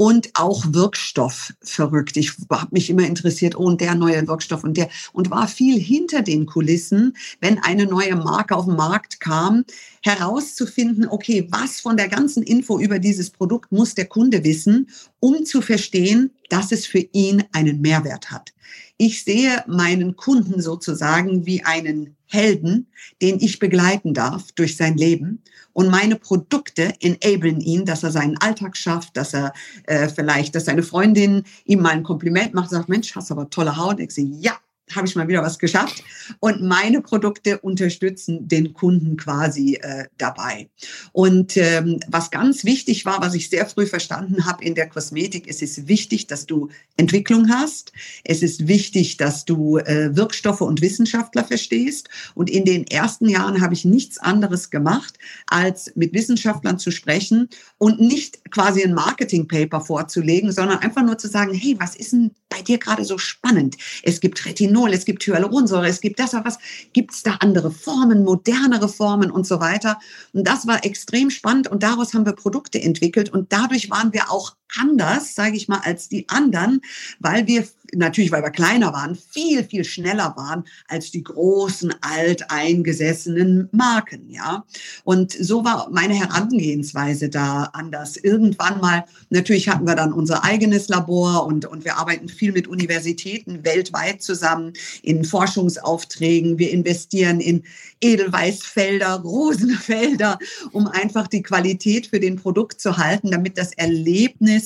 und 0.00 0.30
auch 0.34 0.64
Wirkstoff 0.68 1.52
verrückt. 1.60 2.16
Ich 2.16 2.32
habe 2.50 2.68
mich 2.70 2.88
immer 2.88 3.04
interessiert, 3.04 3.56
oh, 3.56 3.64
und 3.64 3.80
der 3.80 3.96
neue 3.96 4.28
Wirkstoff 4.28 4.62
und 4.62 4.76
der 4.76 4.88
und 5.12 5.28
war 5.32 5.48
viel 5.48 5.76
hinter 5.78 6.22
den 6.22 6.46
Kulissen, 6.46 7.16
wenn 7.40 7.58
eine 7.58 7.84
neue 7.84 8.14
Marke 8.14 8.54
auf 8.54 8.66
den 8.66 8.76
Markt 8.76 9.18
kam, 9.18 9.64
herauszufinden, 10.02 11.08
okay, 11.08 11.48
was 11.50 11.80
von 11.80 11.96
der 11.96 12.06
ganzen 12.06 12.44
Info 12.44 12.78
über 12.78 13.00
dieses 13.00 13.30
Produkt 13.30 13.72
muss 13.72 13.96
der 13.96 14.06
Kunde 14.06 14.44
wissen, 14.44 14.88
um 15.18 15.44
zu 15.44 15.60
verstehen, 15.62 16.30
dass 16.48 16.70
es 16.70 16.86
für 16.86 17.04
ihn 17.12 17.42
einen 17.52 17.80
Mehrwert 17.80 18.30
hat. 18.30 18.52
Ich 19.00 19.22
sehe 19.22 19.62
meinen 19.68 20.16
Kunden 20.16 20.60
sozusagen 20.60 21.46
wie 21.46 21.64
einen 21.64 22.16
Helden, 22.26 22.88
den 23.22 23.40
ich 23.40 23.60
begleiten 23.60 24.12
darf 24.12 24.50
durch 24.52 24.76
sein 24.76 24.96
Leben. 24.96 25.42
Und 25.72 25.88
meine 25.88 26.16
Produkte 26.16 26.92
enablen 27.00 27.60
ihn, 27.60 27.84
dass 27.84 28.02
er 28.02 28.10
seinen 28.10 28.36
Alltag 28.38 28.76
schafft, 28.76 29.16
dass 29.16 29.32
er 29.34 29.52
äh, 29.84 30.08
vielleicht, 30.08 30.56
dass 30.56 30.64
seine 30.64 30.82
Freundin 30.82 31.44
ihm 31.64 31.80
mal 31.80 31.90
ein 31.90 32.02
Kompliment 32.02 32.54
macht, 32.54 32.70
sagt, 32.70 32.88
Mensch, 32.88 33.14
hast 33.14 33.30
aber 33.30 33.48
tolle 33.48 33.76
Haut. 33.76 34.00
Ich 34.00 34.10
sehe, 34.10 34.26
ja, 34.26 34.58
habe 34.94 35.06
ich 35.06 35.16
mal 35.16 35.28
wieder 35.28 35.42
was 35.42 35.58
geschafft. 35.58 36.02
Und 36.40 36.62
meine 36.62 37.00
Produkte 37.00 37.58
unterstützen 37.58 38.48
den 38.48 38.72
Kunden 38.72 39.16
quasi 39.16 39.74
äh, 39.74 40.06
dabei. 40.18 40.68
Und 41.12 41.56
ähm, 41.56 42.00
was 42.08 42.30
ganz 42.30 42.64
wichtig 42.64 43.04
war, 43.04 43.20
was 43.20 43.34
ich 43.34 43.48
sehr 43.48 43.66
früh 43.66 43.86
verstanden 43.86 44.46
habe 44.46 44.64
in 44.64 44.74
der 44.74 44.88
Kosmetik, 44.88 45.46
es 45.48 45.62
ist 45.62 45.88
wichtig, 45.88 46.26
dass 46.26 46.46
du 46.46 46.68
Entwicklung 46.96 47.48
hast. 47.50 47.92
Es 48.24 48.42
ist 48.42 48.66
wichtig, 48.68 49.16
dass 49.16 49.44
du 49.44 49.78
äh, 49.78 50.14
Wirkstoffe 50.16 50.60
und 50.60 50.80
Wissenschaftler 50.80 51.44
verstehst. 51.44 52.08
Und 52.34 52.50
in 52.50 52.64
den 52.64 52.86
ersten 52.86 53.28
Jahren 53.28 53.60
habe 53.60 53.74
ich 53.74 53.84
nichts 53.84 54.18
anderes 54.18 54.70
gemacht, 54.70 55.18
als 55.46 55.92
mit 55.94 56.12
Wissenschaftlern 56.12 56.78
zu 56.78 56.90
sprechen 56.90 57.48
und 57.78 58.00
nicht 58.00 58.50
quasi 58.50 58.82
ein 58.82 58.94
Marketing-Paper 58.94 59.80
vorzulegen, 59.80 60.52
sondern 60.52 60.78
einfach 60.78 61.02
nur 61.02 61.18
zu 61.18 61.28
sagen, 61.28 61.54
hey, 61.54 61.76
was 61.78 61.94
ist 61.96 62.12
denn 62.12 62.32
bei 62.48 62.62
dir 62.62 62.78
gerade 62.78 63.04
so 63.04 63.18
spannend? 63.18 63.76
Es 64.02 64.20
gibt 64.20 64.44
Retinol, 64.44 64.77
es 64.86 65.04
gibt 65.04 65.26
Hyaluronsäure, 65.26 65.88
es 65.88 66.00
gibt 66.00 66.20
das, 66.20 66.32
was 66.34 66.58
gibt 66.92 67.12
es 67.12 67.22
da 67.22 67.36
andere 67.40 67.70
Formen, 67.70 68.24
modernere 68.24 68.88
Formen 68.88 69.30
und 69.30 69.46
so 69.46 69.60
weiter. 69.60 69.98
Und 70.32 70.46
das 70.46 70.66
war 70.66 70.84
extrem 70.84 71.30
spannend 71.30 71.68
und 71.68 71.82
daraus 71.82 72.14
haben 72.14 72.26
wir 72.26 72.32
Produkte 72.32 72.80
entwickelt 72.80 73.30
und 73.30 73.52
dadurch 73.52 73.90
waren 73.90 74.12
wir 74.12 74.30
auch 74.30 74.56
anders, 74.76 75.34
sage 75.34 75.56
ich 75.56 75.68
mal, 75.68 75.80
als 75.84 76.08
die 76.08 76.28
anderen, 76.28 76.80
weil 77.20 77.46
wir 77.46 77.64
natürlich, 77.94 78.32
weil 78.32 78.42
wir 78.42 78.50
kleiner 78.50 78.92
waren, 78.92 79.16
viel, 79.16 79.64
viel 79.64 79.84
schneller 79.84 80.34
waren 80.36 80.64
als 80.88 81.10
die 81.10 81.22
großen, 81.22 81.94
alteingesessenen 82.00 83.68
Marken, 83.72 84.28
ja. 84.28 84.64
Und 85.04 85.32
so 85.32 85.64
war 85.64 85.88
meine 85.90 86.14
Herangehensweise 86.14 87.28
da 87.28 87.70
anders. 87.72 88.16
Irgendwann 88.16 88.80
mal, 88.80 89.04
natürlich 89.30 89.68
hatten 89.68 89.86
wir 89.86 89.94
dann 89.94 90.12
unser 90.12 90.44
eigenes 90.44 90.88
Labor 90.88 91.46
und, 91.46 91.64
und 91.64 91.84
wir 91.84 91.96
arbeiten 91.96 92.28
viel 92.28 92.52
mit 92.52 92.68
Universitäten 92.68 93.64
weltweit 93.64 94.22
zusammen 94.22 94.72
in 95.02 95.24
Forschungsaufträgen. 95.24 96.58
Wir 96.58 96.70
investieren 96.70 97.40
in 97.40 97.64
Edelweißfelder, 98.00 99.20
Rosenfelder, 99.20 100.38
um 100.72 100.86
einfach 100.86 101.26
die 101.26 101.42
Qualität 101.42 102.06
für 102.08 102.20
den 102.20 102.36
Produkt 102.36 102.80
zu 102.80 102.96
halten, 102.98 103.30
damit 103.30 103.58
das 103.58 103.72
Erlebnis 103.72 104.57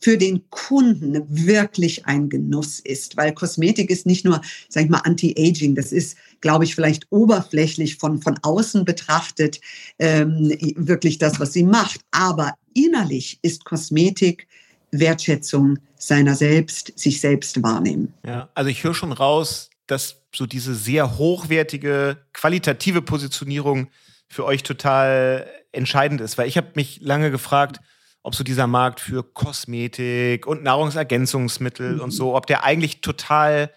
für 0.00 0.16
den 0.16 0.48
Kunden 0.50 1.24
wirklich 1.28 2.06
ein 2.06 2.28
Genuss 2.28 2.80
ist, 2.80 3.16
weil 3.16 3.34
Kosmetik 3.34 3.90
ist 3.90 4.06
nicht 4.06 4.24
nur, 4.24 4.40
sag 4.68 4.84
ich 4.84 4.90
mal, 4.90 5.02
Anti-Aging, 5.04 5.74
das 5.74 5.92
ist, 5.92 6.16
glaube 6.40 6.64
ich, 6.64 6.74
vielleicht 6.74 7.06
oberflächlich 7.10 7.96
von, 7.96 8.22
von 8.22 8.38
außen 8.42 8.84
betrachtet 8.84 9.60
ähm, 9.98 10.56
wirklich 10.76 11.18
das, 11.18 11.38
was 11.38 11.52
sie 11.52 11.64
macht. 11.64 12.00
Aber 12.10 12.54
innerlich 12.74 13.38
ist 13.42 13.64
Kosmetik 13.64 14.46
Wertschätzung 14.92 15.78
seiner 15.96 16.34
selbst, 16.34 16.98
sich 16.98 17.20
selbst 17.20 17.62
wahrnehmen. 17.62 18.14
Ja, 18.26 18.48
also 18.54 18.70
ich 18.70 18.82
höre 18.82 18.94
schon 18.94 19.12
raus, 19.12 19.70
dass 19.86 20.16
so 20.34 20.46
diese 20.46 20.74
sehr 20.74 21.18
hochwertige, 21.18 22.18
qualitative 22.32 23.02
Positionierung 23.02 23.88
für 24.28 24.44
euch 24.44 24.62
total 24.62 25.46
entscheidend 25.72 26.20
ist, 26.20 26.38
weil 26.38 26.48
ich 26.48 26.56
habe 26.56 26.68
mich 26.74 27.00
lange 27.02 27.30
gefragt, 27.30 27.80
ob 28.22 28.34
so 28.34 28.44
dieser 28.44 28.66
Markt 28.66 29.00
für 29.00 29.22
Kosmetik 29.22 30.46
und 30.46 30.62
Nahrungsergänzungsmittel 30.62 31.94
mhm. 31.94 32.00
und 32.00 32.10
so, 32.10 32.36
ob 32.36 32.46
der 32.46 32.64
eigentlich 32.64 33.00
total 33.00 33.70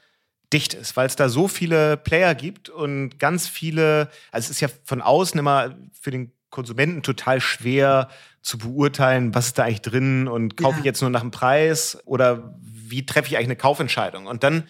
dicht 0.52 0.74
ist, 0.74 0.96
weil 0.96 1.08
es 1.08 1.16
da 1.16 1.30
so 1.30 1.48
viele 1.48 1.98
Player 1.98 2.36
gibt 2.36 2.70
und 2.70 3.18
ganz 3.20 3.48
viele, 3.48 4.10
also 4.32 4.46
es 4.46 4.52
ist 4.52 4.62
ja 4.62 4.68
von 4.84 5.02
außen 5.02 5.40
immer 5.40 5.76
für 6.00 6.12
den 6.12 6.32
Konsumenten 6.50 7.02
total 7.02 7.42
schwer 7.42 8.10
zu 8.44 8.60
beurteilen, 8.60 9.34
was 9.34 9.48
ist 9.48 9.58
da 9.58 9.64
eigentlich 9.64 9.82
drin 9.82 10.28
und 10.28 10.56
kaufe 10.56 10.76
ja. 10.76 10.80
ich 10.80 10.86
jetzt 10.86 11.02
nur 11.02 11.10
nach 11.10 11.22
dem 11.22 11.32
Preis 11.32 11.98
oder 12.06 12.56
wie 12.62 13.06
treffe 13.06 13.30
ich 13.30 13.38
eigentlich 13.38 13.48
eine 13.48 13.56
Kaufentscheidung? 13.56 14.28
Und 14.28 14.44
dann 14.44 14.68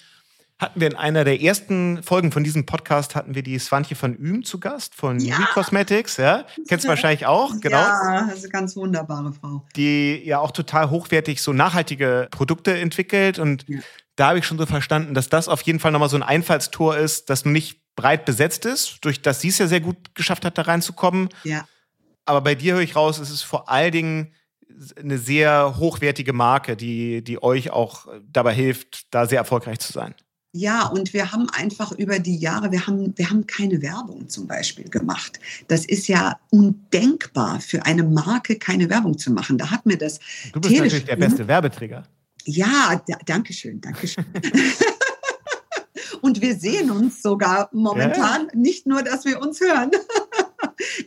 hatten 0.59 0.79
wir 0.79 0.87
in 0.87 0.95
einer 0.95 1.23
der 1.23 1.41
ersten 1.41 2.01
Folgen 2.03 2.31
von 2.31 2.43
diesem 2.43 2.65
Podcast 2.65 3.15
hatten 3.15 3.35
wir 3.35 3.43
die 3.43 3.57
Swantje 3.59 3.95
von 3.95 4.15
Üm 4.15 4.43
zu 4.43 4.59
Gast 4.59 4.95
von 4.95 5.19
ja. 5.19 5.37
Nui 5.37 5.45
Cosmetics, 5.53 6.17
ja? 6.17 6.45
Kennst 6.67 6.85
du 6.85 6.89
wahrscheinlich 6.89 7.25
auch, 7.25 7.51
genau. 7.61 7.77
Ja, 7.77 8.25
das 8.27 8.37
ist 8.37 8.43
eine 8.43 8.51
ganz 8.51 8.75
wunderbare 8.75 9.33
Frau. 9.33 9.65
Die 9.75 10.21
ja 10.23 10.39
auch 10.39 10.51
total 10.51 10.89
hochwertig 10.89 11.41
so 11.41 11.53
nachhaltige 11.53 12.27
Produkte 12.31 12.77
entwickelt 12.77 13.39
und 13.39 13.65
ja. 13.67 13.79
da 14.15 14.29
habe 14.29 14.39
ich 14.39 14.45
schon 14.45 14.57
so 14.57 14.65
verstanden, 14.65 15.13
dass 15.13 15.27
das 15.27 15.47
auf 15.47 15.61
jeden 15.63 15.79
Fall 15.79 15.91
nochmal 15.91 16.09
so 16.09 16.17
ein 16.17 16.23
Einfallstor 16.23 16.97
ist, 16.97 17.29
das 17.29 17.45
nicht 17.45 17.81
breit 17.95 18.25
besetzt 18.25 18.65
ist, 18.65 18.99
durch 19.01 19.21
das 19.21 19.41
sie 19.41 19.49
es 19.49 19.57
ja 19.57 19.67
sehr 19.67 19.81
gut 19.81 20.15
geschafft 20.15 20.45
hat, 20.45 20.57
da 20.57 20.63
reinzukommen. 20.63 21.29
Ja. 21.43 21.65
Aber 22.25 22.41
bei 22.41 22.55
dir 22.55 22.75
höre 22.75 22.81
ich 22.81 22.95
raus, 22.95 23.19
es 23.19 23.29
ist 23.29 23.43
vor 23.43 23.69
allen 23.69 23.91
Dingen 23.91 24.33
eine 24.97 25.17
sehr 25.17 25.75
hochwertige 25.77 26.33
Marke, 26.33 26.75
die, 26.75 27.23
die 27.23 27.41
euch 27.41 27.71
auch 27.71 28.07
dabei 28.27 28.53
hilft, 28.53 29.13
da 29.13 29.25
sehr 29.25 29.39
erfolgreich 29.39 29.79
zu 29.79 29.93
sein. 29.93 30.15
Ja, 30.55 30.85
und 30.85 31.13
wir 31.13 31.31
haben 31.31 31.49
einfach 31.49 31.91
über 31.93 32.19
die 32.19 32.37
Jahre, 32.37 32.71
wir 32.71 32.85
haben, 32.85 33.17
wir 33.17 33.31
haben 33.31 33.47
keine 33.47 33.81
Werbung 33.81 34.29
zum 34.29 34.45
Beispiel 34.45 34.87
gemacht. 34.87 35.39
Das 35.67 35.83
ist 35.83 36.07
ja 36.07 36.39
undenkbar 36.51 37.59
für 37.59 37.83
eine 37.87 38.03
Marke 38.03 38.59
keine 38.59 38.87
Werbung 38.87 39.17
zu 39.17 39.31
machen. 39.31 39.57
Da 39.57 39.71
hat 39.71 39.87
mir 39.87 39.97
das. 39.97 40.19
Du 40.51 40.61
bist 40.61 40.69
Telefon 40.69 40.85
natürlich 40.85 41.05
der 41.05 41.15
beste 41.15 41.47
Werbeträger. 41.47 42.03
Ja, 42.45 43.01
danke 43.25 43.51
schön, 43.51 43.81
danke 43.81 44.07
schön. 44.07 44.25
und 46.21 46.39
wir 46.39 46.55
sehen 46.55 46.91
uns 46.91 47.23
sogar 47.23 47.69
momentan, 47.71 48.47
ja. 48.53 48.59
nicht 48.59 48.85
nur, 48.85 49.01
dass 49.01 49.25
wir 49.25 49.41
uns 49.41 49.59
hören. 49.59 49.89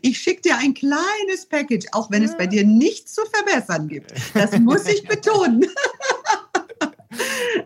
Ich 0.01 0.19
schicke 0.19 0.43
dir 0.43 0.57
ein 0.59 0.75
kleines 0.75 1.47
Package, 1.49 1.87
auch 1.93 2.11
wenn 2.11 2.23
es 2.23 2.37
bei 2.37 2.47
dir 2.47 2.65
nichts 2.65 3.15
zu 3.15 3.23
verbessern 3.27 3.89
gibt. 3.89 4.13
Das 4.33 4.59
muss 4.59 4.87
ich 4.87 5.07
betonen. 5.07 5.67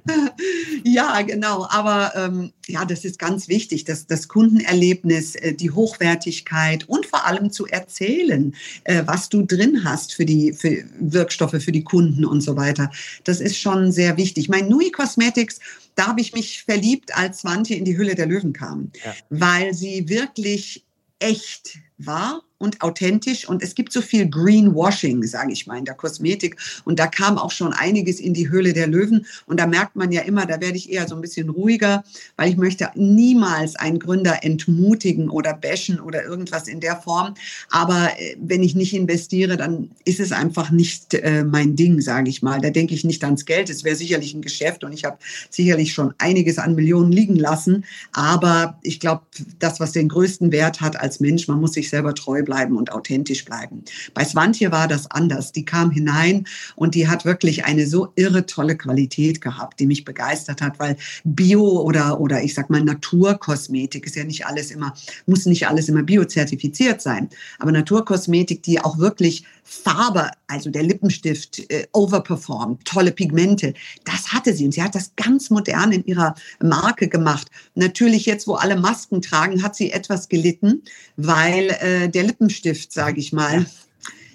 ja, 0.85 1.23
genau. 1.23 1.67
Aber 1.69 2.13
ähm, 2.17 2.53
ja, 2.67 2.85
das 2.85 3.05
ist 3.05 3.19
ganz 3.19 3.49
wichtig, 3.49 3.85
dass 3.85 4.07
das 4.07 4.29
Kundenerlebnis, 4.29 5.35
äh, 5.37 5.55
die 5.55 5.71
Hochwertigkeit 5.71 6.89
und 6.89 7.07
vor 7.07 7.27
allem 7.27 7.51
zu 7.51 7.67
erzählen, 7.67 8.55
äh, 8.85 9.03
was 9.07 9.29
du 9.29 9.43
drin 9.43 9.85
hast 9.85 10.15
für 10.15 10.25
die 10.25 10.53
für 10.53 10.85
Wirkstoffe 10.99 11.63
für 11.63 11.73
die 11.73 11.85
Kunden 11.85 12.25
und 12.25 12.41
so 12.41 12.57
weiter. 12.57 12.91
Das 13.25 13.41
ist 13.41 13.59
schon 13.59 13.93
sehr 13.93 14.17
wichtig. 14.17 14.49
Mein 14.49 14.69
Nui 14.69 14.91
Cosmetics, 14.91 15.61
da 15.95 16.09
habe 16.09 16.21
ich 16.21 16.33
mich 16.33 16.63
verliebt, 16.63 17.17
als 17.17 17.41
Swante 17.41 17.75
in 17.75 17.85
die 17.85 17.97
Hülle 17.97 18.15
der 18.15 18.27
Löwen 18.27 18.53
kam, 18.53 18.91
ja. 19.05 19.15
weil 19.31 19.75
sie 19.75 20.09
wirklich 20.09 20.85
echt 21.19 21.79
wahr 22.07 22.43
und 22.61 22.83
authentisch. 22.83 23.49
Und 23.49 23.63
es 23.63 23.75
gibt 23.75 23.93
so 23.93 24.03
viel 24.03 24.29
Greenwashing, 24.29 25.23
sage 25.25 25.53
ich 25.53 25.67
mal, 25.67 25.79
in 25.79 25.87
der 25.87 25.95
Kosmetik. 25.95 26.57
Und 26.85 26.99
da 26.99 27.07
kam 27.07 27.39
auch 27.39 27.51
schon 27.51 27.73
einiges 27.73 28.21
in 28.21 28.35
die 28.35 28.51
Höhle 28.51 28.75
der 28.75 28.87
Löwen. 28.87 29.27
Und 29.47 29.59
da 29.59 29.67
merkt 29.67 29.97
man 29.97 30.13
ja 30.13 30.21
immer, 30.23 30.45
da 30.45 30.61
werde 30.61 30.77
ich 30.77 30.93
eher 30.93 31.09
so 31.09 31.15
ein 31.15 31.23
bisschen 31.23 31.49
ruhiger, 31.49 32.05
weil 32.37 32.51
ich 32.51 32.59
möchte 32.59 32.91
niemals 32.95 33.77
einen 33.77 33.99
Gründer 33.99 34.45
entmutigen 34.45 35.31
oder 35.31 35.55
bashen 35.55 36.01
oder 36.01 36.23
irgendwas 36.23 36.69
in 36.69 36.81
der 36.81 36.97
Form, 36.97 37.35
aber 37.71 38.11
äh, 38.19 38.37
wenn 38.41 38.63
ich 38.63 38.75
nicht 38.75 38.95
investiere, 38.95 39.57
dann 39.57 39.91
ist 40.05 40.21
es 40.21 40.33
einfach 40.33 40.71
nicht 40.71 41.15
äh, 41.15 41.45
mein 41.45 41.77
Ding, 41.77 42.01
sage 42.01 42.29
ich 42.29 42.43
mal. 42.43 42.61
Da 42.61 42.71
denke 42.71 42.95
ich 42.95 43.05
nicht 43.05 43.25
ans 43.25 43.45
Geld, 43.45 43.71
es 43.71 43.85
wäre 43.85 43.97
sicherlich 43.97 44.35
ein 44.35 44.43
Geschäft 44.43 44.85
und 44.85 44.93
ich 44.93 45.05
habe 45.05 45.19
sicherlich 45.51 45.93
schon 45.93 46.15
einiges 46.19 46.59
an 46.59 46.75
Millionen 46.75 47.13
liegen 47.13 47.37
lassen, 47.37 47.85
aber 48.13 48.79
ich 48.83 49.01
glaube, 49.01 49.23
das, 49.59 49.81
was 49.81 49.93
den 49.93 50.09
größten 50.09 50.53
Wert 50.53 50.81
hat 50.81 51.01
als 51.01 51.21
Mensch, 51.21 51.49
man 51.49 51.61
muss 51.61 51.73
sich 51.73 51.89
selber 51.91 52.15
treu 52.15 52.43
bleiben 52.43 52.77
und 52.77 52.93
authentisch 52.93 53.45
bleiben. 53.45 53.85
Bei 54.15 54.25
Swantje 54.25 54.73
war 54.73 54.89
das 54.89 55.11
anders. 55.11 55.53
Die 55.53 55.65
kam 55.65 55.91
hinein 55.91 56.47
und 56.77 56.95
die 56.95 57.09
hat 57.09 57.25
wirklich 57.25 57.65
eine 57.65 57.87
so 57.87 58.13
irre 58.17 58.47
tolle 58.47 58.77
Qualität 58.77 59.41
gehabt, 59.41 59.81
die 59.81 59.87
mich 59.87 60.05
begeistert 60.05 60.63
hat, 60.63 60.79
weil 60.79 60.97
Bio 61.25 61.83
oder, 61.83 62.21
oder 62.21 62.43
ich 62.43 62.55
sag 62.55 62.71
mal 62.71 62.83
Naturkosmetik 62.83 64.07
ist 64.07 64.17
ja 64.17 64.25
nicht 64.25 64.47
alles 64.47 64.71
immer, 64.71 64.95
muss 65.27 65.47
nicht 65.47 65.69
alles 65.69 65.89
immer 65.89 66.03
biozertifiziert 66.03 67.03
sein. 67.03 67.29
Aber 67.59 67.73
Naturkosmetik, 67.73 68.63
die 68.63 68.81
auch 68.81 68.99
wirklich 68.99 69.45
Farbe, 69.73 70.33
also 70.49 70.69
der 70.69 70.83
Lippenstift, 70.83 71.71
äh, 71.71 71.87
overperformed, 71.93 72.85
tolle 72.85 73.13
Pigmente. 73.13 73.73
Das 74.05 74.33
hatte 74.33 74.53
sie 74.53 74.65
und 74.65 74.73
sie 74.73 74.83
hat 74.83 74.97
das 74.97 75.15
ganz 75.15 75.49
modern 75.49 75.93
in 75.93 76.05
ihrer 76.07 76.35
Marke 76.61 77.07
gemacht. 77.07 77.47
Natürlich 77.77 78.27
jetzt, 78.27 78.49
wo 78.49 78.55
alle 78.55 78.75
Masken 78.75 79.23
tragen, 79.23 79.63
hat 79.63 79.77
sie 79.77 79.93
etwas 79.93 80.29
gelitten, 80.29 80.83
weil 81.17 81.71
äh, 81.71 82.09
der 82.09 82.25
Lippenstift, 82.25 82.93
sage 82.93 83.21
ich 83.21 83.33
mal, 83.33 83.65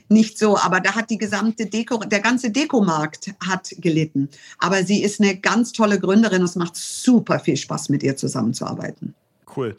nicht 0.07 0.38
so, 0.38 0.57
aber 0.57 0.79
da 0.79 0.95
hat 0.95 1.09
die 1.09 1.17
gesamte 1.17 1.65
Deko, 1.65 1.97
der 1.97 2.21
ganze 2.21 2.49
Dekomarkt 2.51 3.33
hat 3.45 3.75
gelitten. 3.79 4.29
Aber 4.59 4.86
sie 4.86 5.03
ist 5.03 5.19
eine 5.19 5.36
ganz 5.36 5.73
tolle 5.73 5.99
Gründerin 5.99 6.41
und 6.41 6.47
es 6.47 6.55
macht 6.55 6.77
super 6.77 7.41
viel 7.41 7.57
Spaß, 7.57 7.89
mit 7.89 8.03
ihr 8.03 8.15
zusammenzuarbeiten. 8.15 9.15
Cool. 9.53 9.75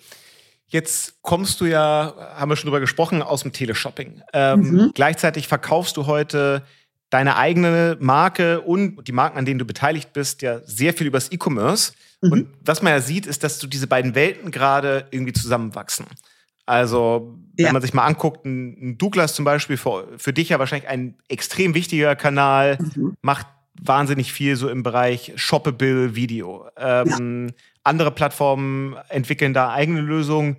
Jetzt 0.69 1.23
kommst 1.23 1.61
du 1.61 1.65
ja, 1.67 2.15
haben 2.35 2.51
wir 2.51 2.57
schon 2.57 2.69
drüber 2.69 2.81
gesprochen, 2.81 3.23
aus 3.23 3.43
dem 3.43 3.53
Teleshopping. 3.53 4.23
Ähm, 4.33 4.61
mhm. 4.61 4.91
Gleichzeitig 4.95 5.47
verkaufst 5.47 5.97
du 5.97 6.07
heute 6.07 6.63
deine 7.11 7.37
eigene 7.37 7.97
Marke 8.01 8.61
und 8.61 9.07
die 9.07 9.13
Marken, 9.13 9.39
an 9.39 9.45
denen 9.45 9.59
du 9.59 9.65
beteiligt 9.65 10.13
bist, 10.13 10.43
ja 10.43 10.61
sehr 10.65 10.93
viel 10.93 11.07
übers 11.07 11.31
E-Commerce. 11.31 11.93
Mhm. 12.21 12.33
Und 12.33 12.49
was 12.61 12.83
man 12.83 12.93
ja 12.93 13.01
sieht, 13.01 13.27
ist, 13.27 13.45
dass 13.45 13.59
du 13.59 13.67
diese 13.67 13.87
beiden 13.87 14.15
Welten 14.15 14.51
gerade 14.51 15.07
irgendwie 15.11 15.33
zusammenwachsen. 15.33 16.07
Also, 16.67 17.39
wenn 17.57 17.67
ja. 17.67 17.73
man 17.73 17.81
sich 17.81 17.95
mal 17.95 18.05
anguckt, 18.05 18.45
ein 18.45 18.99
Douglas 18.99 19.35
zum 19.35 19.45
Beispiel, 19.45 19.77
für, 19.77 20.09
für 20.19 20.33
dich 20.33 20.49
ja 20.49 20.59
wahrscheinlich 20.59 20.89
ein 20.89 21.15
extrem 21.29 21.75
wichtiger 21.75 22.17
Kanal, 22.17 22.79
mhm. 22.81 23.17
macht 23.23 23.47
wahnsinnig 23.81 24.33
viel 24.33 24.57
so 24.57 24.69
im 24.69 24.83
Bereich 24.83 25.33
Shoppable 25.37 26.17
Video. 26.17 26.67
Ähm, 26.77 27.49
ja. 27.49 27.55
Andere 27.87 28.11
Plattformen 28.11 28.97
entwickeln 29.09 29.55
da 29.55 29.71
eigene 29.71 30.01
Lösungen. 30.01 30.57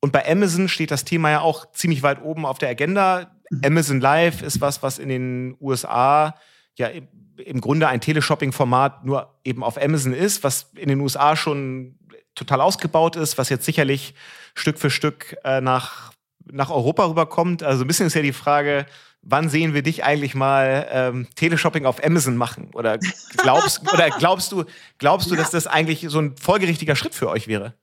Und 0.00 0.12
bei 0.12 0.28
Amazon 0.30 0.68
steht 0.68 0.90
das 0.90 1.04
Thema 1.04 1.30
ja 1.30 1.40
auch 1.40 1.70
ziemlich 1.72 2.02
weit 2.02 2.22
oben 2.22 2.46
auf 2.46 2.58
der 2.58 2.68
Agenda. 2.68 3.30
Mhm. 3.50 3.60
Amazon 3.64 4.00
Live 4.00 4.42
ist 4.42 4.60
was, 4.60 4.82
was 4.82 4.98
in 4.98 5.08
den 5.08 5.56
USA 5.60 6.34
ja 6.76 6.88
im 7.36 7.60
Grunde 7.60 7.88
ein 7.88 8.00
Teleshopping-Format 8.00 9.04
nur 9.04 9.34
eben 9.44 9.62
auf 9.62 9.80
Amazon 9.80 10.12
ist, 10.12 10.44
was 10.44 10.70
in 10.76 10.88
den 10.88 11.00
USA 11.00 11.36
schon 11.36 11.98
total 12.34 12.60
ausgebaut 12.60 13.16
ist, 13.16 13.38
was 13.38 13.48
jetzt 13.48 13.64
sicherlich 13.64 14.14
Stück 14.54 14.78
für 14.78 14.90
Stück 14.90 15.36
äh, 15.44 15.60
nach, 15.60 16.12
nach 16.50 16.70
Europa 16.70 17.06
rüberkommt. 17.06 17.62
Also 17.62 17.84
ein 17.84 17.86
bisschen 17.86 18.06
ist 18.06 18.14
ja 18.14 18.22
die 18.22 18.32
Frage, 18.32 18.86
wann 19.24 19.48
sehen 19.48 19.74
wir 19.74 19.82
dich 19.82 20.04
eigentlich 20.04 20.34
mal 20.34 20.86
ähm, 20.90 21.26
Teleshopping 21.34 21.86
auf 21.86 22.02
Amazon 22.04 22.36
machen? 22.36 22.70
Oder 22.74 22.98
glaubst, 23.36 23.92
oder 23.92 24.10
glaubst 24.10 24.52
du, 24.52 24.64
glaubst 24.98 25.30
du, 25.30 25.36
dass 25.36 25.50
das 25.50 25.66
eigentlich 25.66 26.04
so 26.08 26.20
ein 26.20 26.36
folgerichtiger 26.36 26.96
Schritt 26.96 27.14
für 27.14 27.28
euch 27.28 27.48
wäre? 27.48 27.74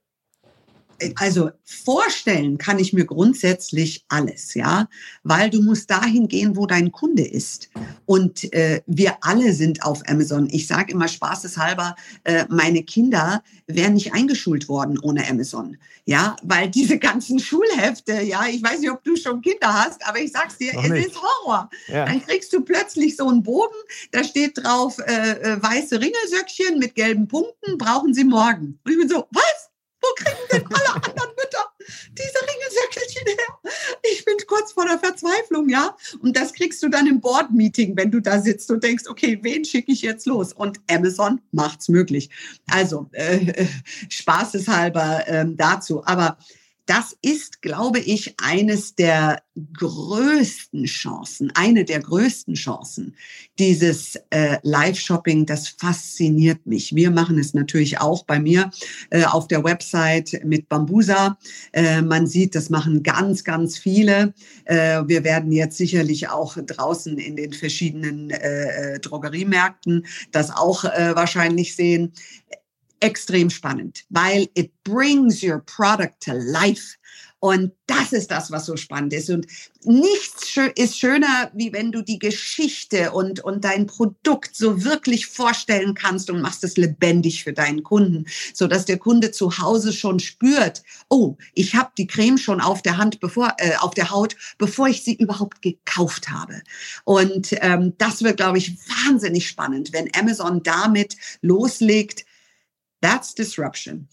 Also 1.16 1.52
vorstellen 1.64 2.58
kann 2.58 2.80
ich 2.80 2.94
mir 2.94 3.06
grundsätzlich 3.06 4.06
alles, 4.08 4.54
ja, 4.54 4.88
weil 5.24 5.50
du 5.50 5.62
musst 5.62 5.90
dahin 5.90 6.28
gehen, 6.28 6.56
wo 6.56 6.66
dein 6.66 6.92
Kunde 6.92 7.24
ist. 7.24 7.70
Und 8.06 8.52
äh, 8.54 8.82
wir 8.88 9.18
alle 9.22 9.54
sind 9.54 9.84
auf 9.84 10.02
Amazon. 10.08 10.48
Ich 10.52 10.68
sage 10.68 10.92
immer 10.94 11.08
spaßeshalber, 11.08 11.96
äh, 12.24 12.46
meine 12.50 12.84
Kinder 12.84 13.44
wären 13.68 13.94
nicht 13.94 14.14
eingeschult 14.14 14.68
worden 14.68 15.00
ohne 15.00 15.28
Amazon, 15.30 15.78
ja, 16.06 16.36
weil 16.44 16.70
diese 16.70 16.98
ganzen 16.98 17.40
Schulhefte, 17.40 18.22
ja, 18.22 18.46
ich 18.48 18.62
weiß 18.62 18.80
nicht, 18.80 18.92
ob 18.92 19.04
du 19.04 19.16
schon 19.16 19.42
Kinder 19.42 19.74
hast, 19.74 20.06
aber 20.08 20.20
ich 20.20 20.32
sag's 20.32 20.58
dir, 20.58 20.74
es 20.74 21.08
ist 21.08 21.22
Horror. 21.22 21.70
Ja. 21.88 22.06
Dann 22.06 22.22
kriegst 22.26 22.52
du 22.54 22.62
plötzlich 22.62 23.16
so 23.16 23.28
einen 23.28 23.44
Bogen, 23.44 23.76
da 24.12 24.24
steht 24.24 24.58
drauf 24.58 24.98
äh, 25.00 25.32
äh 25.32 25.62
weiße 25.62 26.00
Ringelsöckchen 26.00 26.80
mit 26.80 26.96
gelben 26.96 27.28
Punkten, 27.28 27.78
brauchen 27.78 28.14
sie 28.14 28.24
morgen. 28.24 28.80
Und 28.84 28.92
ich 28.92 28.98
bin 28.98 29.10
so, 29.10 29.26
was? 29.32 29.61
Kriegen 30.16 30.48
denn 30.52 30.66
alle 30.66 30.96
anderen 30.96 31.30
Mütter 31.36 31.66
diese 32.12 32.40
Ringelsöckelchen 32.40 33.28
her? 33.28 33.72
Ich 34.12 34.26
bin 34.26 34.36
kurz 34.48 34.72
vor 34.72 34.86
der 34.86 35.00
Verzweiflung, 35.00 35.70
ja. 35.70 35.96
Und 36.22 36.36
das 36.36 36.54
kriegst 36.54 36.82
du 36.84 36.90
dann 36.90 37.08
im 37.08 37.22
Board-Meeting, 37.22 37.96
wenn 37.96 38.12
du 38.12 38.20
da 38.20 38.40
sitzt 38.40 38.70
und 38.72 38.84
denkst, 38.84 39.06
okay, 39.08 39.40
wen 39.42 39.66
schicke 39.66 39.92
ich 39.92 40.02
jetzt 40.02 40.26
los? 40.26 40.54
Und 40.54 40.80
Amazon 40.90 41.42
macht's 41.52 41.90
möglich. 41.90 42.30
Also, 42.70 43.10
äh, 43.14 43.38
äh 43.38 43.68
spaßeshalber 44.10 45.28
äh, 45.28 45.46
dazu. 45.56 46.04
Aber 46.06 46.38
das 46.86 47.16
ist, 47.22 47.62
glaube 47.62 48.00
ich, 48.00 48.36
eines 48.42 48.96
der 48.96 49.42
größten 49.74 50.86
Chancen, 50.86 51.52
eine 51.56 51.86
der 51.86 52.00
größten 52.00 52.56
Chancen. 52.56 53.16
Dieses 53.60 54.16
äh, 54.30 54.58
Live-Shopping, 54.64 55.46
das 55.46 55.70
fasziniert 55.70 56.66
mich. 56.66 56.96
Wir 56.96 57.12
machen 57.12 57.38
es 57.38 57.54
natürlich 57.54 58.00
auch 58.00 58.24
bei 58.26 58.40
mir 58.40 58.72
äh, 59.10 59.26
auf 59.26 59.48
der 59.48 59.64
Website 59.64 60.42
mit 60.44 60.70
Bambusa. 60.70 61.38
Äh, 61.74 62.02
man 62.02 62.28
sieht, 62.28 62.56
das 62.56 62.70
machen 62.70 63.04
ganz, 63.04 63.44
ganz 63.44 63.78
viele. 63.78 64.34
Äh, 64.66 65.04
wir 65.06 65.24
werden 65.24 65.52
jetzt 65.52 65.78
sicherlich 65.78 66.30
auch 66.30 66.58
draußen 66.58 67.18
in 67.18 67.36
den 67.36 67.54
verschiedenen 67.54 68.30
äh, 68.30 68.96
äh 68.96 69.00
Drogeriemärkten 69.00 70.06
das 70.32 70.52
auch 70.52 70.84
äh, 70.86 71.16
wahrscheinlich 71.16 71.76
sehen 71.76 72.14
extrem 73.02 73.50
spannend, 73.50 74.06
weil 74.10 74.48
it 74.56 74.72
brings 74.84 75.44
your 75.44 75.60
product 75.60 76.22
to 76.22 76.34
life. 76.34 76.98
Und 77.44 77.72
das 77.88 78.14
ist 78.14 78.30
das, 78.30 78.52
was 78.52 78.68
so 78.68 78.78
spannend 78.78 79.14
ist. 79.14 79.32
Und 79.32 79.48
nichts 79.84 80.56
ist 80.76 81.00
schöner, 81.00 81.50
wie 81.56 81.74
wenn 81.74 81.92
du 81.92 82.04
die 82.04 82.20
Geschichte 82.20 83.12
und, 83.14 83.40
und 83.40 83.64
dein 83.64 83.88
Produkt 83.88 84.56
so 84.56 84.84
wirklich 84.84 85.26
vorstellen 85.26 85.96
kannst 85.96 86.30
und 86.30 86.44
machst 86.44 86.64
es 86.64 86.78
lebendig 86.78 87.44
für 87.44 87.52
deinen 87.52 87.82
Kunden, 87.82 88.28
so 88.54 88.68
dass 88.68 88.86
der 88.86 89.00
Kunde 89.00 89.32
zu 89.32 89.58
Hause 89.58 89.92
schon 89.92 90.20
spürt, 90.20 90.84
oh, 91.10 91.36
ich 91.56 91.74
habe 91.74 91.90
die 91.98 92.06
Creme 92.06 92.38
schon 92.38 92.62
auf 92.62 92.84
der 92.84 92.98
Hand, 92.98 93.20
bevor 93.20 93.56
äh, 93.58 93.76
auf 93.78 93.96
der 93.96 94.12
Haut, 94.12 94.36
bevor 94.60 94.88
ich 94.88 95.04
sie 95.04 95.16
überhaupt 95.16 95.64
gekauft 95.64 96.30
habe. 96.30 96.62
Und 97.06 97.56
ähm, 97.62 97.94
das 97.98 98.22
wird, 98.22 98.38
glaube 98.38 98.60
ich, 98.60 98.78
wahnsinnig 98.88 99.48
spannend, 99.48 99.94
wenn 99.94 100.12
Amazon 100.16 100.62
damit 100.62 101.16
loslegt 101.42 102.26
That's 103.02 103.36
disruption. 103.36 104.08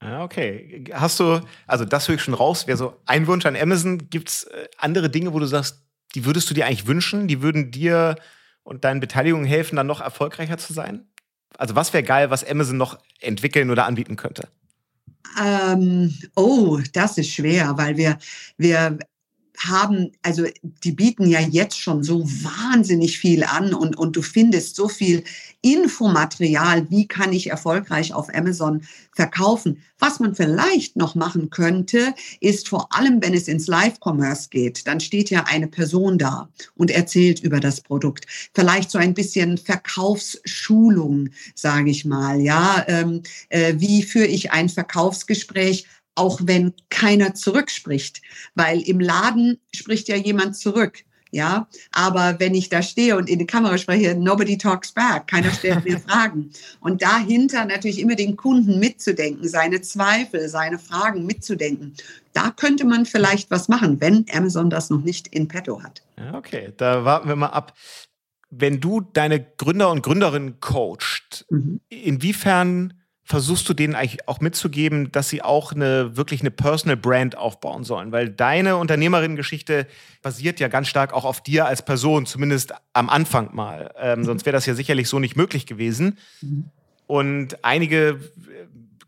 Ah, 0.00 0.22
okay. 0.22 0.84
Hast 0.92 1.18
du, 1.20 1.40
also 1.66 1.84
das 1.84 2.06
höre 2.06 2.16
ich 2.16 2.22
schon 2.22 2.34
raus, 2.34 2.66
wäre 2.66 2.76
so 2.76 3.00
ein 3.06 3.26
Wunsch 3.26 3.46
an 3.46 3.56
Amazon. 3.56 4.10
Gibt 4.10 4.28
es 4.28 4.44
äh, 4.44 4.68
andere 4.78 5.10
Dinge, 5.10 5.32
wo 5.32 5.38
du 5.38 5.46
sagst, 5.46 5.82
die 6.14 6.24
würdest 6.24 6.48
du 6.50 6.54
dir 6.54 6.66
eigentlich 6.66 6.86
wünschen? 6.86 7.28
Die 7.28 7.42
würden 7.42 7.70
dir 7.70 8.16
und 8.62 8.84
deinen 8.84 9.00
Beteiligungen 9.00 9.46
helfen, 9.46 9.76
dann 9.76 9.86
noch 9.86 10.00
erfolgreicher 10.00 10.58
zu 10.58 10.72
sein? 10.72 11.06
Also 11.56 11.74
was 11.74 11.92
wäre 11.92 12.02
geil, 12.02 12.30
was 12.30 12.44
Amazon 12.44 12.76
noch 12.76 12.98
entwickeln 13.20 13.70
oder 13.70 13.86
anbieten 13.86 14.16
könnte? 14.16 14.48
Ähm, 15.40 16.14
oh, 16.34 16.80
das 16.92 17.18
ist 17.18 17.32
schwer, 17.32 17.76
weil 17.76 17.96
wir, 17.96 18.18
wir 18.58 18.98
haben, 19.58 20.12
also 20.22 20.44
die 20.84 20.92
bieten 20.92 21.26
ja 21.26 21.40
jetzt 21.40 21.78
schon 21.78 22.02
so 22.02 22.24
wahnsinnig 22.24 23.18
viel 23.18 23.44
an 23.44 23.74
und, 23.74 23.96
und 23.96 24.16
du 24.16 24.22
findest 24.22 24.76
so 24.76 24.88
viel 24.88 25.24
Infomaterial, 25.62 26.88
wie 26.90 27.08
kann 27.08 27.32
ich 27.32 27.50
erfolgreich 27.50 28.14
auf 28.14 28.32
Amazon 28.34 28.82
verkaufen. 29.12 29.82
Was 29.98 30.20
man 30.20 30.34
vielleicht 30.34 30.96
noch 30.96 31.14
machen 31.14 31.50
könnte, 31.50 32.14
ist 32.40 32.68
vor 32.68 32.94
allem, 32.94 33.22
wenn 33.22 33.34
es 33.34 33.48
ins 33.48 33.66
Live-Commerce 33.66 34.48
geht, 34.50 34.86
dann 34.86 35.00
steht 35.00 35.30
ja 35.30 35.44
eine 35.48 35.66
Person 35.66 36.18
da 36.18 36.48
und 36.76 36.90
erzählt 36.90 37.40
über 37.40 37.60
das 37.60 37.80
Produkt. 37.80 38.26
Vielleicht 38.54 38.90
so 38.90 38.98
ein 38.98 39.14
bisschen 39.14 39.58
Verkaufsschulung, 39.58 41.30
sage 41.54 41.90
ich 41.90 42.04
mal. 42.04 42.40
Ja, 42.40 42.84
ähm, 42.88 43.22
äh, 43.48 43.74
wie 43.78 44.02
führe 44.02 44.26
ich 44.26 44.52
ein 44.52 44.68
Verkaufsgespräch? 44.68 45.86
Auch 46.16 46.40
wenn 46.42 46.74
keiner 46.90 47.34
zurückspricht, 47.34 48.22
weil 48.54 48.80
im 48.82 48.98
Laden 48.98 49.58
spricht 49.72 50.08
ja 50.08 50.16
jemand 50.16 50.56
zurück. 50.56 51.04
Ja, 51.32 51.68
aber 51.90 52.36
wenn 52.38 52.54
ich 52.54 52.68
da 52.68 52.82
stehe 52.82 53.16
und 53.16 53.28
in 53.28 53.40
die 53.40 53.46
Kamera 53.46 53.76
spreche, 53.78 54.14
nobody 54.14 54.56
talks 54.56 54.92
back, 54.92 55.26
keiner 55.26 55.50
stellt 55.50 55.84
mir 55.84 55.98
Fragen. 56.08 56.50
Und 56.80 57.02
dahinter 57.02 57.64
natürlich 57.64 57.98
immer 57.98 58.14
den 58.14 58.36
Kunden 58.36 58.78
mitzudenken, 58.78 59.46
seine 59.46 59.82
Zweifel, 59.82 60.48
seine 60.48 60.78
Fragen 60.78 61.26
mitzudenken. 61.26 61.94
Da 62.32 62.52
könnte 62.52 62.86
man 62.86 63.06
vielleicht 63.06 63.50
was 63.50 63.68
machen, 63.68 64.00
wenn 64.00 64.24
Amazon 64.32 64.70
das 64.70 64.88
noch 64.88 65.02
nicht 65.02 65.28
in 65.28 65.48
petto 65.48 65.82
hat. 65.82 66.02
Okay, 66.32 66.72
da 66.76 67.04
warten 67.04 67.28
wir 67.28 67.36
mal 67.36 67.48
ab. 67.48 67.74
Wenn 68.48 68.80
du 68.80 69.00
deine 69.00 69.44
Gründer 69.58 69.90
und 69.90 70.02
Gründerinnen 70.02 70.60
coacht, 70.60 71.44
mhm. 71.50 71.80
inwiefern 71.88 72.94
versuchst 73.26 73.68
du 73.68 73.74
denen 73.74 73.94
eigentlich 73.94 74.28
auch 74.28 74.40
mitzugeben, 74.40 75.10
dass 75.10 75.28
sie 75.28 75.42
auch 75.42 75.72
eine 75.72 76.16
wirklich 76.16 76.40
eine 76.40 76.52
Personal 76.52 76.96
Brand 76.96 77.36
aufbauen 77.36 77.82
sollen? 77.82 78.12
Weil 78.12 78.30
deine 78.30 78.76
Unternehmerinnengeschichte 78.76 79.86
basiert 80.22 80.60
ja 80.60 80.68
ganz 80.68 80.86
stark 80.86 81.12
auch 81.12 81.24
auf 81.24 81.42
dir 81.42 81.66
als 81.66 81.84
Person, 81.84 82.24
zumindest 82.24 82.72
am 82.92 83.10
Anfang 83.10 83.54
mal. 83.54 83.92
Ähm, 83.98 84.24
sonst 84.24 84.46
wäre 84.46 84.54
das 84.54 84.64
ja 84.64 84.74
sicherlich 84.74 85.08
so 85.08 85.18
nicht 85.18 85.36
möglich 85.36 85.66
gewesen. 85.66 86.18
Und 87.06 87.64
einige 87.64 88.20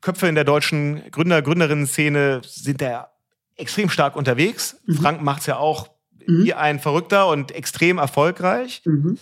Köpfe 0.01 0.27
in 0.27 0.35
der 0.35 0.45
deutschen 0.45 1.11
Gründer, 1.11 1.41
Gründerinnen-Szene 1.41 2.41
sind 2.45 2.81
da 2.81 3.11
extrem 3.57 3.89
stark 3.89 4.17
unterwegs. 4.17 4.81
Mhm. 4.87 4.95
Frank 4.95 5.23
macht 5.23 5.41
es 5.41 5.47
ja 5.47 5.59
auch 5.59 5.89
mhm. 6.27 6.45
wie 6.45 6.55
ein 6.55 6.81
Verrückter 6.81 7.29
und 7.29 7.53
extrem 7.53 7.99
erfolgreich. 7.99 8.83
Mhm. 8.85 9.19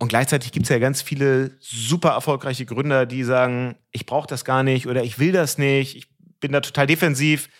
Und 0.00 0.08
gleichzeitig 0.08 0.50
gibt 0.50 0.64
es 0.64 0.70
ja 0.70 0.78
ganz 0.78 1.02
viele 1.02 1.58
super 1.60 2.10
erfolgreiche 2.10 2.64
Gründer, 2.64 3.04
die 3.04 3.22
sagen, 3.22 3.76
ich 3.92 4.06
brauche 4.06 4.26
das 4.26 4.46
gar 4.46 4.62
nicht 4.62 4.86
oder 4.86 5.04
ich 5.04 5.18
will 5.18 5.30
das 5.30 5.58
nicht, 5.58 5.94
ich 5.94 6.08
bin 6.40 6.52
da 6.52 6.60
total 6.60 6.86
defensiv. 6.86 7.50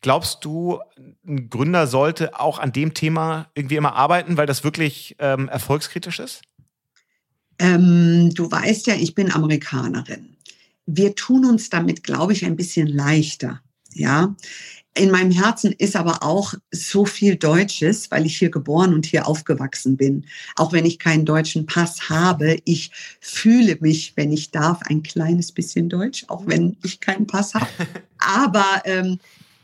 Glaubst 0.00 0.46
du, 0.46 0.80
ein 1.26 1.50
Gründer 1.50 1.86
sollte 1.86 2.40
auch 2.40 2.58
an 2.58 2.72
dem 2.72 2.94
Thema 2.94 3.50
irgendwie 3.54 3.76
immer 3.76 3.94
arbeiten, 3.94 4.38
weil 4.38 4.46
das 4.46 4.64
wirklich 4.64 5.14
ähm, 5.18 5.50
erfolgskritisch 5.50 6.20
ist? 6.20 6.40
Ähm, 7.58 8.30
du 8.34 8.50
weißt 8.50 8.86
ja, 8.86 8.94
ich 8.94 9.14
bin 9.14 9.30
Amerikanerin. 9.30 10.38
Wir 10.86 11.14
tun 11.14 11.44
uns 11.44 11.68
damit, 11.68 12.02
glaube 12.02 12.32
ich, 12.32 12.46
ein 12.46 12.56
bisschen 12.56 12.86
leichter. 12.86 13.60
Ja, 13.92 14.34
in 14.96 15.10
meinem 15.10 15.32
Herzen 15.32 15.72
ist 15.72 15.96
aber 15.96 16.22
auch 16.22 16.54
so 16.70 17.04
viel 17.04 17.36
Deutsches, 17.36 18.10
weil 18.10 18.26
ich 18.26 18.38
hier 18.38 18.50
geboren 18.50 18.94
und 18.94 19.06
hier 19.06 19.26
aufgewachsen 19.26 19.96
bin. 19.96 20.26
Auch 20.54 20.72
wenn 20.72 20.86
ich 20.86 21.00
keinen 21.00 21.24
deutschen 21.24 21.66
Pass 21.66 22.08
habe, 22.08 22.58
ich 22.64 22.92
fühle 23.20 23.76
mich, 23.80 24.12
wenn 24.16 24.32
ich 24.32 24.52
darf, 24.52 24.80
ein 24.84 25.02
kleines 25.02 25.50
bisschen 25.50 25.88
deutsch, 25.88 26.24
auch 26.28 26.46
wenn 26.46 26.76
ich 26.84 27.00
keinen 27.00 27.26
Pass 27.26 27.54
habe. 27.54 27.66
Aber 28.18 28.82
ähm, 28.84 29.18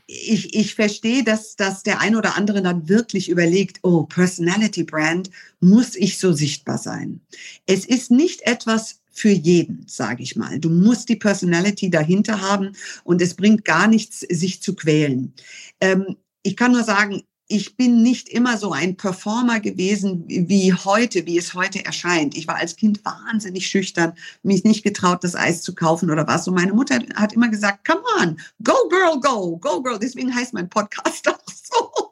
ich, 0.05 0.53
ich 0.53 0.75
verstehe, 0.75 1.23
dass, 1.23 1.55
dass 1.55 1.83
der 1.83 2.01
ein 2.01 2.17
oder 2.17 2.35
andere 2.35 2.61
dann 2.61 2.89
wirklich 2.89 3.29
überlegt, 3.29 3.79
oh, 3.83 4.03
Personality 4.03 4.83
Brand, 4.83 5.29
muss 5.61 5.95
ich 5.95 6.19
so 6.19 6.33
sichtbar 6.33 6.77
sein? 6.77 7.21
Es 7.65 7.85
ist 7.85 8.11
nicht 8.11 8.41
etwas 8.41 9.00
für 9.11 9.29
jeden, 9.29 9.85
sage 9.87 10.23
ich 10.23 10.35
mal. 10.35 10.59
Du 10.59 10.69
musst 10.69 11.09
die 11.09 11.15
Personality 11.15 11.89
dahinter 11.89 12.41
haben 12.41 12.71
und 13.03 13.21
es 13.21 13.35
bringt 13.35 13.65
gar 13.65 13.87
nichts, 13.87 14.19
sich 14.21 14.61
zu 14.61 14.75
quälen. 14.75 15.33
Ähm, 15.79 16.15
ich 16.43 16.55
kann 16.55 16.71
nur 16.71 16.83
sagen, 16.83 17.23
ich 17.51 17.75
bin 17.75 18.01
nicht 18.01 18.29
immer 18.29 18.57
so 18.57 18.71
ein 18.71 18.95
Performer 18.95 19.59
gewesen 19.59 20.23
wie 20.27 20.73
heute, 20.73 21.25
wie 21.25 21.37
es 21.37 21.53
heute 21.53 21.83
erscheint. 21.83 22.37
Ich 22.37 22.47
war 22.47 22.55
als 22.55 22.77
Kind 22.77 23.03
wahnsinnig 23.03 23.67
schüchtern, 23.67 24.13
mich 24.41 24.63
nicht 24.63 24.83
getraut, 24.83 25.23
das 25.25 25.35
Eis 25.35 25.61
zu 25.61 25.75
kaufen 25.75 26.09
oder 26.09 26.25
was. 26.27 26.47
Und 26.47 26.55
meine 26.55 26.73
Mutter 26.73 26.99
hat 27.15 27.33
immer 27.33 27.49
gesagt, 27.49 27.85
come 27.85 28.01
on, 28.21 28.39
go 28.63 28.73
girl, 28.89 29.19
go, 29.19 29.57
go 29.57 29.83
girl. 29.83 29.99
Deswegen 29.99 30.33
heißt 30.33 30.53
mein 30.53 30.69
Podcast 30.69 31.27
auch 31.27 31.39
so. 31.47 32.10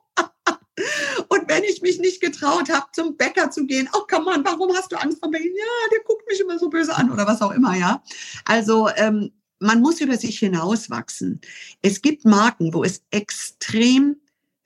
Wenn 1.50 1.64
ich 1.64 1.82
mich 1.82 2.00
nicht 2.00 2.22
getraut 2.22 2.70
habe, 2.70 2.86
zum 2.94 3.18
Bäcker 3.18 3.50
zu 3.50 3.66
gehen, 3.66 3.90
oh, 3.94 4.06
come 4.08 4.28
on, 4.32 4.46
warum 4.46 4.72
hast 4.78 4.92
du 4.92 4.98
Angst 4.98 5.18
vor 5.20 5.32
Bäcker? 5.32 5.46
Ja, 5.46 5.90
der 5.92 6.04
guckt 6.06 6.22
mich 6.30 6.40
immer 6.40 6.60
so 6.60 6.70
böse 6.70 6.96
an 6.96 7.12
oder 7.12 7.26
was 7.26 7.42
auch 7.42 7.50
immer, 7.50 7.76
ja. 7.76 8.04
Also, 8.46 8.88
ähm, 8.96 9.32
man 9.58 9.82
muss 9.82 10.00
über 10.00 10.16
sich 10.16 10.38
hinauswachsen. 10.38 11.42
Es 11.82 12.04
gibt 12.04 12.24
Marken, 12.24 12.72
wo 12.72 12.84
es 12.84 13.02
extrem 13.10 14.18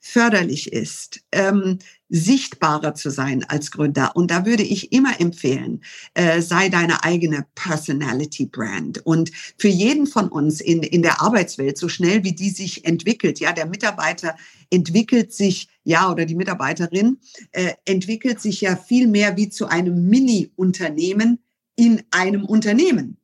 förderlich 0.06 0.70
ist, 0.70 1.20
ähm, 1.32 1.78
sichtbarer 2.10 2.94
zu 2.94 3.08
sein 3.08 3.42
als 3.48 3.70
Gründer. 3.70 4.14
Und 4.14 4.30
da 4.30 4.44
würde 4.44 4.62
ich 4.62 4.92
immer 4.92 5.18
empfehlen, 5.18 5.82
äh, 6.12 6.42
sei 6.42 6.68
deine 6.68 7.02
eigene 7.04 7.46
Personality 7.54 8.44
Brand. 8.44 9.04
Und 9.06 9.30
für 9.56 9.68
jeden 9.68 10.06
von 10.06 10.28
uns 10.28 10.60
in, 10.60 10.82
in 10.82 11.00
der 11.00 11.22
Arbeitswelt, 11.22 11.78
so 11.78 11.88
schnell 11.88 12.22
wie 12.22 12.32
die 12.32 12.50
sich 12.50 12.84
entwickelt, 12.84 13.40
ja, 13.40 13.52
der 13.52 13.64
Mitarbeiter 13.64 14.36
entwickelt 14.70 15.32
sich, 15.32 15.68
ja, 15.84 16.12
oder 16.12 16.26
die 16.26 16.34
Mitarbeiterin 16.34 17.16
äh, 17.52 17.72
entwickelt 17.86 18.42
sich 18.42 18.60
ja 18.60 18.76
viel 18.76 19.06
mehr 19.06 19.38
wie 19.38 19.48
zu 19.48 19.68
einem 19.68 20.06
Mini-Unternehmen 20.06 21.38
in 21.76 22.02
einem 22.10 22.44
Unternehmen. 22.44 23.16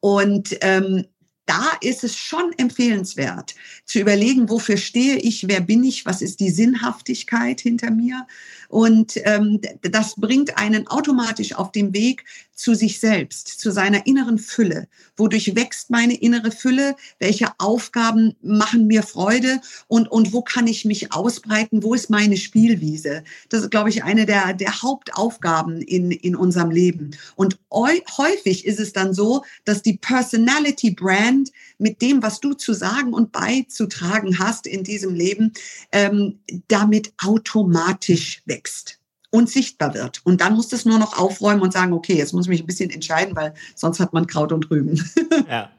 Und 0.00 0.58
ähm, 0.62 1.04
da 1.46 1.72
ist 1.80 2.04
es 2.04 2.16
schon 2.16 2.52
empfehlenswert 2.56 3.54
zu 3.84 4.00
überlegen, 4.00 4.48
wofür 4.48 4.76
stehe 4.76 5.16
ich, 5.16 5.48
wer 5.48 5.60
bin 5.60 5.84
ich, 5.84 6.06
was 6.06 6.22
ist 6.22 6.40
die 6.40 6.50
Sinnhaftigkeit 6.50 7.60
hinter 7.60 7.90
mir. 7.90 8.26
Und 8.74 9.20
ähm, 9.22 9.60
das 9.82 10.16
bringt 10.16 10.58
einen 10.58 10.88
automatisch 10.88 11.54
auf 11.54 11.70
den 11.70 11.94
Weg 11.94 12.24
zu 12.56 12.74
sich 12.74 12.98
selbst, 12.98 13.60
zu 13.60 13.70
seiner 13.70 14.04
inneren 14.04 14.36
Fülle. 14.36 14.88
Wodurch 15.16 15.54
wächst 15.54 15.90
meine 15.90 16.14
innere 16.14 16.50
Fülle? 16.50 16.96
Welche 17.20 17.52
Aufgaben 17.58 18.34
machen 18.42 18.88
mir 18.88 19.04
Freude? 19.04 19.60
Und, 19.86 20.10
und 20.10 20.32
wo 20.32 20.42
kann 20.42 20.66
ich 20.66 20.84
mich 20.84 21.12
ausbreiten? 21.12 21.84
Wo 21.84 21.94
ist 21.94 22.10
meine 22.10 22.36
Spielwiese? 22.36 23.22
Das 23.48 23.62
ist, 23.62 23.70
glaube 23.70 23.90
ich, 23.90 24.02
eine 24.02 24.26
der, 24.26 24.54
der 24.54 24.82
Hauptaufgaben 24.82 25.80
in, 25.80 26.10
in 26.10 26.34
unserem 26.34 26.72
Leben. 26.72 27.12
Und 27.36 27.60
häufig 27.70 28.66
ist 28.66 28.80
es 28.80 28.92
dann 28.92 29.14
so, 29.14 29.44
dass 29.64 29.82
die 29.82 29.98
Personality 29.98 30.90
Brand 30.90 31.52
mit 31.84 32.00
dem, 32.00 32.22
was 32.22 32.40
du 32.40 32.54
zu 32.54 32.72
sagen 32.72 33.12
und 33.12 33.30
beizutragen 33.30 34.38
hast 34.38 34.66
in 34.66 34.84
diesem 34.84 35.14
Leben, 35.14 35.52
ähm, 35.92 36.38
damit 36.66 37.12
automatisch 37.22 38.40
wächst 38.46 38.98
und 39.28 39.50
sichtbar 39.50 39.92
wird. 39.92 40.22
Und 40.24 40.40
dann 40.40 40.54
musst 40.54 40.72
du 40.72 40.76
es 40.76 40.86
nur 40.86 40.98
noch 40.98 41.18
aufräumen 41.18 41.60
und 41.60 41.74
sagen, 41.74 41.92
okay, 41.92 42.14
jetzt 42.14 42.32
muss 42.32 42.46
ich 42.46 42.48
mich 42.48 42.62
ein 42.62 42.66
bisschen 42.66 42.88
entscheiden, 42.88 43.36
weil 43.36 43.52
sonst 43.74 44.00
hat 44.00 44.14
man 44.14 44.26
Kraut 44.26 44.50
und 44.50 44.70
Rüben. 44.70 44.98
ja. 45.48 45.70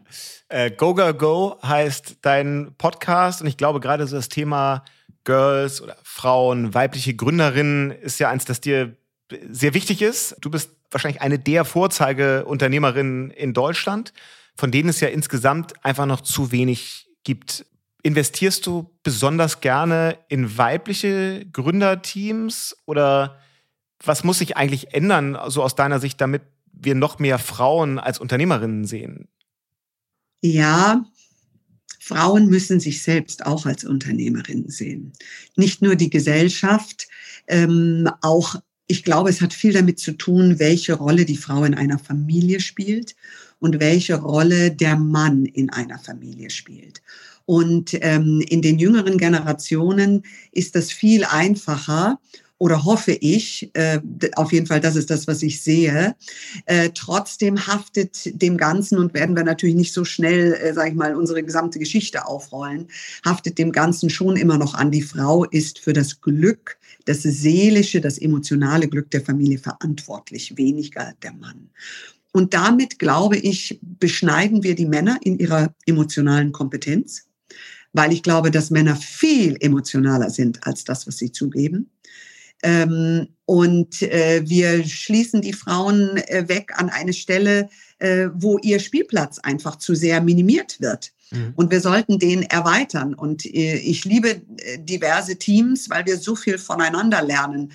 Äh, 0.47 0.69
go, 0.69 0.93
go, 0.93 1.11
go 1.11 1.57
heißt 1.63 2.17
dein 2.21 2.75
Podcast 2.77 3.41
und 3.41 3.47
ich 3.47 3.57
glaube 3.57 3.79
gerade 3.79 4.05
so 4.05 4.15
das 4.15 4.29
Thema 4.29 4.85
Girls 5.23 5.81
oder 5.81 5.97
Frauen, 6.03 6.75
weibliche 6.75 7.15
Gründerinnen 7.15 7.89
ist 7.89 8.19
ja 8.19 8.29
eins, 8.29 8.45
das 8.45 8.61
dir 8.61 8.95
sehr 9.49 9.73
wichtig 9.73 10.03
ist. 10.03 10.35
Du 10.39 10.51
bist 10.51 10.69
wahrscheinlich 10.91 11.23
eine 11.23 11.39
der 11.39 11.65
Vorzeigeunternehmerinnen 11.65 13.31
in 13.31 13.53
Deutschland, 13.53 14.13
von 14.55 14.71
denen 14.71 14.89
es 14.89 14.99
ja 14.99 15.09
insgesamt 15.09 15.73
einfach 15.83 16.05
noch 16.05 16.21
zu 16.21 16.51
wenig 16.51 17.07
gibt. 17.23 17.65
Investierst 18.03 18.65
du 18.65 18.91
besonders 19.03 19.61
gerne 19.61 20.17
in 20.29 20.57
weibliche 20.57 21.45
Gründerteams 21.51 22.77
oder 22.85 23.39
was 24.03 24.23
muss 24.23 24.39
sich 24.39 24.57
eigentlich 24.57 24.93
ändern, 24.93 25.37
so 25.47 25.63
aus 25.63 25.75
deiner 25.75 25.99
Sicht, 25.99 26.21
damit 26.21 26.43
wir 26.71 26.95
noch 26.95 27.19
mehr 27.19 27.39
Frauen 27.39 27.99
als 27.99 28.19
Unternehmerinnen 28.19 28.85
sehen? 28.85 29.27
Ja, 30.41 31.05
Frauen 31.99 32.47
müssen 32.47 32.79
sich 32.79 33.01
selbst 33.01 33.45
auch 33.45 33.65
als 33.65 33.83
Unternehmerinnen 33.83 34.69
sehen. 34.69 35.13
Nicht 35.55 35.81
nur 35.81 35.95
die 35.95 36.11
Gesellschaft, 36.11 37.07
ähm, 37.47 38.09
auch 38.21 38.55
ich 38.87 39.03
glaube, 39.03 39.31
es 39.31 39.41
hat 39.41 39.53
viel 39.53 39.73
damit 39.73 39.99
zu 39.99 40.11
tun, 40.11 40.59
welche 40.59 40.93
Rolle 40.93 41.25
die 41.25 41.37
Frau 41.37 41.63
in 41.63 41.73
einer 41.73 41.97
Familie 41.97 42.59
spielt 42.59 43.15
und 43.65 43.79
welche 43.79 44.13
Rolle 44.21 44.69
der 44.69 44.95
Mann 44.95 45.43
in 45.45 45.71
einer 45.71 45.97
Familie 45.97 46.51
spielt. 46.51 47.01
Und 47.45 47.97
ähm, 48.01 48.43
in 48.47 48.61
den 48.61 48.77
jüngeren 48.77 49.17
Generationen 49.17 50.21
ist 50.51 50.75
das 50.75 50.91
viel 50.91 51.25
einfacher 51.25 52.19
oder 52.59 52.85
hoffe 52.85 53.11
ich, 53.11 53.71
äh, 53.73 53.99
auf 54.35 54.53
jeden 54.53 54.67
Fall, 54.67 54.81
das 54.81 54.95
ist 54.95 55.09
das, 55.09 55.27
was 55.27 55.41
ich 55.41 55.63
sehe. 55.63 56.15
Äh, 56.67 56.91
trotzdem 56.93 57.65
haftet 57.65 58.39
dem 58.39 58.55
Ganzen 58.55 58.99
und 58.99 59.15
werden 59.15 59.35
wir 59.35 59.43
natürlich 59.43 59.75
nicht 59.75 59.93
so 59.93 60.05
schnell, 60.05 60.53
äh, 60.53 60.73
sage 60.73 60.91
ich 60.91 60.95
mal, 60.95 61.15
unsere 61.15 61.41
gesamte 61.41 61.79
Geschichte 61.79 62.27
aufrollen, 62.27 62.87
haftet 63.25 63.57
dem 63.57 63.71
Ganzen 63.71 64.11
schon 64.11 64.37
immer 64.37 64.59
noch 64.59 64.75
an. 64.75 64.91
Die 64.91 65.01
Frau 65.01 65.43
ist 65.43 65.79
für 65.79 65.93
das 65.93 66.21
Glück, 66.21 66.77
das 67.05 67.23
seelische, 67.23 67.99
das 67.99 68.19
emotionale 68.19 68.87
Glück 68.87 69.09
der 69.09 69.21
Familie 69.21 69.57
verantwortlich, 69.57 70.55
weniger 70.55 71.13
der 71.23 71.33
Mann. 71.33 71.71
Und 72.35 72.53
damit, 72.53 72.99
glaube 72.99 73.37
ich, 73.37 73.79
beschneiden 73.81 74.61
wir 74.61 74.75
die 74.75 74.87
Männer 74.87 75.17
in 75.21 75.39
ihrer 75.39 75.73
emotionalen 75.85 76.51
Kompetenz, 76.51 77.29
weil 77.93 78.11
ich 78.11 78.23
glaube, 78.23 78.51
dass 78.51 78.71
Männer 78.71 78.97
viel 78.97 79.55
emotionaler 79.61 80.29
sind 80.29 80.67
als 80.67 80.83
das, 80.83 81.07
was 81.07 81.15
sie 81.15 81.31
zugeben. 81.31 81.91
Ähm, 82.61 83.29
und 83.45 84.01
äh, 84.01 84.43
wir 84.45 84.83
schließen 84.83 85.41
die 85.41 85.53
Frauen 85.53 86.17
äh, 86.17 86.49
weg 86.49 86.73
an 86.75 86.89
eine 86.89 87.13
Stelle, 87.13 87.69
äh, 87.99 88.27
wo 88.33 88.57
ihr 88.57 88.79
Spielplatz 88.81 89.39
einfach 89.39 89.77
zu 89.77 89.95
sehr 89.95 90.19
minimiert 90.19 90.81
wird. 90.81 91.13
Mhm. 91.31 91.53
Und 91.55 91.71
wir 91.71 91.79
sollten 91.79 92.19
den 92.19 92.43
erweitern. 92.43 93.13
Und 93.13 93.45
ich 93.45 94.03
liebe 94.03 94.41
diverse 94.79 95.37
Teams, 95.37 95.89
weil 95.89 96.05
wir 96.05 96.17
so 96.17 96.35
viel 96.35 96.57
voneinander 96.57 97.21
lernen 97.21 97.71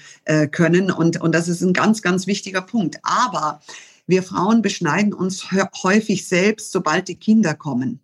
können. 0.52 0.90
Und, 0.90 1.20
und 1.20 1.34
das 1.34 1.48
ist 1.48 1.62
ein 1.62 1.72
ganz, 1.72 2.02
ganz 2.02 2.26
wichtiger 2.26 2.62
Punkt. 2.62 2.98
Aber 3.02 3.60
wir 4.10 4.22
Frauen 4.22 4.62
beschneiden 4.62 5.12
uns 5.12 5.48
häufig 5.82 6.26
selbst, 6.26 6.72
sobald 6.72 7.08
die 7.08 7.14
Kinder 7.14 7.54
kommen, 7.54 8.00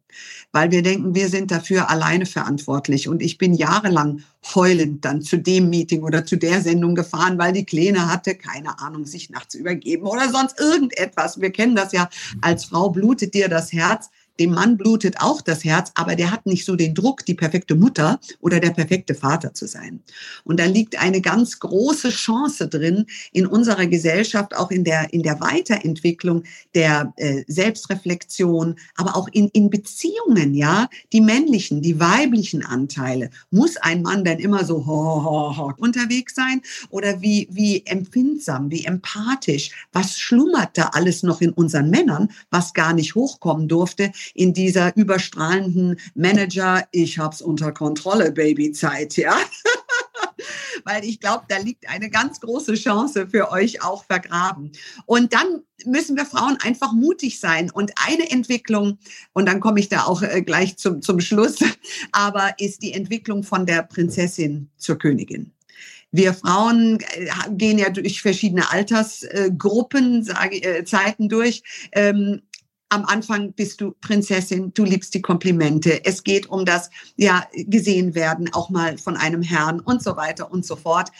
weil 0.53 0.71
wir 0.71 0.83
denken, 0.83 1.15
wir 1.15 1.29
sind 1.29 1.51
dafür 1.51 1.91
alleine 1.91 2.27
verantwortlich. 2.27 3.09
Und 3.09 3.23
ich 3.23 3.39
bin 3.39 3.55
jahrelang 3.55 4.23
heulend 4.55 5.05
dann 5.05 5.23
zu 5.23 5.37
dem 5.37 5.69
Meeting 5.69 6.03
oder 6.03 6.25
zu 6.25 6.37
der 6.37 6.61
Sendung 6.61 6.95
gefahren, 6.95 7.39
weil 7.39 7.53
die 7.53 7.67
Kleine 7.67 8.11
hatte, 8.11 8.35
keine 8.35 8.79
Ahnung, 8.79 9.05
sich 9.05 9.31
nachts 9.31 9.55
übergeben 9.55 10.07
oder 10.07 10.31
sonst 10.31 10.59
irgendetwas. 10.59 11.41
Wir 11.41 11.51
kennen 11.51 11.77
das 11.77 11.93
ja, 11.93 12.09
als 12.41 12.67
Frau 12.67 12.91
blutet 12.91 13.35
dir 13.35 13.49
das 13.49 13.73
Herz. 13.73 14.11
Dem 14.39 14.51
Mann 14.51 14.76
blutet 14.76 15.16
auch 15.20 15.41
das 15.41 15.64
Herz, 15.64 15.93
aber 15.95 16.16
der 16.16 16.30
hat 16.30 16.47
nicht 16.47 16.64
so 16.64 16.76
den 16.76 16.95
Druck, 16.95 17.24
die 17.24 17.34
perfekte 17.34 17.74
Mutter 17.74 18.20
oder 18.41 18.61
der 18.61 18.70
perfekte 18.70 19.14
Vater 19.14 19.55
zu 19.55 19.66
sein. 19.66 20.01
Und 20.45 20.61
da 20.61 20.66
liegt 20.66 21.01
eine 21.01 21.20
ganz 21.20 21.59
große 21.59 22.11
Chance 22.11 22.68
drin 22.68 23.07
in 23.32 23.47
unserer 23.47 23.87
Gesellschaft, 23.87 24.57
auch 24.57 24.70
in 24.70 24.84
der, 24.84 25.12
in 25.12 25.22
der 25.22 25.41
Weiterentwicklung 25.41 26.45
der 26.74 27.12
äh, 27.16 27.45
Selbstreflexion, 27.47 28.76
aber 28.97 29.16
auch 29.16 29.28
in, 29.32 29.49
in 29.49 29.70
Beziehungen, 29.70 30.55
ja, 30.55 30.89
die 31.12 31.20
männlichen, 31.20 31.80
die 31.80 31.99
weiblichen 31.99 32.64
Anteile. 32.64 33.30
Muss 33.51 33.76
ein 33.76 34.03
Mann 34.03 34.24
denn 34.24 34.39
immer 34.39 34.64
so 34.64 34.87
ho, 34.87 35.24
ho, 35.24 35.57
ho 35.57 35.72
unterwegs 35.78 36.34
sein? 36.34 36.61
Oder 36.91 37.22
wie, 37.22 37.49
wie 37.51 37.84
empfindsam, 37.87 38.70
wie 38.70 38.84
empathisch? 38.84 39.70
Was 39.93 40.18
schlummert 40.18 40.76
da 40.76 40.91
alles 40.93 41.22
noch 41.22 41.41
in 41.41 41.51
unseren 41.51 41.91
Männern, 41.91 42.28
was 42.51 42.74
gar 42.74 42.93
nicht 42.93 43.14
hochkommen 43.14 43.68
durfte 43.68 44.12
in 44.35 44.53
dieser 44.53 44.97
überstrahlenden 44.97 45.99
Manager, 46.14 46.87
ich 46.93 47.18
hab's 47.18 47.43
unter 47.43 47.72
Kontrolle, 47.72 48.33
Babyzeit, 48.33 49.16
ja. 49.16 49.37
Weil 50.85 51.05
ich 51.05 51.20
glaube, 51.20 51.45
da 51.49 51.59
liegt 51.59 51.89
eine 51.89 52.11
ganz 52.11 52.41
große 52.41 52.74
Chance 52.74 53.27
für 53.29 53.51
euch 53.51 53.83
auch 53.83 54.05
vergraben. 54.05 54.70
Und 55.05 55.33
dann 55.33 55.62
müssen 55.85 56.16
wir 56.16 56.27
Frauen 56.27 56.59
einfach 56.62 56.93
mutig 56.93 57.41
sein. 57.41 57.70
Und 57.70 57.93
eine 58.07 58.31
Entwicklung, 58.31 58.99
und 59.33 59.47
dann 59.47 59.61
komme 59.61 59.81
ich 59.81 59.89
da 59.89 60.05
auch 60.05 60.22
äh, 60.22 60.43
gleich 60.43 60.77
zum, 60.77 61.03
zum 61.03 61.20
Schluss, 61.20 61.57
aber 62.12 62.55
ist 62.59 62.83
die 62.83 62.93
Entwicklung 62.93 63.43
von 63.43 63.66
der 63.66 63.83
Prinzessin 63.83 64.70
zur 64.77 64.99
Königin. 64.99 65.53
Wir 66.12 66.33
Frauen 66.35 67.01
äh, 67.01 67.27
gehen 67.51 67.79
ja 67.79 67.91
durch 67.91 68.22
verschiedene 68.22 68.70
Altersgruppen, 68.70 70.27
äh, 70.51 70.85
Zeiten 70.85 71.29
durch. 71.29 71.62
Am 72.89 73.05
Anfang 73.05 73.53
bist 73.53 73.80
du 73.80 73.97
Prinzessin, 74.01 74.72
du 74.72 74.84
liebst 74.84 75.12
die 75.14 75.22
Komplimente. 75.22 76.05
Es 76.05 76.22
geht 76.22 76.49
um 76.49 76.64
das, 76.64 76.91
ja, 77.16 77.45
gesehen 77.53 78.14
werden, 78.14 78.53
auch 78.53 78.70
mal 78.70 78.97
von 78.97 79.16
einem 79.16 79.43
Herrn 79.43 79.80
und 79.80 80.03
so 80.03 80.16
weiter 80.16 80.53
und 80.53 80.64
so 80.64 80.76
fort. 80.76 81.11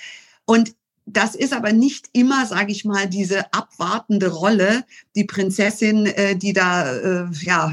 Und 0.44 0.76
das 1.07 1.36
ist 1.36 1.52
aber 1.52 1.72
nicht 1.72 2.09
immer, 2.12 2.46
sage 2.46 2.72
ich 2.72 2.84
mal, 2.84 3.09
diese 3.09 3.52
abwartende 3.54 4.28
Rolle, 4.28 4.84
die 5.14 5.22
Prinzessin, 5.24 6.07
äh, 6.07 6.34
die 6.34 6.52
da 6.52 6.92
äh, 6.92 7.26
ja 7.42 7.72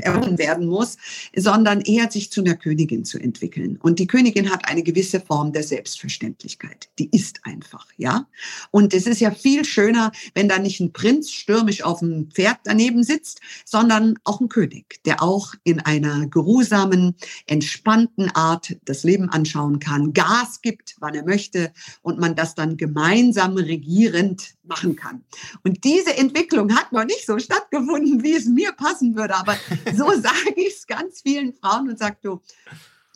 erhoben 0.00 0.36
werden 0.36 0.66
muss, 0.66 0.96
sondern 1.34 1.80
eher 1.80 2.10
sich 2.10 2.32
zu 2.32 2.40
einer 2.40 2.56
Königin 2.56 3.04
zu 3.04 3.18
entwickeln. 3.18 3.78
Und 3.80 4.00
die 4.00 4.08
Königin 4.08 4.50
hat 4.50 4.68
eine 4.68 4.82
gewisse 4.82 5.20
Form 5.20 5.52
der 5.52 5.62
Selbstverständlichkeit. 5.62 6.88
Die 6.98 7.08
ist 7.10 7.40
einfach, 7.44 7.86
ja. 7.96 8.26
Und 8.72 8.94
es 8.94 9.06
ist 9.06 9.20
ja 9.20 9.30
viel 9.30 9.64
schöner, 9.64 10.10
wenn 10.34 10.48
da 10.48 10.58
nicht 10.58 10.80
ein 10.80 10.92
Prinz 10.92 11.30
stürmisch 11.30 11.84
auf 11.84 12.00
dem 12.00 12.30
Pferd 12.32 12.58
daneben 12.64 13.04
sitzt, 13.04 13.40
sondern 13.64 14.18
auch 14.24 14.40
ein 14.40 14.48
König, 14.48 15.04
der 15.04 15.22
auch 15.22 15.54
in 15.62 15.78
einer 15.80 16.26
geruhsamen, 16.26 17.14
entspannten 17.46 18.28
Art 18.34 18.76
das 18.84 19.04
Leben 19.04 19.28
anschauen 19.28 19.78
kann, 19.78 20.12
Gas 20.12 20.62
gibt, 20.62 20.96
wann 20.98 21.14
er 21.14 21.24
möchte 21.24 21.72
und 22.02 22.18
man 22.18 22.34
das 22.34 22.55
dann 22.58 22.76
gemeinsam 22.76 23.56
regierend 23.56 24.54
machen 24.64 24.96
kann. 24.96 25.22
Und 25.64 25.84
diese 25.84 26.16
Entwicklung 26.16 26.74
hat 26.74 26.92
noch 26.92 27.04
nicht 27.04 27.26
so 27.26 27.38
stattgefunden, 27.38 28.22
wie 28.22 28.34
es 28.34 28.46
mir 28.46 28.72
passen 28.72 29.16
würde. 29.16 29.36
Aber 29.36 29.56
so 29.94 30.10
sage 30.20 30.54
ich 30.56 30.74
es 30.74 30.86
ganz 30.86 31.22
vielen 31.22 31.54
Frauen 31.54 31.88
und 31.88 31.98
sage 31.98 32.16
du, 32.22 32.40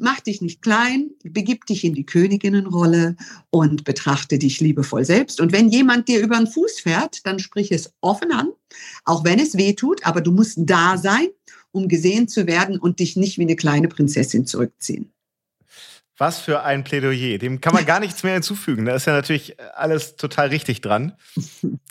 mach 0.01 0.21
dich 0.21 0.41
nicht 0.41 0.63
klein, 0.63 1.11
begib 1.23 1.67
dich 1.67 1.85
in 1.85 1.95
die 1.95 2.07
Königinnenrolle 2.07 3.17
und 3.51 3.85
betrachte 3.85 4.39
dich 4.39 4.61
liebevoll 4.61 5.05
selbst. 5.05 5.41
Und 5.41 5.53
wenn 5.53 5.69
jemand 5.69 6.09
dir 6.09 6.21
über 6.21 6.37
den 6.37 6.47
Fuß 6.47 6.81
fährt, 6.81 7.27
dann 7.27 7.39
sprich 7.39 7.71
es 7.71 7.93
offen 8.01 8.33
an, 8.33 8.49
auch 9.05 9.25
wenn 9.25 9.39
es 9.39 9.57
weh 9.57 9.75
tut, 9.75 10.05
aber 10.07 10.21
du 10.21 10.33
musst 10.33 10.59
da 10.63 10.97
sein, 10.97 11.29
um 11.73 11.87
gesehen 11.87 12.27
zu 12.27 12.47
werden 12.47 12.79
und 12.79 12.99
dich 12.99 13.17
nicht 13.17 13.39
wie 13.39 13.43
eine 13.43 13.57
kleine 13.57 13.89
Prinzessin 13.89 14.47
zurückziehen. 14.47 15.13
Was 16.21 16.39
für 16.39 16.65
ein 16.65 16.85
Plädoyer. 16.85 17.39
Dem 17.39 17.63
kann 17.63 17.73
man 17.73 17.87
gar 17.87 17.99
nichts 18.01 18.23
mehr 18.23 18.35
hinzufügen. 18.35 18.85
Da 18.85 18.95
ist 18.95 19.07
ja 19.07 19.15
natürlich 19.15 19.57
alles 19.75 20.17
total 20.17 20.49
richtig 20.49 20.83
dran. 20.83 21.15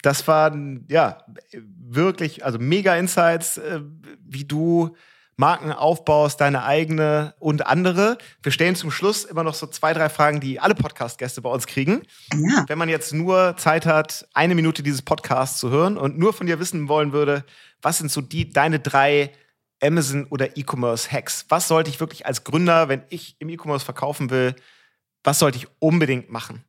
Das 0.03 0.27
waren, 0.27 0.85
ja, 0.87 1.25
wirklich, 1.51 2.45
also 2.45 2.59
mega 2.59 2.95
Insights, 2.95 3.57
äh, 3.57 3.81
wie 4.23 4.45
du 4.45 4.95
Marken 5.35 5.71
aufbaust, 5.71 6.41
deine 6.41 6.63
eigene 6.63 7.33
und 7.39 7.65
andere. 7.65 8.19
Wir 8.43 8.51
stellen 8.51 8.75
zum 8.75 8.91
Schluss 8.91 9.23
immer 9.23 9.43
noch 9.43 9.55
so 9.55 9.65
zwei, 9.65 9.93
drei 9.93 10.09
Fragen, 10.09 10.39
die 10.39 10.59
alle 10.59 10.75
Podcast-Gäste 10.75 11.41
bei 11.41 11.49
uns 11.49 11.65
kriegen. 11.65 12.03
Ja. 12.33 12.65
Wenn 12.67 12.77
man 12.77 12.89
jetzt 12.89 13.13
nur 13.13 13.57
Zeit 13.57 13.87
hat, 13.87 14.27
eine 14.35 14.53
Minute 14.53 14.83
dieses 14.83 15.01
Podcasts 15.01 15.59
zu 15.59 15.71
hören 15.71 15.97
und 15.97 16.19
nur 16.19 16.33
von 16.33 16.45
dir 16.45 16.59
wissen 16.59 16.87
wollen 16.87 17.13
würde, 17.13 17.45
was 17.81 17.97
sind 17.97 18.11
so 18.11 18.21
die, 18.21 18.51
deine 18.51 18.79
drei 18.79 19.31
Amazon 19.81 20.25
oder 20.29 20.57
E-Commerce-Hacks? 20.57 21.45
Was 21.49 21.67
sollte 21.67 21.89
ich 21.89 21.99
wirklich 21.99 22.25
als 22.25 22.43
Gründer, 22.43 22.89
wenn 22.89 23.03
ich 23.09 23.35
im 23.39 23.49
E-Commerce 23.49 23.85
verkaufen 23.85 24.29
will, 24.29 24.55
was 25.23 25.39
sollte 25.39 25.57
ich 25.57 25.67
unbedingt 25.79 26.29
machen? 26.29 26.63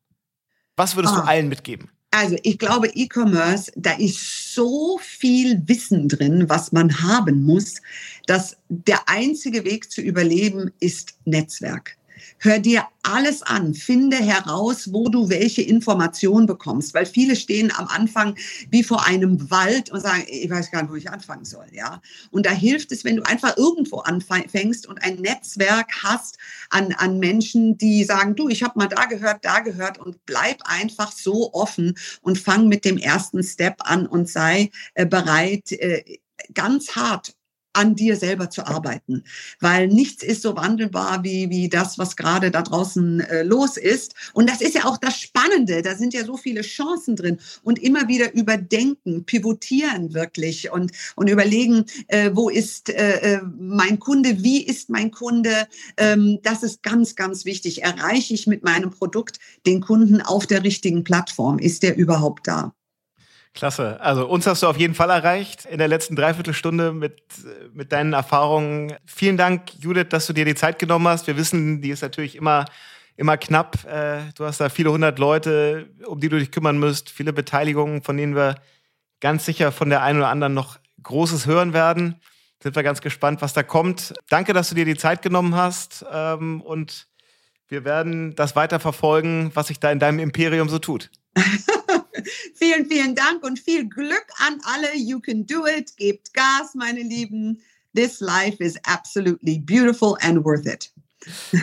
Was 0.77 0.97
würdest 0.97 1.15
ah. 1.15 1.21
du 1.21 1.27
allen 1.27 1.49
mitgeben? 1.49 1.91
Also 2.13 2.37
ich 2.43 2.59
glaube, 2.59 2.89
E-Commerce, 2.89 3.71
da 3.77 3.93
ist 3.93 4.55
so 4.55 4.99
viel 4.99 5.63
Wissen 5.69 6.09
drin, 6.09 6.49
was 6.49 6.73
man 6.73 7.03
haben 7.03 7.43
muss, 7.45 7.77
dass 8.27 8.57
der 8.69 9.09
einzige 9.09 9.65
Weg 9.65 9.91
zu 9.91 10.01
überleben 10.01 10.73
ist 10.81 11.15
Netzwerk. 11.25 11.97
Hör 12.39 12.59
dir 12.59 12.85
alles 13.03 13.43
an, 13.43 13.75
finde 13.75 14.17
heraus, 14.17 14.93
wo 14.93 15.09
du 15.09 15.29
welche 15.29 15.63
Information 15.63 16.47
bekommst, 16.47 16.95
weil 16.95 17.07
viele 17.07 17.37
stehen 17.37 17.73
am 17.77 17.87
Anfang 17.89 18.37
wie 18.71 18.83
vor 18.83 19.07
einem 19.07 19.51
Wald 19.51 19.91
und 19.91 20.01
sagen, 20.01 20.25
ich 20.29 20.51
weiß 20.51 20.71
gar 20.71 20.83
nicht, 20.83 20.91
wo 20.91 20.97
ich 20.97 21.11
anfangen 21.11 21.45
soll, 21.45 21.67
ja. 21.73 22.03
Und 22.31 22.47
da 22.47 22.51
hilft 22.51 22.93
es, 22.93 23.05
wenn 23.05 23.17
du 23.17 23.23
einfach 23.23 23.57
irgendwo 23.57 23.99
anfängst 23.99 24.87
und 24.87 25.03
ein 25.03 25.17
Netzwerk 25.17 25.91
hast 26.03 26.39
an, 26.69 26.93
an 26.93 27.19
Menschen, 27.19 27.79
die 27.79 28.05
sagen, 28.05 28.35
du, 28.35 28.49
ich 28.49 28.63
habe 28.63 28.79
mal 28.79 28.89
da 28.89 29.07
gehört, 29.07 29.45
da 29.45 29.61
gehört 29.61 29.99
und 29.99 30.25
bleib 30.27 30.59
einfach 30.65 31.13
so 31.13 31.53
offen 31.53 31.97
und 32.21 32.39
fang 32.39 32.69
mit 32.69 32.85
dem 32.85 32.99
ersten 32.99 33.43
Step 33.43 33.77
an 33.81 34.07
und 34.07 34.29
sei 34.29 34.71
äh, 34.95 35.07
bereit, 35.07 35.73
äh, 35.73 36.19
ganz 36.55 36.97
hart 36.97 37.35
an 37.73 37.95
dir 37.95 38.17
selber 38.17 38.51
zu 38.51 38.67
arbeiten, 38.67 39.23
weil 39.61 39.89
nichts 39.89 40.23
ist 40.23 40.43
so 40.43 40.57
wandelbar 40.57 41.23
wie, 41.23 41.51
wie 41.51 41.69
das, 41.69 41.99
was 41.99 42.17
gerade 42.17 42.51
da 42.51 42.63
draußen 42.63 43.21
äh, 43.21 43.43
los 43.43 43.77
ist. 43.77 44.15
Und 44.33 44.49
das 44.49 44.61
ist 44.61 44.75
ja 44.75 44.85
auch 44.85 44.97
das 44.99 45.19
Spannende, 45.19 45.83
da 45.83 45.95
sind 45.95 46.15
ja 46.15 46.25
so 46.25 46.37
viele 46.37 46.63
Chancen 46.63 47.17
drin 47.17 47.39
und 47.63 47.79
immer 47.79 48.09
wieder 48.09 48.35
überdenken, 48.35 49.25
pivotieren 49.25 50.15
wirklich 50.15 50.71
und, 50.73 50.93
und 51.17 51.29
überlegen, 51.29 51.85
äh, 52.09 52.31
wo 52.35 52.49
ist 52.49 52.91
äh, 52.91 53.37
äh 53.37 53.41
mein 53.59 53.99
Kunde, 53.99 54.43
wie 54.43 54.65
ist 54.65 54.91
mein 54.91 55.11
Kunde. 55.11 55.67
Ähm, 55.97 56.39
das 56.43 56.63
ist 56.63 56.83
ganz, 56.83 57.15
ganz 57.15 57.45
wichtig. 57.45 57.83
Erreiche 57.83 58.35
ich 58.35 58.47
mit 58.47 58.65
meinem 58.65 58.91
Produkt 58.91 59.39
den 59.67 59.81
Kunden 59.81 60.21
auf 60.21 60.47
der 60.47 60.65
richtigen 60.65 61.05
Plattform? 61.05 61.59
Ist 61.59 61.83
der 61.83 61.97
überhaupt 61.97 62.47
da? 62.47 62.75
Klasse. 63.53 64.01
Also 64.01 64.29
uns 64.29 64.47
hast 64.47 64.63
du 64.63 64.69
auf 64.69 64.79
jeden 64.79 64.95
Fall 64.95 65.11
erreicht 65.11 65.65
in 65.65 65.79
der 65.79 65.89
letzten 65.89 66.15
Dreiviertelstunde 66.15 66.93
mit, 66.93 67.21
mit 67.73 67.91
deinen 67.91 68.13
Erfahrungen. 68.13 68.95
Vielen 69.07 69.37
Dank, 69.37 69.75
Judith, 69.81 70.07
dass 70.11 70.27
du 70.27 70.33
dir 70.33 70.45
die 70.45 70.55
Zeit 70.55 70.79
genommen 70.79 71.09
hast. 71.09 71.27
Wir 71.27 71.37
wissen, 71.37 71.83
die 71.83 71.91
ist 71.91 72.03
natürlich 72.03 72.37
immer, 72.37 72.65
immer 73.17 73.37
knapp. 73.37 73.85
Äh, 73.85 74.21
du 74.37 74.45
hast 74.45 74.61
da 74.61 74.69
viele 74.69 74.93
hundert 74.93 75.19
Leute, 75.19 75.89
um 76.07 76.21
die 76.21 76.29
du 76.29 76.39
dich 76.39 76.53
kümmern 76.53 76.79
müsst, 76.79 77.11
viele 77.11 77.33
Beteiligungen, 77.33 78.03
von 78.03 78.17
denen 78.17 78.37
wir 78.37 78.55
ganz 79.21 79.45
sicher 79.45 79.73
von 79.73 79.91
der 79.91 80.03
einen 80.03 80.21
oder 80.21 80.29
anderen 80.29 80.55
noch 80.55 80.79
Großes 81.03 81.47
hören 81.47 81.73
werden. 81.73 82.21
Sind 82.63 82.77
wir 82.77 82.83
ganz 82.83 83.01
gespannt, 83.01 83.43
was 83.43 83.53
da 83.53 83.63
kommt. 83.63 84.15
Danke, 84.29 84.53
dass 84.53 84.69
du 84.69 84.75
dir 84.75 84.85
die 84.85 84.97
Zeit 84.97 85.23
genommen 85.23 85.57
hast 85.57 86.05
ähm, 86.13 86.61
und 86.61 87.09
wir 87.69 87.85
werden 87.85 88.35
das 88.35 88.55
weiter 88.55 88.81
verfolgen, 88.81 89.51
was 89.55 89.69
sich 89.69 89.81
da 89.81 89.91
in 89.91 89.99
deinem 89.99 90.19
Imperium 90.19 90.69
so 90.69 90.79
tut. 90.79 91.11
vielen, 92.55 92.87
vielen 92.87 93.15
Dank 93.15 93.45
und 93.45 93.59
viel 93.59 93.89
Glück 93.89 94.27
an 94.39 94.61
alle. 94.65 94.97
You 94.97 95.21
can 95.21 95.47
do 95.47 95.67
it. 95.67 95.97
Gebt 95.97 96.33
Gas, 96.35 96.75
meine 96.75 97.03
Lieben. 97.03 97.61
This 97.95 98.21
life 98.21 98.63
is 98.63 98.79
absolutely 98.85 99.59
beautiful 99.59 100.17
and 100.21 100.45
worth 100.45 100.67
it. 100.67 100.93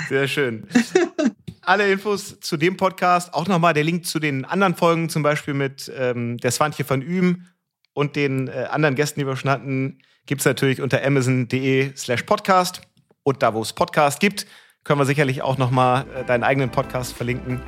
Sehr 0.09 0.27
schön. 0.27 0.67
Alle 1.61 1.91
Infos 1.91 2.39
zu 2.39 2.55
dem 2.55 2.77
Podcast, 2.77 3.33
auch 3.33 3.47
nochmal 3.47 3.73
der 3.73 3.83
Link 3.83 4.05
zu 4.05 4.19
den 4.19 4.45
anderen 4.45 4.75
Folgen, 4.75 5.09
zum 5.09 5.21
Beispiel 5.21 5.53
mit 5.53 5.91
ähm, 5.97 6.37
der 6.37 6.51
Swantje 6.51 6.89
van 6.89 7.01
Üben 7.01 7.49
und 7.93 8.15
den 8.15 8.47
äh, 8.47 8.67
anderen 8.69 8.95
Gästen, 8.95 9.19
die 9.19 9.25
wir 9.25 9.35
schon 9.35 9.51
hatten, 9.51 9.99
gibt 10.25 10.41
es 10.41 10.45
natürlich 10.45 10.81
unter 10.81 11.03
amazon.de 11.03 11.93
slash 11.95 12.23
podcast. 12.23 12.81
Und 13.23 13.43
da, 13.43 13.53
wo 13.53 13.61
es 13.61 13.73
Podcast 13.73 14.21
gibt, 14.21 14.45
können 14.83 14.99
wir 15.01 15.05
sicherlich 15.05 15.41
auch 15.41 15.57
nochmal 15.57 16.05
äh, 16.15 16.23
deinen 16.23 16.43
eigenen 16.43 16.69
Podcast 16.69 17.13
verlinken. 17.13 17.61